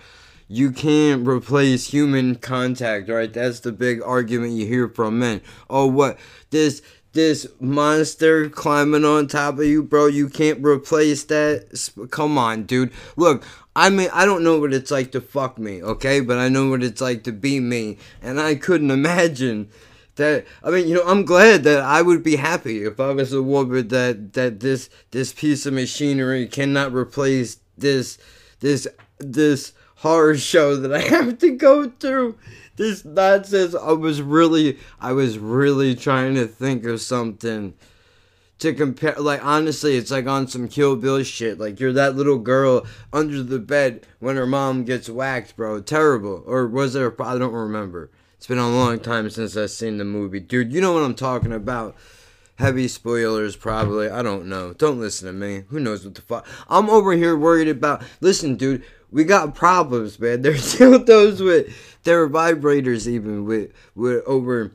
You 0.48 0.72
can't 0.72 1.26
replace 1.26 1.88
human 1.88 2.36
contact 2.36 3.10
right? 3.10 3.32
That's 3.32 3.62
the 3.62 3.72
big 3.72 4.02
argument 4.02 4.54
you 4.54 4.66
hear 4.66 4.88
from 4.88 5.20
men. 5.20 5.42
Oh 5.70 5.88
what 5.88 6.18
this 6.50 6.82
this 7.14 7.46
monster 7.60 8.50
climbing 8.50 9.04
on 9.04 9.28
top 9.28 9.60
of 9.60 9.66
you, 9.66 9.84
bro. 9.84 10.08
You 10.08 10.30
can't 10.30 10.64
replace 10.64 11.24
that. 11.26 11.90
Come 12.10 12.38
on, 12.38 12.64
dude. 12.64 12.92
Look, 13.16 13.44
I 13.76 13.90
mean, 13.90 14.10
I 14.14 14.26
don't 14.26 14.44
know 14.44 14.60
what 14.60 14.74
it's 14.74 14.92
like 14.92 15.12
to 15.12 15.22
fuck 15.22 15.58
me, 15.58 15.84
okay? 15.84 16.22
But 16.22 16.38
I 16.38 16.50
know 16.50 16.70
what 16.70 16.84
it's 16.84 17.02
like 17.02 17.24
to 17.24 17.32
be 17.32 17.60
me. 17.60 17.98
And 18.22 18.40
I 18.40 18.56
couldn't 18.56 18.92
imagine 19.00 19.70
that. 20.16 20.46
I 20.64 20.72
mean, 20.72 20.88
you 20.88 20.96
know, 20.96 21.06
I'm 21.06 21.26
glad 21.26 21.64
that 21.64 21.82
I 21.82 22.02
would 22.02 22.24
be 22.24 22.38
happy 22.38 22.84
if 22.84 23.00
I 23.00 23.12
was 23.12 23.34
a 23.34 23.42
woman 23.42 23.90
that, 23.90 24.34
that 24.34 24.60
this, 24.62 24.90
this 25.12 25.34
piece 25.34 25.66
of 25.66 25.74
machinery 25.74 26.48
cannot 26.48 26.94
replace 26.94 27.58
this, 27.78 28.18
this, 28.62 28.88
this 29.20 29.74
horror 29.98 30.38
show 30.38 30.76
that 30.78 30.94
I 30.94 31.02
have 31.16 31.40
to 31.40 31.52
go 31.52 31.90
through 31.90 32.38
this 32.82 33.06
nonsense. 33.06 33.76
I 33.76 33.92
was 33.94 34.22
really, 34.22 34.78
I 35.00 35.14
was 35.14 35.38
really 35.38 35.96
trying 35.96 36.36
to 36.36 36.48
think 36.48 36.86
of 36.86 37.00
something 37.00 37.76
to 38.60 38.74
compare. 38.74 39.16
Like 39.18 39.44
honestly, 39.46 39.96
it's 39.96 40.12
like 40.12 40.28
on 40.28 40.48
some 40.48 40.68
Kill 40.68 40.96
Bill 40.96 41.24
shit. 41.24 41.60
Like 41.60 41.80
you're 41.80 41.94
that 41.94 42.16
little 42.16 42.40
girl 42.40 42.86
under 43.14 43.44
the 43.44 43.60
bed 43.60 44.06
when 44.20 44.36
her 44.36 44.48
mom 44.48 44.84
gets 44.84 45.10
whacked, 45.10 45.56
bro. 45.56 45.80
Terrible. 45.82 46.44
Or 46.46 46.68
was 46.68 46.94
there? 46.94 47.14
I 47.22 47.38
don't 47.38 47.54
remember. 47.54 48.10
It's 48.38 48.48
been 48.48 48.58
a 48.58 48.68
long 48.68 49.00
time 49.00 49.30
since 49.30 49.56
I've 49.56 49.70
seen 49.70 49.98
the 49.98 50.04
movie, 50.04 50.40
dude. 50.40 50.74
You 50.74 50.82
know 50.82 50.94
what 50.94 51.04
I'm 51.04 51.14
talking 51.14 51.54
about. 51.54 51.96
Heavy 52.56 52.88
spoilers, 52.88 53.56
probably. 53.56 54.10
I 54.10 54.22
don't 54.22 54.48
know. 54.48 54.74
Don't 54.74 55.00
listen 55.00 55.28
to 55.28 55.34
me. 55.34 55.64
Who 55.70 55.80
knows 55.80 56.04
what 56.04 56.16
the 56.16 56.22
fuck? 56.22 56.48
I'm 56.68 56.90
over 56.90 57.14
here 57.14 57.38
worried 57.38 57.68
about. 57.68 58.04
Listen, 58.20 58.56
dude 58.56 58.84
we 59.12 59.24
got 59.24 59.54
problems, 59.54 60.20
man. 60.20 60.42
There's 60.42 60.76
dildos 60.76 61.44
with 61.44 61.76
there 62.04 62.22
are 62.22 62.30
vibrators 62.30 63.08
even 63.08 63.46
with 63.46 63.72
with 63.96 64.24
over 64.26 64.72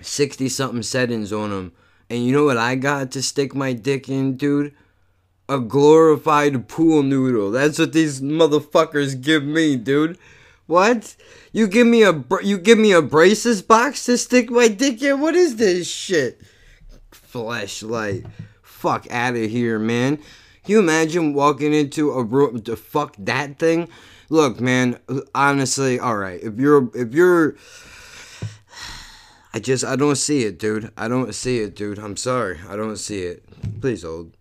sixty 0.00 0.48
something 0.48 0.82
settings 0.82 1.32
on 1.32 1.50
them. 1.50 1.72
And 2.08 2.24
you 2.24 2.32
know 2.32 2.44
what 2.44 2.56
I 2.56 2.74
got 2.74 3.12
to 3.12 3.22
stick 3.22 3.54
my 3.54 3.72
dick 3.72 4.08
in, 4.08 4.36
dude? 4.36 4.74
A 5.48 5.60
glorified 5.60 6.68
pool 6.68 7.02
noodle. 7.02 7.50
That's 7.50 7.78
what 7.78 7.92
these 7.92 8.20
motherfuckers 8.20 9.20
give 9.20 9.44
me, 9.44 9.76
dude. 9.76 10.18
What? 10.66 11.16
You 11.52 11.66
give 11.66 11.86
me 11.86 12.04
a 12.04 12.22
you 12.42 12.58
give 12.58 12.78
me 12.78 12.92
a 12.92 13.02
braces 13.02 13.60
box 13.60 14.04
to 14.06 14.16
stick 14.16 14.50
my 14.50 14.68
dick 14.68 15.02
in? 15.02 15.20
What 15.20 15.34
is 15.34 15.56
this 15.56 15.88
shit? 15.88 16.40
Fleshlight. 17.12 18.28
Fuck 18.62 19.10
out 19.10 19.34
of 19.34 19.50
here, 19.50 19.78
man. 19.78 20.20
Can 20.64 20.72
you 20.72 20.78
imagine 20.78 21.32
walking 21.32 21.72
into 21.72 22.12
a 22.12 22.22
room 22.22 22.62
to 22.62 22.76
fuck 22.76 23.14
that 23.18 23.58
thing? 23.58 23.88
Look, 24.28 24.60
man, 24.60 24.98
honestly, 25.34 25.98
all 25.98 26.16
right. 26.16 26.40
If 26.42 26.58
you're 26.58 26.90
if 26.94 27.14
you're 27.14 27.56
I 29.52 29.58
just 29.58 29.84
I 29.84 29.96
don't 29.96 30.16
see 30.16 30.44
it, 30.44 30.58
dude. 30.58 30.92
I 30.96 31.08
don't 31.08 31.34
see 31.34 31.58
it, 31.58 31.74
dude. 31.74 31.98
I'm 31.98 32.16
sorry. 32.16 32.60
I 32.68 32.76
don't 32.76 32.96
see 32.96 33.22
it. 33.22 33.44
Please 33.80 34.02
hold. 34.02 34.36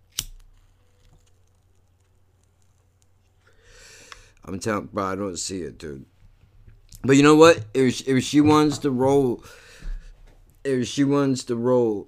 I'm 4.46 4.60
telling, 4.60 4.90
bro. 4.94 5.06
I 5.06 5.16
don't 5.16 5.38
see 5.38 5.62
it, 5.62 5.78
dude. 5.78 6.06
But 7.04 7.16
you 7.16 7.24
know 7.24 7.36
what? 7.36 7.66
If 7.74 8.08
if 8.08 8.24
she 8.24 8.42
wants 8.42 8.78
to 8.80 8.92
roll, 8.92 9.44
if 10.64 10.88
she 10.88 11.04
wants 11.04 11.44
to 11.46 11.56
roll 11.56 12.08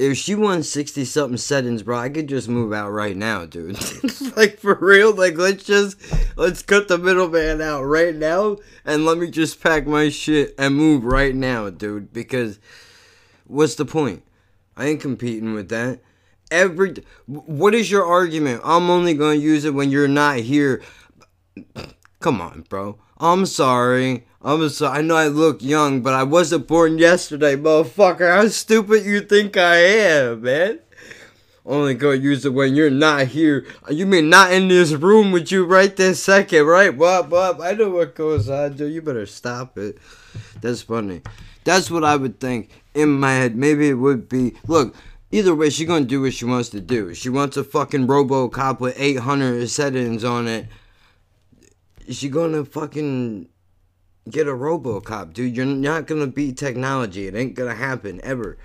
if 0.00 0.16
she 0.16 0.34
won 0.34 0.62
60 0.62 1.04
something 1.04 1.36
settings, 1.36 1.82
bro, 1.82 1.98
I 1.98 2.08
could 2.08 2.26
just 2.26 2.48
move 2.48 2.72
out 2.72 2.88
right 2.88 3.14
now, 3.14 3.44
dude. 3.44 3.78
like 4.36 4.58
for 4.58 4.74
real, 4.80 5.14
like 5.14 5.36
let's 5.36 5.62
just 5.62 5.98
let's 6.38 6.62
cut 6.62 6.88
the 6.88 6.96
middleman 6.96 7.60
out 7.60 7.82
right 7.82 8.14
now 8.14 8.56
and 8.86 9.04
let 9.04 9.18
me 9.18 9.30
just 9.30 9.62
pack 9.62 9.86
my 9.86 10.08
shit 10.08 10.54
and 10.56 10.74
move 10.74 11.04
right 11.04 11.34
now, 11.34 11.68
dude, 11.68 12.14
because 12.14 12.58
what's 13.46 13.74
the 13.74 13.84
point? 13.84 14.22
I 14.74 14.86
ain't 14.86 15.02
competing 15.02 15.52
with 15.52 15.68
that. 15.68 16.00
Every 16.50 16.94
what 17.26 17.74
is 17.74 17.90
your 17.90 18.06
argument? 18.06 18.62
I'm 18.64 18.88
only 18.88 19.12
going 19.12 19.38
to 19.38 19.44
use 19.44 19.66
it 19.66 19.74
when 19.74 19.90
you're 19.90 20.08
not 20.08 20.38
here. 20.38 20.82
Come 22.20 22.40
on, 22.40 22.64
bro. 22.70 22.98
I'm 23.18 23.44
sorry. 23.44 24.26
I'm 24.42 24.66
sorry. 24.70 24.98
I 24.98 25.02
know 25.02 25.16
I 25.16 25.28
look 25.28 25.62
young, 25.62 26.00
but 26.00 26.14
I 26.14 26.22
wasn't 26.22 26.66
born 26.66 26.96
yesterday, 26.96 27.56
motherfucker. 27.56 28.34
How 28.34 28.48
stupid 28.48 29.04
you 29.04 29.20
think 29.20 29.56
I 29.56 29.76
am, 29.76 30.42
man? 30.42 30.80
Only 31.66 31.92
gonna 31.94 32.16
use 32.16 32.46
it 32.46 32.54
when 32.54 32.74
you're 32.74 32.88
not 32.90 33.26
here. 33.28 33.66
You 33.90 34.06
mean 34.06 34.30
not 34.30 34.50
in 34.50 34.68
this 34.68 34.92
room 34.92 35.30
with 35.30 35.52
you 35.52 35.66
right 35.66 35.94
this 35.94 36.22
second, 36.22 36.64
right? 36.64 36.96
What, 36.96 37.28
what? 37.28 37.60
I 37.60 37.72
know 37.72 37.90
what 37.90 38.14
goes 38.14 38.48
on, 38.48 38.76
dude. 38.76 38.94
You 38.94 39.02
better 39.02 39.26
stop 39.26 39.76
it. 39.76 39.98
That's 40.62 40.80
funny. 40.80 41.20
That's 41.64 41.90
what 41.90 42.02
I 42.02 42.16
would 42.16 42.40
think 42.40 42.70
in 42.94 43.10
my 43.20 43.34
head. 43.34 43.56
Maybe 43.56 43.90
it 43.90 43.94
would 43.94 44.26
be. 44.26 44.54
Look, 44.66 44.94
either 45.30 45.54
way, 45.54 45.68
she's 45.68 45.86
gonna 45.86 46.06
do 46.06 46.22
what 46.22 46.32
she 46.32 46.46
wants 46.46 46.70
to 46.70 46.80
do. 46.80 47.12
She 47.12 47.28
wants 47.28 47.58
a 47.58 47.64
fucking 47.64 48.06
RoboCop 48.06 48.80
with 48.80 48.98
800 48.98 49.68
settings 49.68 50.24
on 50.24 50.48
it 50.48 50.66
is 52.06 52.16
she 52.16 52.28
gonna 52.28 52.64
fucking 52.64 53.49
get 54.30 54.48
a 54.48 54.52
RoboCop, 54.52 55.32
dude? 55.32 55.56
You're 55.56 55.66
not 55.66 56.06
gonna 56.06 56.26
beat 56.26 56.56
technology. 56.56 57.26
It 57.26 57.34
ain't 57.34 57.54
gonna 57.54 57.74
happen 57.74 58.20
ever. 58.22 58.58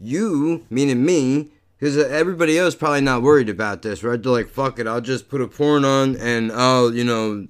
You, 0.00 0.64
meaning 0.70 1.04
me, 1.04 1.50
because 1.78 1.96
everybody 1.96 2.58
else 2.58 2.74
probably 2.74 3.00
not 3.00 3.22
worried 3.22 3.48
about 3.48 3.82
this, 3.82 4.02
right? 4.02 4.20
They're 4.20 4.32
like, 4.32 4.48
fuck 4.48 4.78
it, 4.78 4.86
I'll 4.86 5.00
just 5.00 5.28
put 5.28 5.40
a 5.40 5.46
porn 5.46 5.84
on 5.84 6.16
and 6.16 6.50
I'll, 6.50 6.92
you 6.94 7.04
know, 7.04 7.46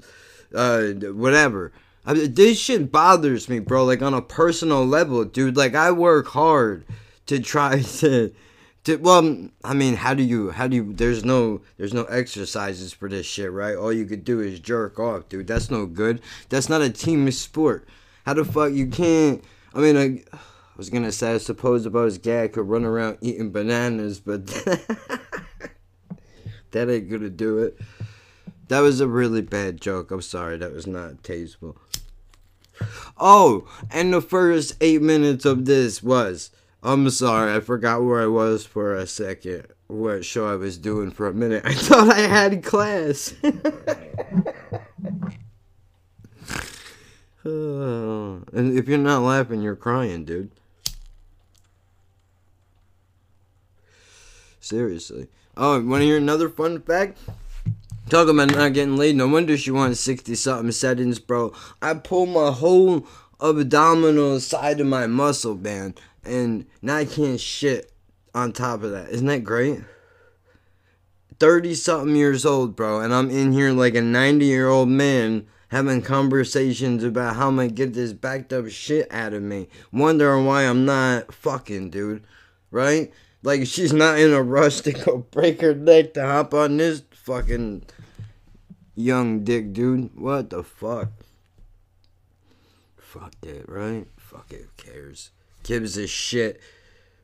uh, 0.55 0.89
whatever. 1.13 1.73
I 2.05 2.15
mean, 2.15 2.35
this 2.35 2.59
shit 2.59 2.91
bothers 2.91 3.49
me, 3.49 3.59
bro. 3.59 3.85
Like 3.85 4.03
on 4.03 4.15
a 4.15 4.23
personal 4.23 4.87
level, 4.87 5.25
dude. 5.25 5.57
Like 5.57 5.75
I 5.75 5.91
work 5.91 6.29
hard 6.29 6.87
to 7.27 7.39
try 7.39 7.83
to 8.01 8.33
well, 8.97 9.49
I 9.65 9.75
mean, 9.75 9.95
how 9.95 10.15
do 10.15 10.23
you, 10.23 10.51
how 10.51 10.67
do 10.67 10.77
you, 10.77 10.93
there's 10.93 11.25
no, 11.25 11.61
there's 11.77 11.95
no 11.95 12.05
exercises 12.05 12.93
for 12.93 13.09
this 13.09 13.27
shit, 13.27 13.53
right? 13.53 13.77
All 13.77 13.93
you 13.93 14.07
could 14.07 14.25
do 14.25 14.41
is 14.41 14.61
jerk 14.61 14.99
off, 14.99 15.29
dude. 15.29 15.47
That's 15.47 15.71
no 15.71 15.87
good. 15.87 16.21
That's 16.49 16.69
not 16.69 16.83
a 16.83 16.91
team 16.91 17.31
sport. 17.31 17.87
How 18.25 18.35
the 18.35 18.45
fuck 18.45 18.73
you 18.73 18.89
can't, 18.89 19.43
I 19.75 19.81
mean, 19.81 19.97
I, 19.97 20.23
I 20.35 20.39
was 20.77 20.91
gonna 20.91 21.13
say, 21.13 21.35
I 21.35 21.39
suppose 21.39 21.89
was 21.89 22.19
gay, 22.19 22.45
I 22.45 22.49
could 22.49 22.69
run 22.69 22.85
around 22.85 23.19
eating 23.21 23.51
bananas, 23.51 24.21
but 24.21 24.47
that 26.71 26.91
ain't 26.91 27.11
gonna 27.11 27.31
do 27.31 27.59
it. 27.59 27.79
That 28.69 28.81
was 28.81 29.01
a 29.01 29.09
really 29.09 29.41
bad 29.41 29.81
joke. 29.81 30.11
I'm 30.11 30.23
sorry. 30.23 30.59
That 30.59 30.73
was 30.73 30.87
not 30.87 31.25
tasteful. 31.25 31.77
Oh, 33.17 33.67
and 33.91 34.13
the 34.13 34.21
first 34.21 34.77
eight 34.81 35.03
minutes 35.03 35.45
of 35.45 35.65
this 35.65 36.03
was. 36.03 36.51
I'm 36.83 37.11
sorry, 37.11 37.55
I 37.55 37.61
forgot 37.61 38.03
where 38.03 38.23
I 38.23 38.27
was 38.27 38.65
for 38.65 38.95
a 38.95 39.07
second. 39.07 39.67
What 39.89 40.25
show 40.25 40.47
I 40.47 40.57
was 40.57 40.79
doing 40.79 41.11
for 41.11 41.27
a 41.27 41.35
minute. 41.35 41.63
I 41.67 41.75
thought 41.75 42.13
I 42.13 42.21
had 42.21 42.63
class. 42.63 43.35
And 47.45 48.77
if 48.77 48.89
you're 48.89 48.99
not 48.99 49.23
laughing, 49.23 49.63
you're 49.63 49.77
crying, 49.77 50.25
dude. 50.25 50.51
Seriously. 54.61 55.29
Oh, 55.57 55.83
want 55.83 56.03
to 56.03 56.07
hear 56.07 56.19
another 56.19 56.49
fun 56.49 56.81
fact? 56.83 57.19
Talking 58.11 58.35
about 58.35 58.55
not 58.55 58.73
getting 58.73 58.97
laid. 58.97 59.17
No 59.17 59.29
wonder 59.29 59.57
she 59.57 59.71
wants 59.71 60.01
60 60.01 60.35
something 60.35 60.73
settings, 60.73 61.19
bro. 61.19 61.53
I 61.81 61.95
pull 61.95 62.27
my 62.27 62.51
whole 62.51 63.07
abdominal 63.41 64.41
side 64.41 64.81
of 64.81 64.87
my 64.87 65.07
muscle 65.07 65.55
band, 65.55 66.01
and 66.25 66.67
now 66.83 66.97
I 66.97 67.05
can't 67.05 67.41
shit 67.41 67.93
on 68.35 68.53
top 68.53 68.83
of 68.83 68.91
that. 68.93 69.11
Isn't 69.11 69.27
that 69.27 69.45
great? 69.45 69.81
30 71.41 71.75
something 71.75 72.17
years 72.17 72.45
old, 72.45 72.75
bro, 72.75 73.01
and 73.01 73.15
I'm 73.15 73.31
in 73.31 73.53
here 73.53 73.71
like 73.71 73.95
a 73.95 74.03
90 74.03 74.45
year 74.45 74.69
old 74.69 74.89
man 74.89 75.47
having 75.69 76.03
conversations 76.03 77.05
about 77.05 77.37
how 77.37 77.49
I'm 77.49 77.57
gonna 77.57 77.69
get 77.69 77.95
this 77.95 78.13
backed 78.13 78.53
up 78.53 78.69
shit 78.69 79.07
out 79.13 79.35
of 79.35 79.43
me. 79.43 79.69
Wondering 79.93 80.47
why 80.47 80.63
I'm 80.63 80.85
not 80.85 81.33
fucking, 81.33 81.91
dude. 81.91 82.25
Right? 82.71 83.13
Like 83.43 83.67
she's 83.67 83.93
not 83.93 84.19
in 84.19 84.33
a 84.33 84.43
rush 84.43 84.81
to 84.81 84.93
go 84.93 85.19
break 85.31 85.61
her 85.61 85.75
neck 85.75 86.15
to 86.15 86.27
hop 86.27 86.55
on 86.55 86.77
this 86.77 87.03
fucking 87.13 87.85
young 88.95 89.45
dick, 89.45 89.73
dude. 89.73 90.19
What 90.19 90.51
the 90.51 90.65
fuck? 90.65 91.11
Fuck 92.97 93.35
it, 93.43 93.69
right? 93.69 94.07
Fuck 94.17 94.53
it, 94.53 94.63
who 94.63 94.93
cares? 94.93 95.31
Gives 95.69 95.99
a 95.99 96.07
shit. 96.07 96.63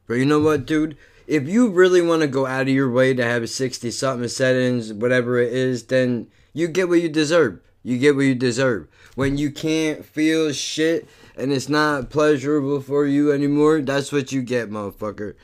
But 0.07 0.15
you 0.15 0.27
know 0.27 0.39
what, 0.39 0.67
dude? 0.67 0.99
If 1.27 1.49
you 1.49 1.71
really 1.71 2.03
want 2.03 2.21
to 2.21 2.29
go 2.29 2.45
out 2.45 2.61
of 2.61 2.69
your 2.69 2.91
way 2.91 3.15
to 3.15 3.25
have 3.25 3.49
60 3.49 3.91
something 3.91 4.29
settings, 4.29 4.93
whatever 4.93 5.39
it 5.39 5.51
is, 5.51 5.85
then 5.85 6.27
you 6.53 6.69
get 6.69 6.91
what 6.91 7.01
you 7.01 7.09
deserve. 7.09 7.61
You 7.83 7.97
get 7.97 8.17
what 8.17 8.27
you 8.27 8.35
deserve. 8.35 8.89
When 9.15 9.39
you 9.39 9.51
can't 9.51 10.05
feel 10.05 10.53
shit 10.53 11.09
and 11.39 11.55
it's 11.55 11.71
not 11.71 12.11
pleasurable 12.11 12.83
for 12.83 13.07
you 13.07 13.33
anymore, 13.33 13.81
that's 13.81 14.13
what 14.13 14.31
you 14.31 14.43
get, 14.43 14.69
motherfucker. 14.69 15.37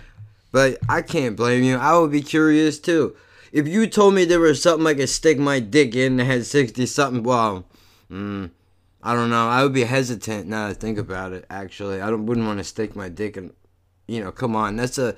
But 0.53 0.77
I 0.87 1.01
can't 1.01 1.37
blame 1.37 1.65
you. 1.65 1.79
I 1.79 1.99
would 1.99 2.13
be 2.13 2.21
curious 2.21 2.79
too. 2.79 3.17
If 3.51 3.67
you 3.67 3.87
told 3.87 4.13
me 4.13 4.27
there 4.27 4.41
was 4.41 4.63
something 4.63 4.87
I 4.87 4.93
could 4.93 5.09
stick 5.09 5.39
my 5.39 5.59
dick 5.59 5.97
in 5.97 6.19
that 6.19 6.27
had 6.27 6.45
60 6.45 6.85
something, 6.85 7.23
well, 7.23 7.65
mm, 8.13 8.51
I 9.03 9.15
don't 9.15 9.31
know. 9.31 9.49
I 9.49 9.63
would 9.63 9.73
be 9.73 9.85
hesitant 9.85 10.47
now 10.47 10.69
to 10.69 10.75
think 10.75 10.99
about 10.99 11.33
it, 11.33 11.47
actually. 11.49 12.01
I 12.01 12.11
wouldn't 12.11 12.47
want 12.47 12.59
to 12.59 12.65
stick 12.65 12.95
my 12.95 13.09
dick 13.09 13.37
in, 13.37 13.53
you 14.07 14.23
know, 14.23 14.31
come 14.33 14.55
on. 14.55 14.77
That's 14.77 14.99
a. 14.99 15.17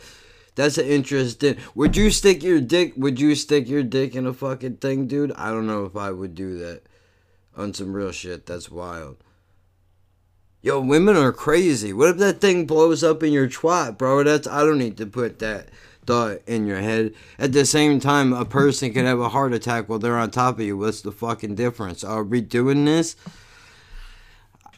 That's 0.54 0.76
an 0.76 0.84
interesting. 0.84 1.56
Would 1.74 1.96
you 1.96 2.10
stick 2.10 2.42
your 2.42 2.60
dick? 2.60 2.92
Would 2.96 3.18
you 3.18 3.34
stick 3.34 3.68
your 3.68 3.82
dick 3.82 4.14
in 4.14 4.26
a 4.26 4.34
fucking 4.34 4.76
thing, 4.76 5.06
dude? 5.06 5.32
I 5.32 5.48
don't 5.50 5.66
know 5.66 5.86
if 5.86 5.96
I 5.96 6.10
would 6.10 6.34
do 6.34 6.58
that 6.58 6.82
on 7.56 7.72
some 7.72 7.94
real 7.94 8.12
shit. 8.12 8.44
That's 8.44 8.70
wild. 8.70 9.16
Yo, 10.60 10.78
women 10.78 11.16
are 11.16 11.32
crazy. 11.32 11.92
What 11.92 12.10
if 12.10 12.18
that 12.18 12.40
thing 12.40 12.66
blows 12.66 13.02
up 13.02 13.22
in 13.22 13.32
your 13.32 13.48
twat, 13.48 13.98
bro? 13.98 14.22
That's 14.22 14.46
I 14.46 14.60
don't 14.60 14.78
need 14.78 14.96
to 14.98 15.06
put 15.06 15.38
that 15.38 15.70
thought 16.06 16.40
in 16.46 16.66
your 16.66 16.80
head. 16.80 17.14
At 17.38 17.52
the 17.52 17.64
same 17.64 17.98
time, 17.98 18.32
a 18.32 18.44
person 18.44 18.92
can 18.92 19.06
have 19.06 19.20
a 19.20 19.30
heart 19.30 19.52
attack 19.52 19.88
while 19.88 19.98
they're 19.98 20.18
on 20.18 20.30
top 20.30 20.58
of 20.58 20.64
you. 20.64 20.76
What's 20.76 21.00
the 21.00 21.12
fucking 21.12 21.54
difference? 21.54 22.04
Are 22.04 22.22
we 22.22 22.40
doing 22.40 22.84
this? 22.84 23.16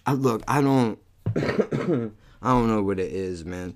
I, 0.06 0.12
look, 0.12 0.42
I 0.46 0.60
don't, 0.60 0.98
I 1.36 1.40
don't 2.48 2.68
know 2.68 2.82
what 2.82 3.00
it 3.00 3.12
is, 3.12 3.44
man. 3.44 3.74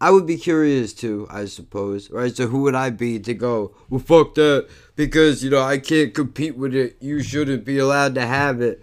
I 0.00 0.10
would 0.10 0.26
be 0.26 0.36
curious 0.36 0.92
too, 0.92 1.26
I 1.30 1.46
suppose, 1.46 2.10
right? 2.10 2.34
So 2.34 2.48
who 2.48 2.60
would 2.62 2.74
I 2.74 2.90
be 2.90 3.18
to 3.20 3.34
go, 3.34 3.74
well, 3.88 4.00
fuck 4.00 4.34
that, 4.34 4.68
because, 4.94 5.42
you 5.42 5.50
know, 5.50 5.62
I 5.62 5.78
can't 5.78 6.12
compete 6.12 6.56
with 6.56 6.74
it. 6.74 6.96
You 7.00 7.22
shouldn't 7.22 7.64
be 7.64 7.78
allowed 7.78 8.14
to 8.16 8.26
have 8.26 8.60
it. 8.60 8.82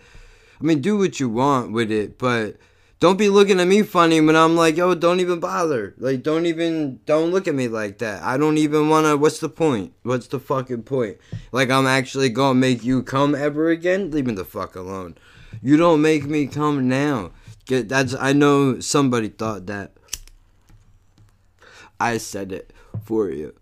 I 0.59 0.63
mean, 0.63 0.81
do 0.81 0.97
what 0.97 1.19
you 1.19 1.29
want 1.29 1.71
with 1.71 1.91
it, 1.91 2.17
but 2.17 2.57
don't 2.99 3.17
be 3.17 3.29
looking 3.29 3.59
at 3.59 3.67
me 3.67 3.83
funny 3.83 4.21
when 4.21 4.35
I'm 4.35 4.55
like, 4.55 4.77
yo, 4.77 4.95
don't 4.95 5.19
even 5.19 5.39
bother. 5.39 5.93
Like, 5.97 6.23
don't 6.23 6.45
even, 6.45 6.99
don't 7.05 7.31
look 7.31 7.47
at 7.47 7.53
me 7.53 7.67
like 7.67 7.97
that. 7.99 8.23
I 8.23 8.37
don't 8.37 8.57
even 8.57 8.89
want 8.89 9.05
to, 9.05 9.17
what's 9.17 9.39
the 9.39 9.49
point? 9.49 9.93
What's 10.03 10.27
the 10.27 10.39
fucking 10.39 10.83
point? 10.83 11.17
Like, 11.51 11.69
I'm 11.69 11.85
actually 11.85 12.31
to 12.33 12.53
make 12.53 12.83
you 12.83 13.03
come 13.03 13.35
ever 13.35 13.69
again? 13.69 14.09
Leave 14.09 14.25
me 14.25 14.33
the 14.33 14.45
fuck 14.45 14.75
alone. 14.75 15.17
You 15.61 15.77
don't 15.77 16.01
make 16.01 16.25
me 16.25 16.47
come 16.47 16.87
now. 16.87 17.31
That's, 17.67 18.15
I 18.15 18.33
know 18.33 18.79
somebody 18.79 19.29
thought 19.29 19.67
that. 19.67 19.93
I 21.99 22.17
said 22.17 22.51
it 22.51 22.73
for 23.03 23.29
you. 23.29 23.53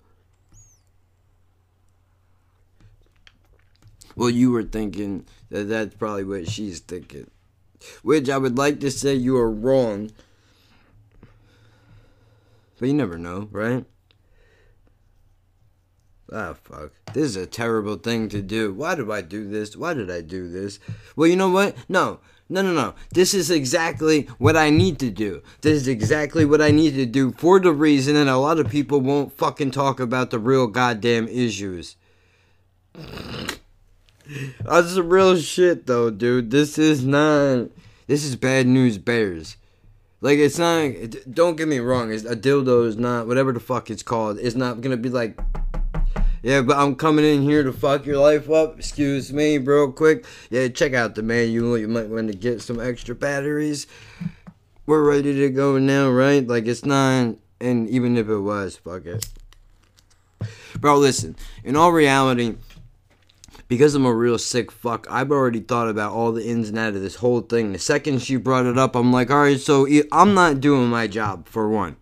Well, 4.16 4.30
you 4.30 4.52
were 4.52 4.64
thinking 4.64 5.26
that 5.50 5.66
that's 5.66 5.96
probably 5.96 6.24
what 6.24 6.50
she's 6.50 6.80
thinking. 6.80 7.30
Which 8.04 8.30
I 8.30 8.38
would 8.38 8.58
like 8.58 8.80
to 8.82 8.92
say 8.92 9.14
you 9.14 9.38
are 9.38 9.50
wrong. 9.50 10.12
But 12.80 12.88
you 12.88 12.94
never 12.94 13.18
know, 13.18 13.48
right? 13.52 13.86
Ah, 16.32 16.54
fuck. 16.64 16.92
This 17.14 17.24
is 17.26 17.36
a 17.36 17.46
terrible 17.46 17.98
thing 17.98 18.30
to 18.30 18.42
do. 18.42 18.74
Why 18.74 18.96
did 18.96 19.12
I 19.12 19.22
do 19.22 19.50
this? 19.50 19.76
Why 19.76 19.94
did 19.94 20.10
I 20.10 20.22
do 20.22 20.50
this? 20.50 20.80
Well, 21.16 21.28
you 21.28 21.36
know 21.36 21.50
what? 21.50 21.76
No. 21.90 22.20
No, 22.48 22.62
no, 22.62 22.74
no. 22.74 22.94
This 23.14 23.34
is 23.34 23.50
exactly 23.50 24.28
what 24.38 24.58
I 24.58 24.70
need 24.70 25.00
to 25.00 25.10
do. 25.10 25.42
This 25.62 25.82
is 25.82 25.88
exactly 25.88 26.44
what 26.46 26.62
I 26.62 26.72
need 26.72 26.96
to 26.96 27.06
do 27.06 27.32
for 27.32 27.60
the 27.60 27.72
reason 27.72 28.16
that 28.16 28.28
a 28.28 28.38
lot 28.38 28.60
of 28.60 28.70
people 28.70 29.00
won't 29.00 29.32
fucking 29.38 29.72
talk 29.72 30.00
about 30.00 30.32
the 30.32 30.40
real 30.40 30.68
goddamn 30.68 31.28
issues. 31.30 31.96
That's 34.64 34.96
the 34.96 35.04
real 35.04 35.38
shit, 35.38 35.88
though, 35.88 36.10
dude. 36.10 36.52
This 36.52 36.78
is 36.78 37.06
not. 37.06 37.70
This 38.08 38.24
is 38.26 38.36
bad 38.36 38.68
news 38.68 38.98
bears. 38.98 39.58
Like, 40.20 40.38
it's 40.38 40.58
not. 40.58 40.92
Don't 41.34 41.56
get 41.56 41.68
me 41.68 41.80
wrong. 41.80 42.12
It's, 42.12 42.26
a 42.26 42.36
dildo 42.36 42.86
is 42.86 42.98
not. 42.98 43.28
Whatever 43.28 43.54
the 43.54 43.60
fuck 43.60 43.90
it's 43.90 44.04
called. 44.04 44.40
It's 44.40 44.56
not 44.56 44.82
gonna 44.82 44.98
be 44.98 45.10
like. 45.10 45.40
Yeah, 46.44 46.62
but 46.62 46.78
I'm 46.78 46.96
coming 46.96 47.24
in 47.24 47.44
here 47.44 47.64
to 47.64 47.72
fuck 47.72 48.06
your 48.06 48.18
life 48.18 48.50
up. 48.50 48.80
Excuse 48.80 49.32
me, 49.32 49.60
real 49.60 49.92
quick. 49.92 50.26
Yeah, 50.50 50.70
check 50.70 50.94
out 50.94 51.14
the 51.14 51.22
manual. 51.22 51.78
You 51.78 51.88
might 51.88 52.10
want 52.10 52.32
to 52.32 52.38
get 52.38 52.62
some 52.62 52.80
extra 52.80 53.14
batteries. 53.14 53.86
We're 54.88 55.08
ready 55.08 55.34
to 55.36 55.50
go 55.52 55.78
now, 55.78 56.10
right? 56.10 56.46
Like, 56.46 56.66
it's 56.66 56.84
not. 56.84 57.36
And 57.60 57.88
even 57.90 58.18
if 58.18 58.28
it 58.28 58.40
was, 58.40 58.76
fuck 58.76 59.06
it. 59.06 59.30
Bro, 60.80 60.98
listen. 60.98 61.36
In 61.64 61.76
all 61.76 61.92
reality, 61.92 62.56
because 63.68 63.94
I'm 63.94 64.06
a 64.06 64.14
real 64.14 64.40
sick 64.40 64.72
fuck, 64.72 65.06
I've 65.12 65.32
already 65.32 65.60
thought 65.60 65.90
about 65.90 66.12
all 66.12 66.32
the 66.32 66.44
ins 66.44 66.70
and 66.70 66.80
outs 66.80 66.96
of 66.96 67.04
this 67.04 67.18
whole 67.18 67.42
thing. 67.42 67.72
The 67.72 67.78
second 67.78 68.24
she 68.24 68.36
brought 68.38 68.66
it 68.66 68.80
up, 68.80 68.96
I'm 68.96 69.14
like, 69.14 69.30
all 69.30 69.44
right, 69.44 69.60
so 69.60 69.88
I'm 70.12 70.34
not 70.34 70.60
doing 70.60 70.90
my 70.90 71.06
job 71.06 71.48
for 71.48 71.70
one. 71.70 71.98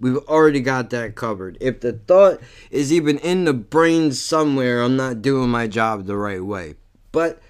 We've 0.00 0.16
already 0.16 0.60
got 0.60 0.90
that 0.90 1.14
covered. 1.14 1.58
If 1.60 1.80
the 1.80 1.92
thought 1.92 2.40
is 2.70 2.90
even 2.92 3.18
in 3.18 3.44
the 3.44 3.52
brain 3.52 4.12
somewhere, 4.12 4.82
I'm 4.82 4.96
not 4.96 5.20
doing 5.20 5.50
my 5.50 5.66
job 5.66 6.06
the 6.06 6.16
right 6.16 6.42
way. 6.42 6.76
But 7.12 7.42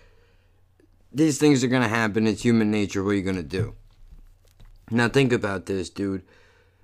these 1.13 1.39
things 1.39 1.63
are 1.63 1.69
going 1.69 1.83
to 1.83 1.89
happen. 1.89 2.27
It's 2.27 2.43
human 2.43 2.71
nature. 2.71 3.05
What 3.05 3.11
are 3.11 3.15
you 3.15 3.23
going 3.23 3.37
to 3.37 3.43
do? 3.45 3.75
Now, 4.91 5.09
think 5.09 5.33
about 5.33 5.67
this, 5.67 5.89
dude. 5.89 6.23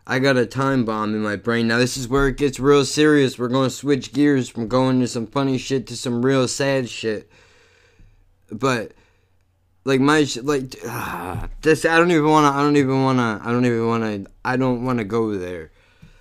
I 0.07 0.21
got 0.21 0.37
a 0.37 0.47
time 0.47 0.85
bomb 0.85 1.17
in 1.17 1.23
my 1.23 1.35
brain. 1.35 1.67
Now, 1.67 1.79
this 1.79 1.97
is 1.97 2.07
where 2.07 2.29
it 2.29 2.37
gets 2.37 2.61
real 2.61 2.85
serious. 2.85 3.37
We're 3.37 3.49
going 3.49 3.69
to 3.69 3.75
switch 3.75 4.13
gears 4.13 4.49
from 4.49 4.69
going 4.69 5.01
to 5.01 5.09
some 5.09 5.27
funny 5.27 5.59
shit 5.59 5.89
to 5.89 5.97
some 5.97 6.25
real 6.25 6.47
sad 6.47 6.89
shit. 6.89 7.29
But 8.53 8.93
like 9.87 10.01
my 10.01 10.27
like 10.43 10.77
uh, 10.87 11.47
this 11.63 11.85
i 11.85 11.97
don't 11.97 12.11
even 12.11 12.29
want 12.29 12.45
to 12.45 12.59
i 12.59 12.61
don't 12.61 12.77
even 12.77 13.05
want 13.05 13.19
to 13.19 13.41
i 13.49 13.53
don't 13.53 13.65
even 13.65 13.87
want 13.87 14.03
to 14.03 14.31
i 14.45 14.57
don't 14.57 14.85
want 14.85 14.99
to 14.99 15.05
go 15.05 15.39
there. 15.39 15.71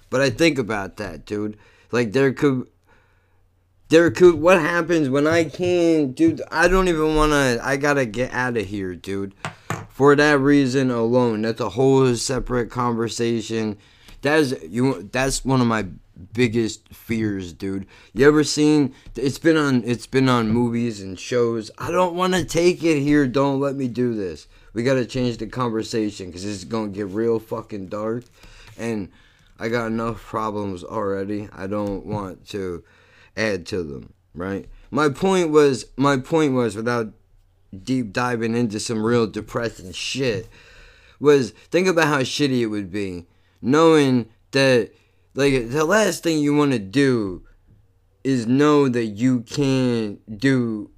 But 0.10 0.22
i 0.22 0.30
think 0.30 0.58
about 0.58 0.98
that 0.98 1.26
dude. 1.26 1.58
Like 1.92 2.14
there 2.14 2.32
could 2.32 2.68
there 3.90 4.10
could 4.12 4.36
what 4.36 4.60
happens 4.62 5.10
when 5.10 5.28
i 5.28 5.44
can't 5.44 6.16
dude 6.16 6.42
i 6.52 6.68
don't 6.68 6.88
even 6.88 7.16
want 7.16 7.32
to 7.32 7.60
i 7.62 7.76
gotta 7.76 8.06
get 8.06 8.32
out 8.32 8.56
of 8.56 8.66
here 8.66 8.96
dude. 8.96 9.34
For 9.90 10.16
that 10.16 10.40
reason 10.40 10.92
alone 10.92 11.42
that's 11.42 11.62
a 11.62 11.70
whole 11.70 12.14
separate 12.16 12.70
conversation. 12.70 13.78
That's 14.22 14.54
you 14.64 15.10
that's 15.12 15.44
one 15.44 15.62
of 15.62 15.68
my 15.68 15.88
biggest 16.34 16.90
fears, 16.94 17.54
dude. 17.54 17.86
You 18.14 18.28
ever 18.28 18.44
seen 18.44 18.94
it's 19.16 19.40
been 19.40 19.58
on 19.58 19.84
it's 19.86 20.08
been 20.08 20.30
on 20.30 20.50
movies 20.50 21.02
and 21.02 21.20
shows. 21.20 21.72
I 21.78 21.92
don't 21.92 22.16
want 22.16 22.34
to 22.34 22.46
take 22.46 22.84
it 22.84 23.02
here. 23.02 23.28
Don't 23.28 23.60
let 23.60 23.76
me 23.76 23.88
do 23.88 24.14
this. 24.14 24.48
We 24.74 24.84
got 24.84 24.96
to 24.96 25.06
change 25.06 25.38
the 25.38 25.48
conversation 25.48 26.32
cuz 26.32 26.46
it's 26.46 26.64
going 26.64 26.92
to 26.92 26.98
get 26.98 27.08
real 27.08 27.40
fucking 27.40 27.88
dark 27.88 28.26
and 28.78 29.10
I 29.60 29.70
got 29.70 29.88
enough 29.88 30.22
problems 30.22 30.84
already. 30.84 31.50
I 31.54 31.68
don't 31.68 32.06
want 32.06 32.48
to 32.50 32.84
add 33.38 33.66
to 33.68 33.84
them, 33.84 34.14
right? 34.34 34.68
My 34.92 35.10
point 35.10 35.50
was, 35.50 35.86
my 35.96 36.18
point 36.18 36.54
was, 36.54 36.76
without 36.76 37.14
deep 37.84 38.12
diving 38.12 38.56
into 38.56 38.80
some 38.80 39.06
real 39.06 39.28
depressing 39.28 39.94
shit, 39.94 40.50
was 41.20 41.52
think 41.52 41.88
about 41.88 42.08
how 42.08 42.20
shitty 42.20 42.60
it 42.60 42.68
would 42.68 42.92
be 42.92 43.26
knowing 43.62 44.28
that, 44.52 44.92
like, 45.36 45.70
the 45.70 45.86
last 45.86 46.24
thing 46.24 46.40
you 46.40 46.56
want 46.56 46.72
to 46.72 46.80
do 46.80 47.46
is 48.24 48.48
know 48.48 48.90
that 48.90 49.06
you 49.06 49.42
can't 49.42 50.40
do 50.40 50.90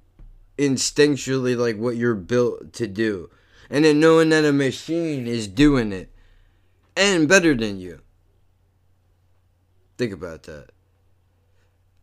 instinctually 0.56 1.56
like 1.56 1.76
what 1.76 1.96
you're 1.96 2.14
built 2.14 2.72
to 2.72 2.86
do. 2.86 3.30
And 3.68 3.84
then 3.84 4.00
knowing 4.00 4.30
that 4.30 4.44
a 4.44 4.52
machine 4.52 5.26
is 5.26 5.46
doing 5.46 5.92
it 5.92 6.10
and 6.96 7.28
better 7.28 7.54
than 7.54 7.78
you. 7.78 8.00
Think 9.98 10.12
about 10.12 10.44
that. 10.44 10.70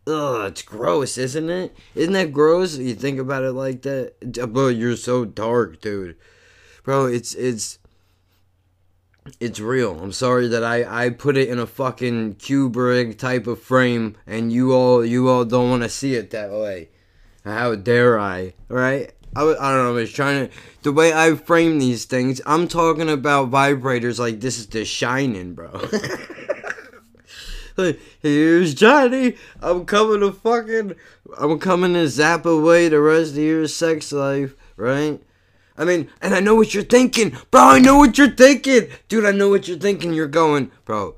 Ugh, 0.07 0.49
it's 0.49 0.61
gross, 0.61 1.17
isn't 1.17 1.49
it? 1.49 1.75
Isn't 1.95 2.13
that 2.13 2.31
gross? 2.31 2.77
You 2.77 2.93
think 2.93 3.19
about 3.19 3.43
it 3.43 3.53
like 3.53 3.81
that, 3.81 4.21
bro. 4.53 4.67
You're 4.67 4.97
so 4.97 5.25
dark, 5.25 5.81
dude. 5.81 6.15
Bro, 6.83 7.07
it's 7.07 7.33
it's 7.33 7.79
it's 9.39 9.59
real. 9.59 9.99
I'm 9.99 10.11
sorry 10.11 10.47
that 10.49 10.63
I 10.63 11.05
I 11.05 11.09
put 11.09 11.37
it 11.37 11.49
in 11.49 11.59
a 11.59 11.67
fucking 11.67 12.35
Kubrick 12.35 13.17
type 13.17 13.47
of 13.47 13.61
frame, 13.61 14.15
and 14.27 14.51
you 14.51 14.73
all 14.73 15.05
you 15.05 15.29
all 15.29 15.45
don't 15.45 15.69
want 15.69 15.83
to 15.83 15.89
see 15.89 16.15
it 16.15 16.31
that 16.31 16.51
way. 16.51 16.89
How 17.43 17.75
dare 17.75 18.19
I? 18.19 18.53
Right? 18.69 19.11
I, 19.35 19.41
I 19.41 19.71
don't 19.71 19.83
know. 19.83 19.89
I 19.89 19.91
was 19.91 20.13
trying 20.13 20.47
to 20.47 20.55
the 20.83 20.91
way 20.91 21.13
I 21.13 21.35
frame 21.35 21.79
these 21.79 22.05
things. 22.05 22.39
I'm 22.45 22.67
talking 22.67 23.09
about 23.09 23.51
vibrators 23.51 24.19
like 24.19 24.39
this 24.39 24.57
is 24.57 24.67
the 24.67 24.85
Shining, 24.85 25.53
bro. 25.53 25.87
here's 28.21 28.73
Johnny. 28.73 29.35
I'm 29.61 29.85
coming 29.85 30.21
to 30.21 30.31
fucking. 30.31 30.95
I'm 31.37 31.59
coming 31.59 31.93
to 31.93 32.07
zap 32.07 32.45
away 32.45 32.87
the 32.87 33.01
rest 33.01 33.31
of 33.31 33.39
your 33.39 33.67
sex 33.67 34.11
life, 34.11 34.55
right? 34.77 35.21
I 35.77 35.83
mean, 35.83 36.09
and 36.21 36.33
I 36.33 36.39
know 36.39 36.55
what 36.55 36.73
you're 36.73 36.83
thinking, 36.83 37.37
bro. 37.51 37.61
I 37.61 37.79
know 37.79 37.97
what 37.97 38.17
you're 38.17 38.29
thinking, 38.29 38.87
dude. 39.07 39.25
I 39.25 39.31
know 39.31 39.49
what 39.49 39.67
you're 39.67 39.77
thinking. 39.77 40.13
You're 40.13 40.27
going, 40.27 40.71
bro. 40.85 41.15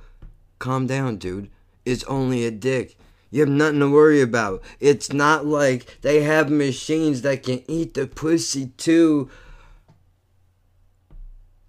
Calm 0.59 0.87
down, 0.87 1.17
dude. 1.17 1.49
It's 1.85 2.03
only 2.05 2.45
a 2.45 2.51
dick. 2.51 2.97
You 3.29 3.41
have 3.41 3.49
nothing 3.49 3.79
to 3.81 3.89
worry 3.89 4.21
about. 4.21 4.63
It's 4.79 5.11
not 5.13 5.45
like 5.45 6.01
they 6.01 6.23
have 6.23 6.49
machines 6.49 7.21
that 7.21 7.43
can 7.43 7.61
eat 7.67 7.93
the 7.93 8.07
pussy 8.07 8.67
too. 8.77 9.29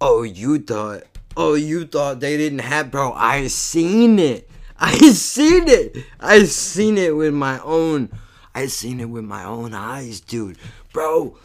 Oh, 0.01 0.23
you 0.23 0.59
thought. 0.59 1.03
Oh, 1.37 1.53
you 1.53 1.85
thought 1.85 2.21
they 2.21 2.37
didn't 2.37 2.59
have, 2.59 2.91
bro. 2.91 3.13
I 3.13 3.47
seen 3.47 4.17
it. 4.17 4.49
I 4.79 4.97
seen 5.11 5.67
it. 5.67 5.97
I 6.19 6.43
seen 6.45 6.97
it 6.97 7.15
with 7.15 7.33
my 7.33 7.59
own. 7.59 8.09
I 8.55 8.65
seen 8.67 8.99
it 8.99 9.09
with 9.09 9.25
my 9.25 9.43
own 9.43 9.73
eyes, 9.73 10.21
dude. 10.21 10.57
Bro, 10.91 11.37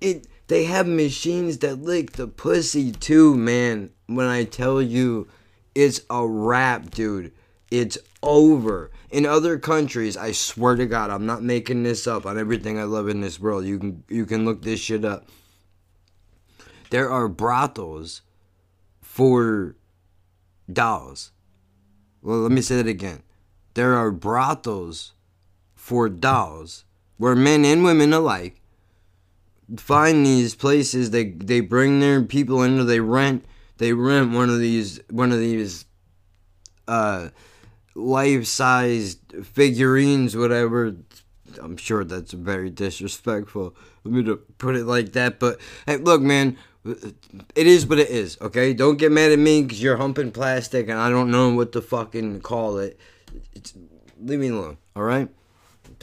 it. 0.00 0.26
They 0.48 0.64
have 0.64 0.86
machines 0.86 1.58
that 1.58 1.82
lick 1.82 2.12
the 2.12 2.28
pussy 2.28 2.92
too, 2.92 3.34
man. 3.36 3.90
When 4.06 4.26
I 4.26 4.44
tell 4.44 4.80
you, 4.80 5.28
it's 5.74 6.00
a 6.08 6.26
wrap, 6.26 6.90
dude. 6.90 7.32
It's 7.70 7.98
over. 8.22 8.92
In 9.10 9.26
other 9.26 9.58
countries, 9.58 10.16
I 10.16 10.32
swear 10.32 10.76
to 10.76 10.86
God, 10.86 11.10
I'm 11.10 11.26
not 11.26 11.42
making 11.42 11.82
this 11.82 12.06
up 12.06 12.26
on 12.26 12.38
everything 12.38 12.78
I 12.78 12.84
love 12.84 13.08
in 13.08 13.20
this 13.20 13.40
world. 13.40 13.64
You 13.64 13.78
can 13.78 14.04
you 14.08 14.24
can 14.24 14.44
look 14.44 14.62
this 14.62 14.80
shit 14.80 15.04
up. 15.04 15.28
There 16.90 17.10
are 17.10 17.28
brothels 17.28 18.22
for 19.00 19.74
dolls. 20.72 21.32
Well, 22.22 22.38
let 22.38 22.52
me 22.52 22.60
say 22.60 22.76
that 22.76 22.86
again. 22.86 23.22
There 23.74 23.94
are 23.94 24.10
brothels 24.12 25.12
for 25.74 26.08
dolls 26.08 26.84
where 27.16 27.34
men 27.34 27.64
and 27.64 27.82
women 27.82 28.12
alike 28.12 28.60
find 29.76 30.24
these 30.24 30.54
places 30.54 31.10
they 31.10 31.30
they 31.30 31.60
bring 31.60 31.98
their 32.00 32.22
people 32.22 32.62
into 32.62 32.84
they 32.84 33.00
rent 33.00 33.44
they 33.78 33.92
rent 33.92 34.32
one 34.32 34.48
of 34.48 34.60
these 34.60 35.00
one 35.10 35.32
of 35.32 35.40
these 35.40 35.84
uh 36.86 37.28
life-sized 37.94 39.18
figurines 39.44 40.36
whatever. 40.36 40.94
I'm 41.60 41.76
sure 41.78 42.04
that's 42.04 42.32
very 42.32 42.70
disrespectful 42.70 43.74
let 44.04 44.14
me 44.14 44.22
to 44.24 44.36
put 44.36 44.76
it 44.76 44.84
like 44.84 45.12
that 45.12 45.40
but 45.40 45.58
hey 45.86 45.96
look 45.96 46.20
man 46.20 46.56
it 46.84 47.66
is 47.66 47.86
what 47.86 47.98
it 47.98 48.10
is 48.10 48.38
okay? 48.40 48.72
Don't 48.72 48.96
get 48.96 49.10
mad 49.10 49.32
at 49.32 49.40
me 49.40 49.62
because 49.62 49.82
you're 49.82 49.96
humping 49.96 50.30
plastic 50.30 50.88
and 50.88 51.00
i 51.00 51.10
don't 51.10 51.32
know 51.32 51.52
what 51.52 51.72
to 51.72 51.80
fucking 51.80 52.40
call 52.42 52.78
it. 52.78 53.00
It's, 53.54 53.74
leave 54.20 54.38
me 54.38 54.48
alone 54.48 54.78
all 54.94 55.02
right 55.02 55.28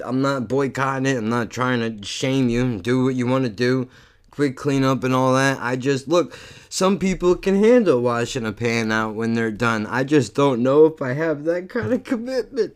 i'm 0.06 0.22
not 0.22 0.48
boycotting 0.48 1.06
it 1.06 1.18
i'm 1.18 1.30
not 1.30 1.50
trying 1.50 1.80
to 1.80 2.06
shame 2.06 2.50
you 2.50 2.80
do 2.80 3.04
what 3.04 3.16
you 3.16 3.28
want 3.28 3.44
to 3.44 3.50
do 3.50 3.90
quick 4.34 4.58
cleanup 4.58 5.04
and 5.04 5.14
all 5.14 5.36
that. 5.36 5.60
I 5.62 5.76
just 5.76 6.08
look, 6.08 6.36
some 6.68 6.98
people 6.98 7.36
can 7.36 7.64
handle 7.64 8.02
washing 8.02 8.48
a 8.48 8.52
pan 8.52 8.92
out 8.92 9.14
when 9.14 9.36
they're 9.36 9.52
done. 9.52 9.86
I 9.86 10.04
just 10.04 10.34
don't 10.34 10.64
know 10.64 10.88
if 10.88 11.04
I 11.04 11.14
have 11.14 11.44
that 11.44 11.70
kind 11.70 11.94
of 11.94 12.04
commitment. 12.04 12.76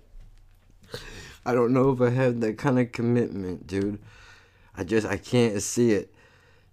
I 1.44 1.56
don't 1.56 1.74
know 1.74 1.90
if 1.90 2.00
I 2.00 2.12
have 2.12 2.42
that 2.42 2.60
kind 2.60 2.78
of 2.78 2.92
commitment, 2.92 3.66
dude. 3.66 3.98
I 4.76 4.84
just 4.84 5.08
I 5.08 5.18
can't 5.18 5.60
see 5.64 5.94
it. 5.94 6.14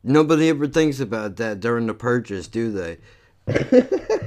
Nobody 0.02 0.50
ever 0.50 0.66
thinks 0.66 1.00
about 1.00 1.36
that 1.36 1.60
during 1.60 1.86
the 1.86 1.94
purchase, 1.94 2.46
do 2.46 2.70
they? 2.70 2.98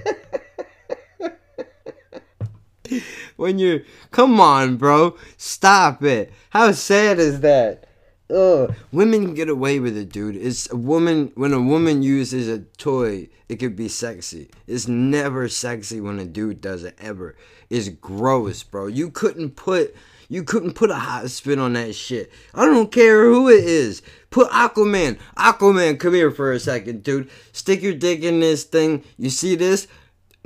when 3.38 3.58
you're 3.58 3.82
come 4.12 4.40
on, 4.40 4.76
bro. 4.78 5.16
Stop 5.38 6.04
it. 6.04 6.34
How 6.50 6.72
sad 6.74 7.20
is 7.20 7.40
that? 7.40 7.86
Ugh. 8.30 8.76
Women 8.92 9.34
get 9.34 9.48
away 9.48 9.80
with 9.80 9.96
it, 9.96 10.12
dude. 10.12 10.36
It's 10.36 10.70
a 10.70 10.76
woman 10.76 11.32
when 11.36 11.54
a 11.54 11.62
woman 11.62 12.04
uses 12.04 12.50
a 12.50 12.60
toy, 12.78 13.30
it 13.48 13.56
could 13.56 13.78
be 13.78 13.88
sexy. 13.88 14.50
It's 14.68 14.88
never 14.88 15.48
sexy 15.48 16.02
when 16.02 16.20
a 16.20 16.26
dude 16.26 16.60
does 16.60 16.84
it 16.84 16.98
ever. 17.00 17.36
It's 17.70 17.88
gross, 17.88 18.64
bro. 18.64 18.88
You 18.88 19.10
couldn't 19.10 19.52
put 19.52 19.96
you 20.30 20.44
couldn't 20.44 20.74
put 20.74 20.92
a 20.92 20.96
hot 20.96 21.30
spin 21.30 21.60
on 21.60 21.74
that 21.74 21.96
shit. 21.96 22.32
I 22.54 22.66
don't 22.66 22.92
care 22.92 23.24
who 23.26 23.48
it 23.50 23.64
is. 23.64 24.02
Put 24.30 24.50
Aquaman. 24.50 25.18
Aquaman, 25.38 25.98
come 25.98 26.14
here 26.14 26.32
for 26.32 26.52
a 26.52 26.60
second, 26.60 27.04
dude. 27.04 27.30
Stick 27.54 27.82
your 27.82 27.94
dick 27.94 28.24
in 28.24 28.42
this 28.42 28.66
thing. 28.66 29.04
You 29.18 29.30
see 29.30 29.56
this? 29.56 29.88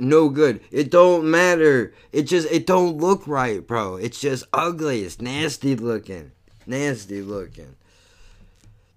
No 0.02 0.30
good. 0.30 0.60
It 0.72 0.90
don't 0.90 1.30
matter. 1.30 1.94
It 2.10 2.24
just 2.24 2.50
it 2.50 2.66
don't 2.66 2.96
look 2.96 3.24
right, 3.28 3.64
bro. 3.64 3.94
It's 3.94 4.20
just 4.20 4.42
ugly. 4.52 5.02
It's 5.02 5.20
nasty 5.20 5.76
looking. 5.76 6.32
Nasty 6.66 7.22
looking. 7.22 7.76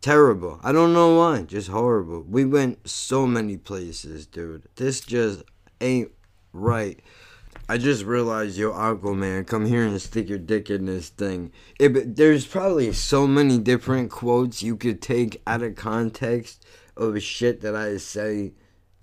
Terrible. 0.01 0.59
I 0.63 0.71
don't 0.71 0.93
know 0.93 1.15
why. 1.15 1.43
Just 1.43 1.67
horrible. 1.67 2.23
We 2.23 2.43
went 2.43 2.89
so 2.89 3.27
many 3.27 3.55
places, 3.55 4.25
dude. 4.25 4.63
This 4.77 4.99
just 4.99 5.43
ain't 5.79 6.09
right. 6.53 6.99
I 7.69 7.77
just 7.77 8.03
realized, 8.03 8.57
yo, 8.57 8.71
Aquaman, 8.71 9.45
come 9.45 9.67
here 9.67 9.85
and 9.85 10.01
stick 10.01 10.27
your 10.27 10.39
dick 10.39 10.71
in 10.71 10.87
this 10.87 11.09
thing. 11.09 11.51
It, 11.79 12.15
there's 12.15 12.47
probably 12.47 12.91
so 12.93 13.27
many 13.27 13.59
different 13.59 14.09
quotes 14.09 14.63
you 14.63 14.75
could 14.75 15.03
take 15.03 15.39
out 15.45 15.61
of 15.61 15.75
context 15.75 16.65
of 16.97 17.21
shit 17.21 17.61
that 17.61 17.75
I 17.75 17.97
say 17.97 18.53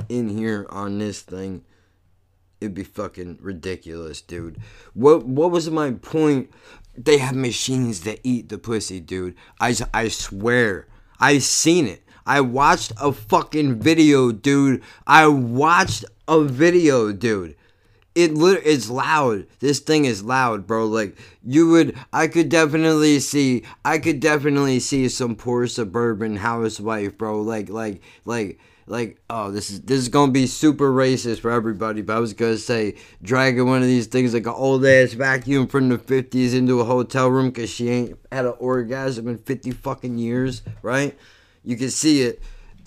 in 0.08 0.28
here 0.28 0.66
on 0.68 0.98
this 0.98 1.22
thing. 1.22 1.64
It'd 2.62 2.74
be 2.74 2.84
fucking 2.84 3.38
ridiculous, 3.40 4.22
dude. 4.22 4.58
What 4.94 5.26
what 5.26 5.50
was 5.50 5.68
my 5.68 5.90
point 5.90 6.50
they 6.96 7.18
have 7.18 7.34
machines 7.34 8.00
that 8.02 8.20
eat 8.22 8.48
the 8.48 8.58
pussy, 8.58 9.00
dude. 9.00 9.34
I, 9.60 9.74
I 9.94 10.08
swear. 10.08 10.86
I 11.18 11.38
seen 11.38 11.86
it. 11.86 12.02
I 12.26 12.40
watched 12.40 12.92
a 13.00 13.12
fucking 13.12 13.80
video, 13.80 14.30
dude. 14.30 14.82
I 15.06 15.26
watched 15.26 16.04
a 16.28 16.42
video, 16.42 17.12
dude. 17.12 17.56
It 18.14 18.34
lit- 18.34 18.62
it's 18.64 18.90
loud. 18.90 19.46
This 19.60 19.80
thing 19.80 20.04
is 20.04 20.22
loud, 20.22 20.66
bro. 20.66 20.86
Like 20.86 21.16
you 21.42 21.68
would 21.70 21.96
I 22.12 22.28
could 22.28 22.50
definitely 22.50 23.20
see 23.20 23.64
I 23.84 23.98
could 23.98 24.20
definitely 24.20 24.80
see 24.80 25.08
some 25.08 25.34
poor 25.34 25.66
suburban 25.66 26.36
housewife, 26.36 27.16
bro. 27.16 27.40
Like 27.40 27.70
like 27.70 28.02
like 28.26 28.60
like 28.86 29.20
oh 29.30 29.50
this 29.50 29.70
is 29.70 29.80
this 29.82 29.98
is 29.98 30.08
gonna 30.08 30.32
be 30.32 30.46
super 30.46 30.92
racist 30.92 31.40
for 31.40 31.50
everybody 31.50 32.02
but 32.02 32.16
i 32.16 32.20
was 32.20 32.32
gonna 32.32 32.56
say 32.56 32.94
dragging 33.22 33.66
one 33.66 33.80
of 33.80 33.88
these 33.88 34.06
things 34.06 34.34
like 34.34 34.46
an 34.46 34.52
old 34.52 34.84
ass 34.84 35.12
vacuum 35.12 35.66
from 35.66 35.88
the 35.88 35.98
50s 35.98 36.54
into 36.54 36.80
a 36.80 36.84
hotel 36.84 37.28
room 37.28 37.50
because 37.50 37.70
she 37.70 37.88
ain't 37.88 38.18
had 38.30 38.44
an 38.44 38.54
orgasm 38.58 39.28
in 39.28 39.38
50 39.38 39.70
fucking 39.70 40.18
years 40.18 40.62
right? 40.82 41.16
You 41.64 41.76
can 41.76 41.90
see 41.90 42.22
it. 42.22 42.42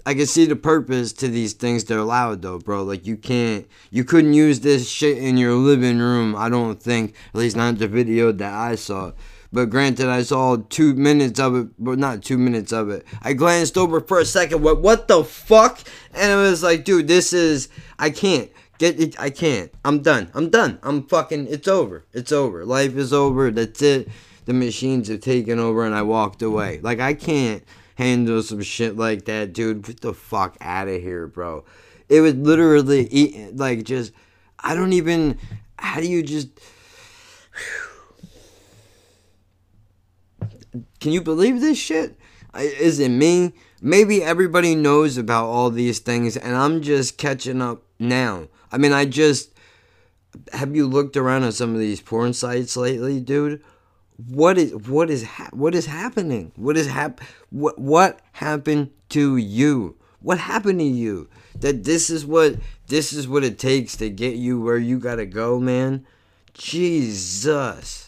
I 0.08 0.14
can 0.14 0.28
see 0.28 0.46
the 0.46 0.56
purpose 0.56 1.14
to 1.14 1.28
these 1.28 1.54
things 1.54 1.84
they're 1.86 2.02
loud 2.02 2.42
though 2.44 2.60
bro. 2.60 2.84
Like 2.84 3.08
you 3.08 3.18
can't 3.18 3.68
you 3.90 4.04
couldn't 4.04 4.34
use 4.34 4.60
this 4.60 4.88
shit 4.88 5.18
in 5.18 5.38
your 5.38 5.54
living 5.54 5.98
room 5.98 6.36
i 6.36 6.50
don't 6.50 6.80
think 6.82 7.16
at 7.34 7.40
least 7.40 7.56
not 7.56 7.78
the 7.80 7.88
video 7.88 8.32
that 8.32 8.54
i 8.54 8.76
saw 8.76 9.12
but 9.52 9.70
granted, 9.70 10.08
I 10.08 10.24
saw 10.24 10.58
two 10.70 10.94
minutes 10.94 11.40
of 11.40 11.56
it, 11.56 11.68
but 11.78 12.00
not 12.00 12.24
two 12.24 12.38
minutes 12.38 12.72
of 12.72 12.90
it. 12.90 13.06
I 13.22 13.34
glanced 13.34 13.78
over 13.78 14.02
for 14.02 14.20
a 14.20 14.26
second. 14.26 14.62
What? 14.62 14.82
What 14.82 15.08
the 15.08 15.24
fuck? 15.24 15.80
And 16.14 16.32
I 16.32 16.36
was 16.36 16.64
like, 16.64 16.84
dude, 16.84 17.08
this 17.08 17.34
is. 17.34 17.70
I 17.98 18.10
can't 18.10 18.50
get 18.78 19.00
it. 19.00 19.20
I 19.20 19.30
can't. 19.30 19.72
I'm 19.84 20.02
done. 20.02 20.30
I'm 20.34 20.50
done. 20.50 20.80
I'm 20.84 21.04
fucking. 21.08 21.48
It's 21.48 21.68
over. 21.68 22.06
It's 22.14 22.32
over. 22.32 22.66
Life 22.66 22.96
is 22.96 23.14
over. 23.14 23.52
That's 23.52 23.82
it. 23.82 24.10
the 24.46 24.54
machines 24.54 25.08
have 25.08 25.22
taken 25.22 25.60
over 25.60 25.86
and 25.86 25.96
I 25.96 26.02
walked 26.04 26.42
away. 26.42 26.80
Like 26.82 27.00
I 27.00 27.14
can't 27.14 27.64
handle 27.96 28.42
some 28.44 28.62
shit 28.62 28.96
like 28.96 29.26
that, 29.26 29.54
dude. 29.54 29.84
Get 29.84 30.02
the 30.02 30.14
fuck 30.14 30.58
out 30.62 30.88
of 30.88 31.02
here, 31.02 31.28
bro. 31.28 31.66
It 32.10 32.22
was 32.22 32.36
literally 32.36 33.52
like 33.54 33.84
just 33.84 34.12
I 34.60 34.76
don't 34.76 34.94
even 34.94 35.40
how 35.78 36.00
do 36.00 36.08
you 36.08 36.24
just 36.24 36.50
Can 41.06 41.12
you 41.12 41.22
believe 41.22 41.62
this 41.62 41.78
shit? 41.78 42.18
Is 42.58 43.00
it 43.00 43.10
me? 43.10 43.54
Maybe 43.80 44.24
everybody 44.24 44.74
knows 44.74 45.20
about 45.20 45.46
all 45.46 45.70
these 45.70 46.00
things 46.00 46.36
and 46.36 46.56
I'm 46.56 46.82
just 46.82 47.20
catching 47.20 47.62
up 47.62 47.84
now. 48.00 48.48
I 48.72 48.80
mean, 48.80 48.92
I 48.92 49.06
just 49.06 49.54
have 50.52 50.76
you 50.76 50.88
looked 50.88 51.16
around 51.16 51.44
at 51.44 51.54
some 51.54 51.76
of 51.76 51.80
these 51.80 52.02
porn 52.02 52.34
sites 52.34 52.76
lately, 52.76 53.20
dude? 53.20 53.62
What 54.18 54.58
is 54.58 54.74
what 54.74 55.12
is 55.12 55.24
ha- 55.24 55.52
what 55.52 55.76
is 55.76 55.86
happening? 55.86 56.54
What 56.56 56.76
is 56.76 56.88
hap- 56.88 57.22
what 57.52 57.78
what 57.78 58.20
happened 58.32 58.90
to 59.10 59.38
you? 59.38 59.98
What 60.22 60.40
happened 60.40 60.80
to 60.80 60.86
you? 60.86 61.30
That 61.60 61.84
this 61.84 62.10
is 62.10 62.26
what 62.26 62.56
this 62.88 63.14
is 63.14 63.28
what 63.28 63.44
it 63.44 63.60
takes 63.60 63.96
to 63.98 64.10
get 64.10 64.38
you 64.38 64.60
where 64.60 64.80
you 64.80 64.98
got 64.98 65.18
to 65.18 65.28
go, 65.28 65.60
man. 65.60 66.04
Jesus. 66.56 68.05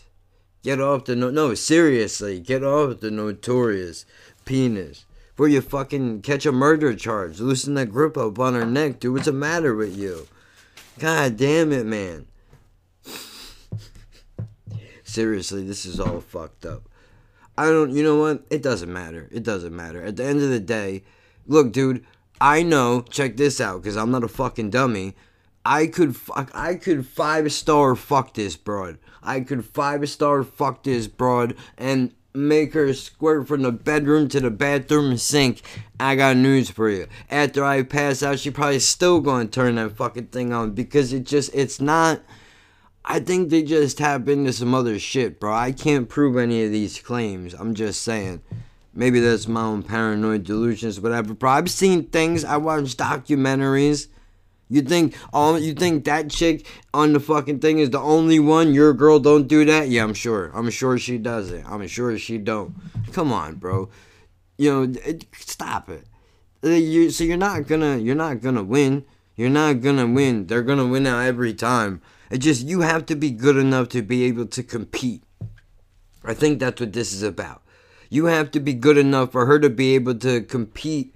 Get 0.63 0.81
off 0.81 1.05
the 1.05 1.15
no 1.15 1.29
no 1.29 1.53
seriously, 1.53 2.39
get 2.39 2.63
off 2.63 2.99
the 2.99 3.11
notorious 3.11 4.05
penis. 4.45 5.05
Before 5.35 5.47
you 5.47 5.61
fucking 5.61 6.23
catch 6.23 6.45
a 6.45 6.51
murder 6.51 6.95
charge, 6.95 7.39
loosen 7.39 7.75
that 7.75 7.91
grip 7.91 8.17
up 8.17 8.39
on 8.39 8.55
her 8.55 8.65
neck, 8.65 8.99
dude. 8.99 9.13
What's 9.13 9.27
the 9.27 9.31
matter 9.31 9.75
with 9.75 9.95
you? 9.95 10.27
God 10.97 11.37
damn 11.37 11.71
it, 11.71 11.85
man. 11.85 12.25
Seriously, 15.03 15.63
this 15.63 15.85
is 15.85 15.99
all 15.99 16.21
fucked 16.21 16.65
up. 16.65 16.89
I 17.55 17.65
don't, 17.65 17.91
you 17.91 18.03
know 18.03 18.19
what? 18.19 18.45
It 18.49 18.63
doesn't 18.63 18.91
matter. 18.91 19.29
It 19.31 19.43
doesn't 19.43 19.75
matter. 19.75 20.03
At 20.03 20.15
the 20.15 20.25
end 20.25 20.41
of 20.41 20.49
the 20.49 20.59
day, 20.59 21.03
look, 21.45 21.71
dude, 21.71 22.03
I 22.41 22.63
know, 22.63 23.01
check 23.01 23.37
this 23.37 23.61
out, 23.61 23.81
because 23.81 23.97
I'm 23.97 24.11
not 24.11 24.23
a 24.23 24.27
fucking 24.27 24.71
dummy. 24.71 25.15
I 25.69 25.87
could 25.87 26.15
fuck, 26.15 26.49
I 26.53 26.75
could 26.75 27.05
five 27.05 27.51
star 27.51 27.93
fuck 27.97 28.33
this 28.33 28.55
broad. 28.55 28.99
I 29.21 29.41
could 29.41 29.65
five 29.65 30.07
star 30.07 30.43
fuck 30.43 30.83
this 30.83 31.07
broad 31.07 31.57
and 31.77 32.13
make 32.33 32.71
her 32.71 32.93
squirt 32.93 33.49
from 33.49 33.63
the 33.63 33.73
bedroom 33.73 34.29
to 34.29 34.39
the 34.39 34.49
bathroom 34.49 35.17
sink. 35.17 35.61
I 35.99 36.15
got 36.15 36.37
news 36.37 36.69
for 36.69 36.89
you. 36.89 37.07
After 37.29 37.65
I 37.65 37.83
pass 37.83 38.23
out, 38.23 38.39
she 38.39 38.49
probably 38.49 38.79
still 38.79 39.19
gonna 39.19 39.47
turn 39.47 39.75
that 39.75 39.97
fucking 39.97 40.27
thing 40.27 40.53
on 40.53 40.71
because 40.71 41.11
it 41.11 41.25
just, 41.25 41.53
it's 41.53 41.81
not. 41.81 42.21
I 43.03 43.19
think 43.19 43.49
they 43.49 43.61
just 43.61 43.97
tap 43.97 44.29
into 44.29 44.53
some 44.53 44.73
other 44.73 44.97
shit, 44.99 45.37
bro. 45.37 45.53
I 45.53 45.73
can't 45.73 46.07
prove 46.07 46.37
any 46.37 46.63
of 46.63 46.71
these 46.71 47.01
claims. 47.01 47.53
I'm 47.53 47.75
just 47.75 48.03
saying. 48.03 48.41
Maybe 48.93 49.19
that's 49.19 49.49
my 49.49 49.63
own 49.63 49.83
paranoid 49.83 50.45
delusions, 50.45 51.01
whatever. 51.01 51.33
Bro, 51.33 51.51
I've 51.51 51.69
seen 51.69 52.05
things. 52.05 52.45
I 52.45 52.55
watched 52.55 52.97
documentaries. 52.97 54.07
You 54.69 54.81
think 54.81 55.15
all 55.31 55.57
you 55.57 55.73
think 55.73 56.03
that 56.05 56.29
chick 56.29 56.67
on 56.93 57.13
the 57.13 57.19
fucking 57.19 57.59
thing 57.59 57.79
is 57.79 57.89
the 57.91 57.99
only 57.99 58.39
one? 58.39 58.73
Your 58.73 58.93
girl 58.93 59.19
don't 59.19 59.47
do 59.47 59.63
that? 59.65 59.87
Yeah, 59.87 60.03
I'm 60.03 60.13
sure. 60.13 60.51
I'm 60.53 60.69
sure 60.69 60.97
she 60.97 61.17
does 61.17 61.51
it. 61.51 61.63
I'm 61.65 61.87
sure 61.87 62.17
she 62.17 62.37
don't. 62.37 62.75
Come 63.13 63.31
on, 63.31 63.55
bro. 63.55 63.89
You 64.57 64.73
know, 64.87 64.99
it, 65.05 65.25
stop 65.37 65.89
it. 65.89 66.03
Uh, 66.63 66.69
You, 66.69 67.11
so 67.11 67.23
you're 67.23 67.37
not 67.37 67.67
gonna 67.67 67.97
you're 67.97 68.15
not 68.15 68.41
gonna 68.41 68.63
win. 68.63 69.05
You're 69.35 69.49
not 69.49 69.81
gonna 69.81 70.07
win. 70.07 70.47
They're 70.47 70.63
gonna 70.63 70.87
win 70.87 71.07
out 71.07 71.25
every 71.25 71.53
time. 71.53 72.01
It 72.29 72.39
just 72.39 72.65
you 72.67 72.81
have 72.81 73.05
to 73.05 73.15
be 73.15 73.31
good 73.31 73.55
enough 73.55 73.87
to 73.89 74.01
be 74.01 74.25
able 74.25 74.47
to 74.47 74.63
compete. 74.63 75.23
I 76.25 76.33
think 76.33 76.59
that's 76.59 76.81
what 76.81 76.91
this 76.91 77.13
is 77.13 77.23
about. 77.23 77.61
You 78.09 78.25
have 78.25 78.51
to 78.51 78.59
be 78.59 78.73
good 78.73 78.97
enough 78.97 79.31
for 79.31 79.45
her 79.45 79.59
to 79.59 79.69
be 79.69 79.95
able 79.95 80.15
to 80.15 80.41
compete 80.41 81.15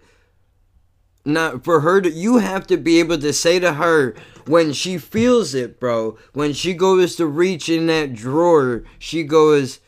not 1.26 1.63
for 1.63 1.82
her 1.82 2.01
to 2.01 2.09
you 2.09 2.38
have 2.38 2.65
to 2.67 2.78
be 2.78 2.99
able 2.99 3.17
to 3.17 3.34
say 3.34 3.59
to 3.59 3.74
her 3.74 4.15
when 4.45 4.74
she 4.74 4.97
feels 4.97 5.53
it 5.53 5.80
bro 5.80 6.17
when 6.34 6.53
she 6.53 6.74
goes 6.74 7.15
to 7.15 7.26
reach 7.26 7.69
in 7.69 7.88
that 7.88 8.13
drawer 8.13 8.84
she 8.97 9.24
goes 9.24 9.80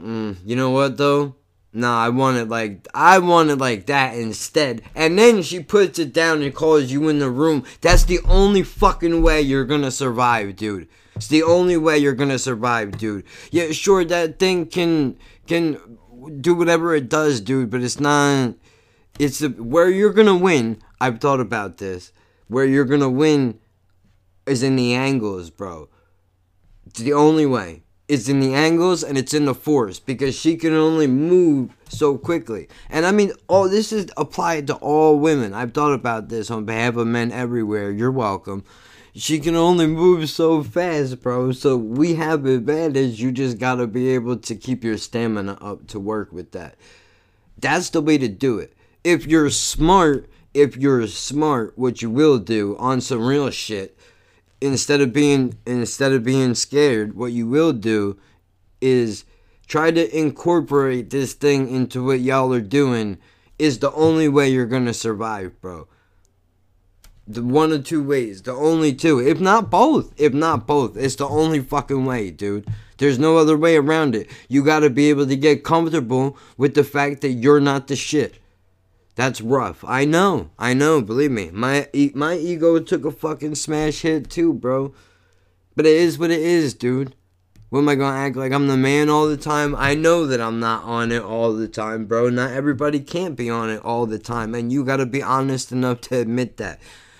mm, 0.00 0.36
you 0.44 0.56
know 0.56 0.70
what 0.70 0.96
though? 0.96 1.34
Nah 1.70 2.02
i 2.02 2.08
want 2.08 2.38
it 2.38 2.48
like 2.48 2.88
i 2.94 3.18
want 3.18 3.50
it 3.50 3.56
like 3.56 3.86
that 3.86 4.14
instead. 4.16 4.82
And 4.94 5.18
then 5.18 5.42
she 5.42 5.60
puts 5.60 5.98
it 5.98 6.14
down 6.14 6.42
and 6.42 6.54
calls 6.54 6.90
you 6.90 7.08
in 7.08 7.18
the 7.18 7.30
room. 7.30 7.64
That's 7.82 8.04
the 8.04 8.20
only 8.24 8.62
fucking 8.62 9.22
way 9.22 9.42
you're 9.42 9.66
gonna 9.66 9.90
survive 9.90 10.56
dude. 10.56 10.88
It's 11.14 11.28
the 11.28 11.42
only 11.42 11.76
way 11.76 11.98
you're 11.98 12.14
gonna 12.14 12.38
survive 12.38 12.96
dude. 12.96 13.24
Yeah 13.50 13.72
sure 13.72 14.02
that 14.06 14.38
thing 14.38 14.66
can 14.66 15.18
can 15.46 15.98
do 16.40 16.54
whatever 16.54 16.94
it 16.94 17.10
does 17.10 17.40
dude 17.40 17.70
but 17.70 17.82
it's 17.82 18.00
not 18.00 18.54
it's 19.18 19.40
where 19.40 19.90
you're 19.90 20.12
gonna 20.12 20.36
win. 20.36 20.80
I've 21.00 21.20
thought 21.20 21.40
about 21.40 21.78
this. 21.78 22.12
Where 22.46 22.64
you're 22.64 22.84
gonna 22.84 23.10
win 23.10 23.58
is 24.46 24.62
in 24.62 24.76
the 24.76 24.94
angles, 24.94 25.50
bro. 25.50 25.88
It's 26.86 27.00
the 27.00 27.12
only 27.12 27.44
way. 27.44 27.82
It's 28.06 28.28
in 28.28 28.40
the 28.40 28.54
angles 28.54 29.04
and 29.04 29.18
it's 29.18 29.34
in 29.34 29.44
the 29.44 29.54
force 29.54 30.00
because 30.00 30.34
she 30.34 30.56
can 30.56 30.72
only 30.72 31.06
move 31.06 31.76
so 31.90 32.16
quickly. 32.16 32.68
And 32.88 33.04
I 33.04 33.12
mean, 33.12 33.32
all 33.48 33.68
this 33.68 33.92
is 33.92 34.06
applied 34.16 34.66
to 34.68 34.76
all 34.76 35.18
women. 35.18 35.52
I've 35.52 35.74
thought 35.74 35.92
about 35.92 36.30
this 36.30 36.50
on 36.50 36.64
behalf 36.64 36.96
of 36.96 37.06
men 37.06 37.32
everywhere. 37.32 37.90
You're 37.90 38.10
welcome. 38.10 38.64
She 39.14 39.40
can 39.40 39.56
only 39.56 39.86
move 39.86 40.30
so 40.30 40.62
fast, 40.62 41.20
bro. 41.20 41.52
So 41.52 41.76
we 41.76 42.14
have 42.14 42.46
advantage. 42.46 43.20
You 43.20 43.32
just 43.32 43.58
gotta 43.58 43.86
be 43.86 44.10
able 44.10 44.38
to 44.38 44.54
keep 44.54 44.84
your 44.84 44.96
stamina 44.96 45.58
up 45.60 45.86
to 45.88 46.00
work 46.00 46.32
with 46.32 46.52
that. 46.52 46.76
That's 47.58 47.90
the 47.90 48.00
way 48.00 48.16
to 48.16 48.28
do 48.28 48.58
it 48.58 48.72
if 49.04 49.26
you're 49.26 49.50
smart, 49.50 50.28
if 50.54 50.76
you're 50.76 51.06
smart, 51.06 51.76
what 51.76 52.02
you 52.02 52.10
will 52.10 52.38
do 52.38 52.76
on 52.78 53.00
some 53.00 53.24
real 53.24 53.50
shit, 53.50 53.98
instead 54.60 55.00
of 55.00 55.12
being 55.12 55.56
instead 55.66 56.12
of 56.12 56.24
being 56.24 56.54
scared, 56.54 57.14
what 57.14 57.32
you 57.32 57.46
will 57.46 57.72
do 57.72 58.18
is 58.80 59.24
try 59.66 59.90
to 59.90 60.18
incorporate 60.18 61.10
this 61.10 61.34
thing 61.34 61.68
into 61.68 62.04
what 62.04 62.20
y'all 62.20 62.52
are 62.52 62.60
doing 62.60 63.18
is 63.58 63.78
the 63.78 63.92
only 63.92 64.28
way 64.28 64.48
you're 64.48 64.66
gonna 64.66 64.94
survive, 64.94 65.60
bro. 65.60 65.86
The 67.26 67.42
one 67.42 67.72
or 67.72 67.78
two 67.78 68.02
ways, 68.02 68.42
the 68.42 68.54
only 68.54 68.94
two, 68.94 69.20
if 69.20 69.38
not 69.38 69.70
both, 69.70 70.18
if 70.18 70.32
not 70.32 70.66
both, 70.66 70.96
it's 70.96 71.16
the 71.16 71.28
only 71.28 71.60
fucking 71.60 72.06
way, 72.06 72.30
dude. 72.30 72.66
There's 72.96 73.18
no 73.18 73.36
other 73.36 73.56
way 73.56 73.76
around 73.76 74.14
it. 74.14 74.28
You 74.48 74.64
gotta 74.64 74.90
be 74.90 75.10
able 75.10 75.26
to 75.26 75.36
get 75.36 75.62
comfortable 75.62 76.36
with 76.56 76.74
the 76.74 76.84
fact 76.84 77.20
that 77.20 77.32
you're 77.32 77.60
not 77.60 77.88
the 77.88 77.96
shit. 77.96 78.40
That's 79.18 79.40
rough. 79.40 79.84
I 79.84 80.04
know. 80.04 80.50
I 80.60 80.74
know. 80.74 81.02
Believe 81.02 81.32
me. 81.32 81.50
My 81.50 81.88
my 82.14 82.36
ego 82.36 82.78
took 82.78 83.04
a 83.04 83.10
fucking 83.10 83.56
smash 83.56 84.02
hit 84.02 84.30
too, 84.30 84.52
bro. 84.52 84.94
But 85.74 85.86
it 85.86 85.96
is 85.96 86.20
what 86.20 86.30
it 86.30 86.38
is, 86.38 86.72
dude. 86.72 87.16
What 87.68 87.80
am 87.80 87.88
I 87.88 87.96
gonna 87.96 88.16
act 88.16 88.36
like 88.36 88.52
I'm 88.52 88.68
the 88.68 88.76
man 88.76 89.08
all 89.08 89.26
the 89.26 89.36
time? 89.36 89.74
I 89.74 89.96
know 89.96 90.24
that 90.26 90.40
I'm 90.40 90.60
not 90.60 90.84
on 90.84 91.10
it 91.10 91.20
all 91.20 91.52
the 91.52 91.66
time, 91.66 92.06
bro. 92.06 92.28
Not 92.28 92.52
everybody 92.52 93.00
can't 93.00 93.34
be 93.34 93.50
on 93.50 93.70
it 93.70 93.84
all 93.84 94.06
the 94.06 94.20
time, 94.20 94.54
and 94.54 94.72
you 94.72 94.84
gotta 94.84 95.04
be 95.04 95.20
honest 95.20 95.72
enough 95.72 96.00
to 96.02 96.18
admit 96.18 96.56
that. 96.58 96.78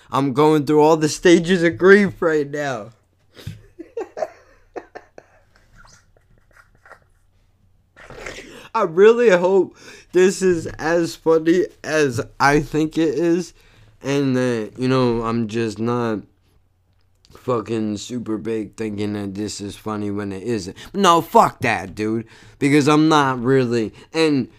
I'm 0.09 0.31
going 0.31 0.65
through 0.65 0.81
all 0.81 0.95
the 0.95 1.09
stages 1.09 1.63
of 1.63 1.77
grief 1.77 2.21
right 2.21 2.49
now. 2.49 2.91
I 8.73 8.83
really 8.83 9.31
hope 9.31 9.75
this 10.11 10.41
is 10.41 10.67
as 10.67 11.15
funny 11.15 11.65
as 11.83 12.21
I 12.39 12.61
think 12.61 12.97
it 12.97 13.15
is, 13.15 13.53
and 14.01 14.35
that, 14.35 14.73
you 14.77 14.87
know, 14.87 15.23
I'm 15.23 15.47
just 15.47 15.79
not 15.79 16.19
fucking 17.31 17.97
super 17.97 18.37
big 18.37 18.75
thinking 18.75 19.13
that 19.13 19.35
this 19.35 19.61
is 19.61 19.75
funny 19.75 20.11
when 20.11 20.31
it 20.31 20.43
isn't. 20.43 20.77
No, 20.93 21.21
fuck 21.21 21.61
that, 21.61 21.95
dude. 21.95 22.27
Because 22.59 22.87
I'm 22.87 23.07
not 23.09 23.41
really. 23.41 23.93
And 24.13 24.49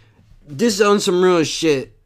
this 0.46 0.80
on 0.80 1.00
some 1.00 1.22
real 1.22 1.44
shit. 1.44 1.96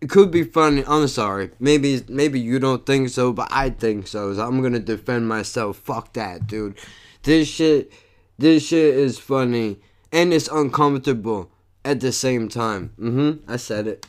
It 0.00 0.10
could 0.10 0.32
be 0.32 0.42
funny. 0.42 0.82
I'm 0.84 1.06
sorry. 1.06 1.50
Maybe 1.60 2.02
maybe 2.08 2.40
you 2.40 2.58
don't 2.58 2.84
think 2.84 3.10
so, 3.10 3.32
but 3.32 3.46
I 3.52 3.70
think 3.70 4.08
so. 4.08 4.34
So 4.34 4.44
I'm 4.44 4.60
gonna 4.60 4.80
defend 4.80 5.28
myself. 5.28 5.76
Fuck 5.76 6.14
that, 6.14 6.48
dude. 6.48 6.76
This 7.22 7.46
shit 7.46 7.92
this 8.42 8.66
shit 8.66 8.96
is 8.96 9.18
funny 9.18 9.78
and 10.10 10.34
it's 10.34 10.48
uncomfortable 10.48 11.51
at 11.84 12.00
the 12.00 12.12
same 12.12 12.48
time. 12.48 12.92
Mm-hmm. 12.98 13.50
I 13.50 13.56
said 13.56 13.86
it. 13.86 14.06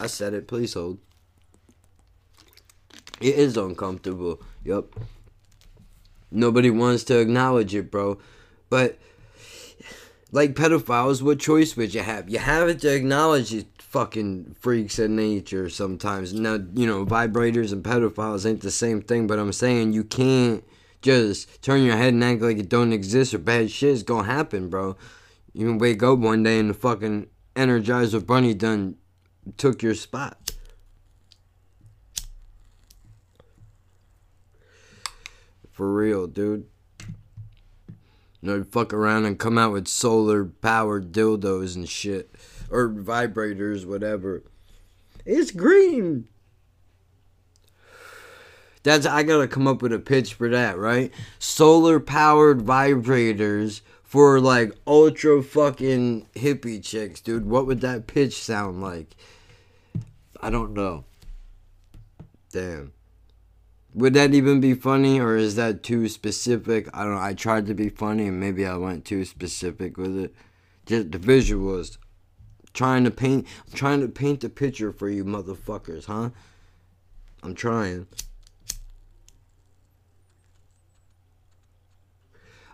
I 0.00 0.06
said 0.06 0.34
it. 0.34 0.48
Please 0.48 0.74
hold. 0.74 0.98
It 3.20 3.36
is 3.36 3.56
uncomfortable. 3.56 4.42
Yup. 4.64 4.94
Nobody 6.30 6.70
wants 6.70 7.04
to 7.04 7.18
acknowledge 7.18 7.74
it, 7.74 7.90
bro. 7.90 8.18
But 8.68 8.98
like 10.32 10.54
pedophiles, 10.54 11.22
what 11.22 11.38
choice 11.38 11.76
would 11.76 11.94
you 11.94 12.00
have? 12.00 12.28
You 12.28 12.38
have 12.38 12.76
to 12.78 12.94
acknowledge 12.94 13.52
it 13.52 13.66
fucking 13.78 14.56
freaks 14.58 14.98
of 14.98 15.10
nature 15.10 15.68
sometimes. 15.68 16.32
Now, 16.32 16.58
you 16.74 16.86
know, 16.86 17.04
vibrators 17.04 17.72
and 17.72 17.84
pedophiles 17.84 18.48
ain't 18.48 18.62
the 18.62 18.70
same 18.70 19.02
thing, 19.02 19.26
but 19.26 19.38
I'm 19.38 19.52
saying 19.52 19.92
you 19.92 20.02
can't 20.02 20.64
just 21.02 21.62
turn 21.62 21.82
your 21.82 21.96
head 21.96 22.14
and 22.14 22.24
act 22.24 22.40
like 22.40 22.58
it 22.58 22.70
don't 22.70 22.92
exist 22.92 23.34
or 23.34 23.38
bad 23.38 23.70
shit's 23.70 24.02
gonna 24.02 24.24
happen, 24.24 24.70
bro. 24.70 24.96
You 25.52 25.76
wake 25.76 26.02
up 26.02 26.18
one 26.18 26.42
day 26.42 26.58
and 26.58 26.70
the 26.70 26.74
fucking 26.74 27.28
Energizer 27.54 28.24
Bunny 28.24 28.54
done 28.54 28.96
took 29.56 29.82
your 29.82 29.94
spot. 29.94 30.52
For 35.70 35.92
real, 35.92 36.26
dude. 36.26 36.66
You 38.40 38.48
know, 38.48 38.64
fuck 38.64 38.92
around 38.92 39.24
and 39.24 39.38
come 39.38 39.58
out 39.58 39.72
with 39.72 39.88
solar 39.88 40.44
powered 40.44 41.12
dildos 41.12 41.76
and 41.76 41.88
shit. 41.88 42.34
Or 42.70 42.88
vibrators, 42.88 43.86
whatever. 43.86 44.42
It's 45.24 45.50
green. 45.50 46.28
That's 48.82 49.06
I 49.06 49.22
gotta 49.22 49.46
come 49.46 49.68
up 49.68 49.80
with 49.80 49.92
a 49.92 49.98
pitch 49.98 50.34
for 50.34 50.48
that, 50.48 50.76
right? 50.76 51.12
Solar 51.38 52.00
powered 52.00 52.60
vibrators 52.60 53.80
for 54.12 54.38
like 54.38 54.76
ultra 54.86 55.42
fucking 55.42 56.26
hippie 56.34 56.84
chicks, 56.84 57.18
dude. 57.18 57.46
What 57.46 57.66
would 57.66 57.80
that 57.80 58.06
pitch 58.06 58.34
sound 58.34 58.82
like? 58.82 59.16
I 60.38 60.50
don't 60.50 60.74
know. 60.74 61.06
Damn. 62.50 62.92
Would 63.94 64.12
that 64.12 64.34
even 64.34 64.60
be 64.60 64.74
funny 64.74 65.18
or 65.18 65.38
is 65.38 65.56
that 65.56 65.82
too 65.82 66.10
specific? 66.10 66.90
I 66.92 67.04
don't 67.04 67.14
know. 67.14 67.22
I 67.22 67.32
tried 67.32 67.64
to 67.68 67.74
be 67.74 67.88
funny 67.88 68.26
and 68.26 68.38
maybe 68.38 68.66
I 68.66 68.76
went 68.76 69.06
too 69.06 69.24
specific 69.24 69.96
with 69.96 70.18
it. 70.18 70.34
Just 70.84 71.10
the 71.10 71.18
visuals. 71.18 71.96
Trying 72.74 73.04
to 73.04 73.10
paint 73.10 73.46
I'm 73.66 73.72
trying 73.72 74.02
to 74.02 74.08
paint 74.08 74.44
a 74.44 74.50
picture 74.50 74.92
for 74.92 75.08
you 75.08 75.24
motherfuckers, 75.24 76.04
huh? 76.04 76.28
I'm 77.42 77.54
trying. 77.54 78.06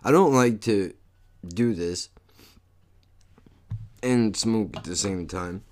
I 0.03 0.11
don't 0.11 0.33
like 0.33 0.59
to 0.61 0.95
do 1.47 1.73
this 1.73 2.09
and 4.01 4.35
smoke 4.35 4.77
at 4.77 4.83
the 4.83 4.95
same 4.95 5.27
time. 5.27 5.63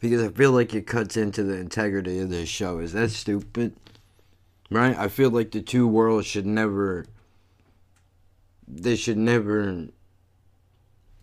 Because 0.00 0.22
I 0.22 0.28
feel 0.28 0.52
like 0.52 0.74
it 0.74 0.86
cuts 0.86 1.16
into 1.16 1.42
the 1.42 1.54
integrity 1.54 2.18
of 2.20 2.28
this 2.28 2.48
show. 2.48 2.78
Is 2.78 2.92
that 2.92 3.10
stupid? 3.10 3.74
Right? 4.70 4.96
I 4.98 5.08
feel 5.08 5.30
like 5.30 5.50
the 5.50 5.62
two 5.62 5.86
worlds 5.86 6.26
should 6.26 6.46
never 6.46 7.06
they 8.66 8.96
should 8.96 9.18
never 9.18 9.86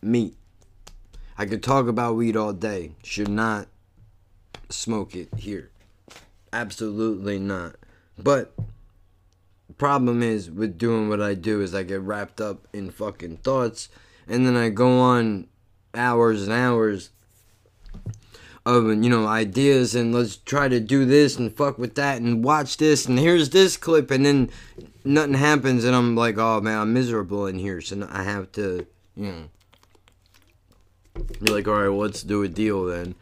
meet. 0.01 0.35
I 1.37 1.45
could 1.45 1.63
talk 1.63 1.87
about 1.87 2.15
weed 2.15 2.35
all 2.35 2.53
day. 2.53 2.93
Should 3.03 3.29
not 3.29 3.67
smoke 4.69 5.15
it 5.15 5.29
here. 5.37 5.71
Absolutely 6.53 7.39
not. 7.39 7.75
But 8.17 8.53
problem 9.81 10.21
is 10.21 10.51
with 10.51 10.77
doing 10.77 11.09
what 11.09 11.19
I 11.19 11.33
do 11.33 11.59
is 11.59 11.73
I 11.73 11.81
get 11.81 12.01
wrapped 12.01 12.39
up 12.39 12.67
in 12.71 12.91
fucking 12.91 13.37
thoughts 13.37 13.89
and 14.27 14.45
then 14.45 14.55
I 14.55 14.69
go 14.69 14.99
on 14.99 15.47
hours 15.95 16.43
and 16.43 16.53
hours 16.53 17.09
of 18.63 18.85
you 18.85 19.09
know 19.09 19.25
ideas 19.25 19.95
and 19.95 20.13
let's 20.13 20.37
try 20.37 20.67
to 20.67 20.79
do 20.79 21.03
this 21.05 21.35
and 21.35 21.57
fuck 21.57 21.79
with 21.79 21.95
that 21.95 22.21
and 22.21 22.43
watch 22.43 22.77
this 22.77 23.07
and 23.07 23.17
here's 23.17 23.49
this 23.49 23.75
clip 23.75 24.11
and 24.11 24.23
then 24.23 24.51
nothing 25.03 25.33
happens 25.33 25.83
and 25.83 25.95
I'm 25.95 26.15
like 26.15 26.37
oh 26.37 26.61
man 26.61 26.77
I'm 26.79 26.93
miserable 26.93 27.47
in 27.47 27.57
here. 27.57 27.81
So 27.81 28.07
I 28.11 28.21
have 28.21 28.51
to 28.51 28.85
you 29.15 29.31
know 29.31 29.43
you're 31.41 31.55
like 31.55 31.67
alright 31.67 31.89
well, 31.89 32.01
let's 32.01 32.21
do 32.21 32.43
a 32.43 32.47
deal 32.47 32.85
then. 32.85 33.15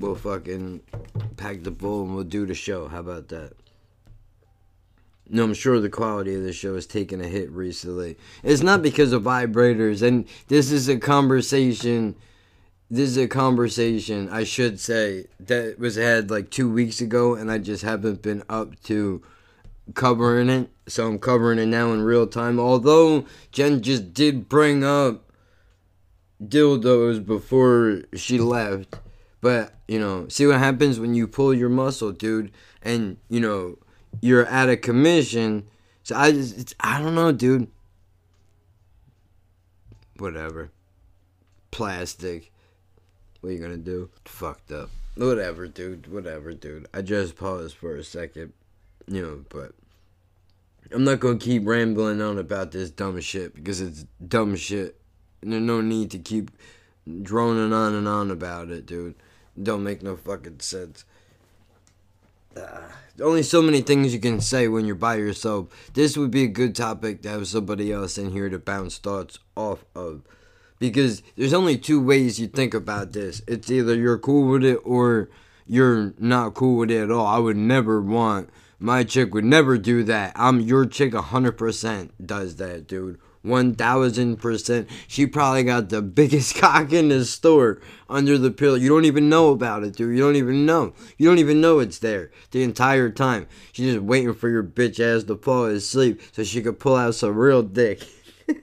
We'll 0.00 0.16
fucking 0.16 0.80
pack 1.36 1.62
the 1.62 1.70
bull 1.70 2.02
and 2.02 2.16
we'll 2.16 2.24
do 2.24 2.46
the 2.46 2.54
show. 2.54 2.88
How 2.88 2.98
about 2.98 3.28
that 3.28 3.52
no, 5.28 5.44
I'm 5.44 5.54
sure 5.54 5.80
the 5.80 5.88
quality 5.88 6.34
of 6.34 6.42
the 6.42 6.52
show 6.52 6.74
has 6.74 6.86
taken 6.86 7.20
a 7.20 7.26
hit 7.26 7.50
recently. 7.50 8.16
It's 8.42 8.62
not 8.62 8.82
because 8.82 9.12
of 9.12 9.22
vibrators, 9.22 10.06
and 10.06 10.26
this 10.48 10.70
is 10.70 10.88
a 10.88 10.98
conversation. 10.98 12.16
This 12.90 13.08
is 13.08 13.16
a 13.16 13.28
conversation 13.28 14.28
I 14.28 14.44
should 14.44 14.78
say 14.78 15.26
that 15.40 15.78
was 15.78 15.96
had 15.96 16.30
like 16.30 16.50
two 16.50 16.70
weeks 16.70 17.00
ago, 17.00 17.34
and 17.34 17.50
I 17.50 17.58
just 17.58 17.82
haven't 17.82 18.20
been 18.20 18.42
up 18.48 18.80
to 18.84 19.22
covering 19.94 20.50
it. 20.50 20.70
So 20.86 21.06
I'm 21.06 21.18
covering 21.18 21.58
it 21.58 21.66
now 21.66 21.92
in 21.92 22.02
real 22.02 22.26
time. 22.26 22.58
Although 22.58 23.24
Jen 23.52 23.80
just 23.80 24.12
did 24.12 24.48
bring 24.48 24.84
up 24.84 25.30
dildos 26.42 27.24
before 27.24 28.02
she 28.14 28.38
left, 28.38 28.98
but 29.40 29.74
you 29.88 29.98
know, 29.98 30.28
see 30.28 30.46
what 30.46 30.58
happens 30.58 31.00
when 31.00 31.14
you 31.14 31.26
pull 31.26 31.54
your 31.54 31.68
muscle, 31.68 32.12
dude, 32.12 32.50
and 32.82 33.16
you 33.30 33.40
know 33.40 33.78
you're 34.20 34.46
at 34.46 34.68
a 34.68 34.76
commission. 34.76 35.68
So 36.02 36.16
I 36.16 36.32
just, 36.32 36.74
I 36.80 37.00
don't 37.00 37.14
know, 37.14 37.32
dude. 37.32 37.68
Whatever. 40.18 40.70
Plastic. 41.70 42.52
What 43.40 43.50
are 43.50 43.52
you 43.52 43.60
gonna 43.60 43.76
do? 43.76 44.10
Fucked 44.24 44.72
up. 44.72 44.90
Whatever, 45.16 45.66
dude. 45.66 46.10
Whatever, 46.10 46.52
dude. 46.54 46.86
I 46.94 47.02
just 47.02 47.36
paused 47.36 47.76
for 47.76 47.96
a 47.96 48.04
second. 48.04 48.52
You 49.08 49.22
know, 49.22 49.44
but 49.48 49.72
I'm 50.92 51.04
not 51.04 51.20
gonna 51.20 51.38
keep 51.38 51.66
rambling 51.66 52.20
on 52.20 52.38
about 52.38 52.70
this 52.72 52.90
dumb 52.90 53.20
shit 53.20 53.54
because 53.54 53.80
it's 53.80 54.04
dumb 54.26 54.54
shit. 54.56 55.00
And 55.40 55.52
there's 55.52 55.62
no 55.62 55.80
need 55.80 56.10
to 56.12 56.18
keep 56.18 56.50
droning 57.22 57.72
on 57.72 57.94
and 57.94 58.06
on 58.06 58.30
about 58.30 58.70
it, 58.70 58.86
dude. 58.86 59.16
Don't 59.60 59.82
make 59.82 60.02
no 60.02 60.16
fucking 60.16 60.60
sense. 60.60 61.04
Uh, 62.56 62.88
only 63.20 63.42
so 63.42 63.62
many 63.62 63.80
things 63.80 64.12
you 64.12 64.20
can 64.20 64.40
say 64.40 64.68
when 64.68 64.86
you're 64.86 64.94
by 64.94 65.16
yourself. 65.16 65.68
This 65.94 66.16
would 66.16 66.30
be 66.30 66.44
a 66.44 66.48
good 66.48 66.74
topic 66.74 67.22
to 67.22 67.28
have 67.28 67.46
somebody 67.46 67.92
else 67.92 68.18
in 68.18 68.32
here 68.32 68.48
to 68.48 68.58
bounce 68.58 68.98
thoughts 68.98 69.38
off 69.56 69.84
of. 69.94 70.22
Because 70.78 71.22
there's 71.36 71.52
only 71.52 71.78
two 71.78 72.02
ways 72.02 72.40
you 72.40 72.48
think 72.48 72.74
about 72.74 73.12
this. 73.12 73.42
It's 73.46 73.70
either 73.70 73.94
you're 73.94 74.18
cool 74.18 74.50
with 74.50 74.64
it 74.64 74.80
or 74.84 75.30
you're 75.66 76.14
not 76.18 76.54
cool 76.54 76.78
with 76.78 76.90
it 76.90 77.02
at 77.02 77.10
all. 77.10 77.26
I 77.26 77.38
would 77.38 77.56
never 77.56 78.00
want 78.00 78.50
my 78.82 79.04
chick 79.04 79.32
would 79.32 79.44
never 79.44 79.78
do 79.78 80.02
that. 80.02 80.32
I'm 80.34 80.60
your 80.60 80.86
chick 80.86 81.12
100% 81.12 82.10
does 82.24 82.56
that, 82.56 82.88
dude. 82.88 83.20
1000%. 83.44 84.88
She 85.08 85.26
probably 85.26 85.64
got 85.64 85.88
the 85.88 86.00
biggest 86.02 86.54
cock 86.60 86.92
in 86.92 87.08
the 87.08 87.24
store 87.24 87.80
under 88.08 88.38
the 88.38 88.50
pillow. 88.50 88.76
You 88.76 88.88
don't 88.88 89.04
even 89.04 89.28
know 89.28 89.50
about 89.50 89.82
it, 89.84 89.96
dude. 89.96 90.16
You 90.16 90.22
don't 90.22 90.36
even 90.36 90.64
know. 90.66 90.94
You 91.18 91.28
don't 91.28 91.38
even 91.38 91.60
know 91.60 91.78
it's 91.80 91.98
there 91.98 92.30
the 92.50 92.62
entire 92.62 93.10
time. 93.10 93.46
She's 93.72 93.94
just 93.94 94.04
waiting 94.04 94.34
for 94.34 94.48
your 94.48 94.62
bitch 94.62 95.00
ass 95.00 95.24
to 95.24 95.36
fall 95.36 95.64
asleep 95.66 96.20
so 96.32 96.44
she 96.44 96.62
could 96.62 96.78
pull 96.78 96.96
out 96.96 97.14
some 97.14 97.36
real 97.36 97.62
dick. 97.62 98.02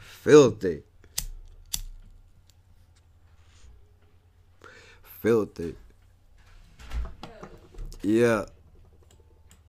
Filthy. 0.00 0.82
Filthy. 5.02 5.74
Yeah. 8.02 8.46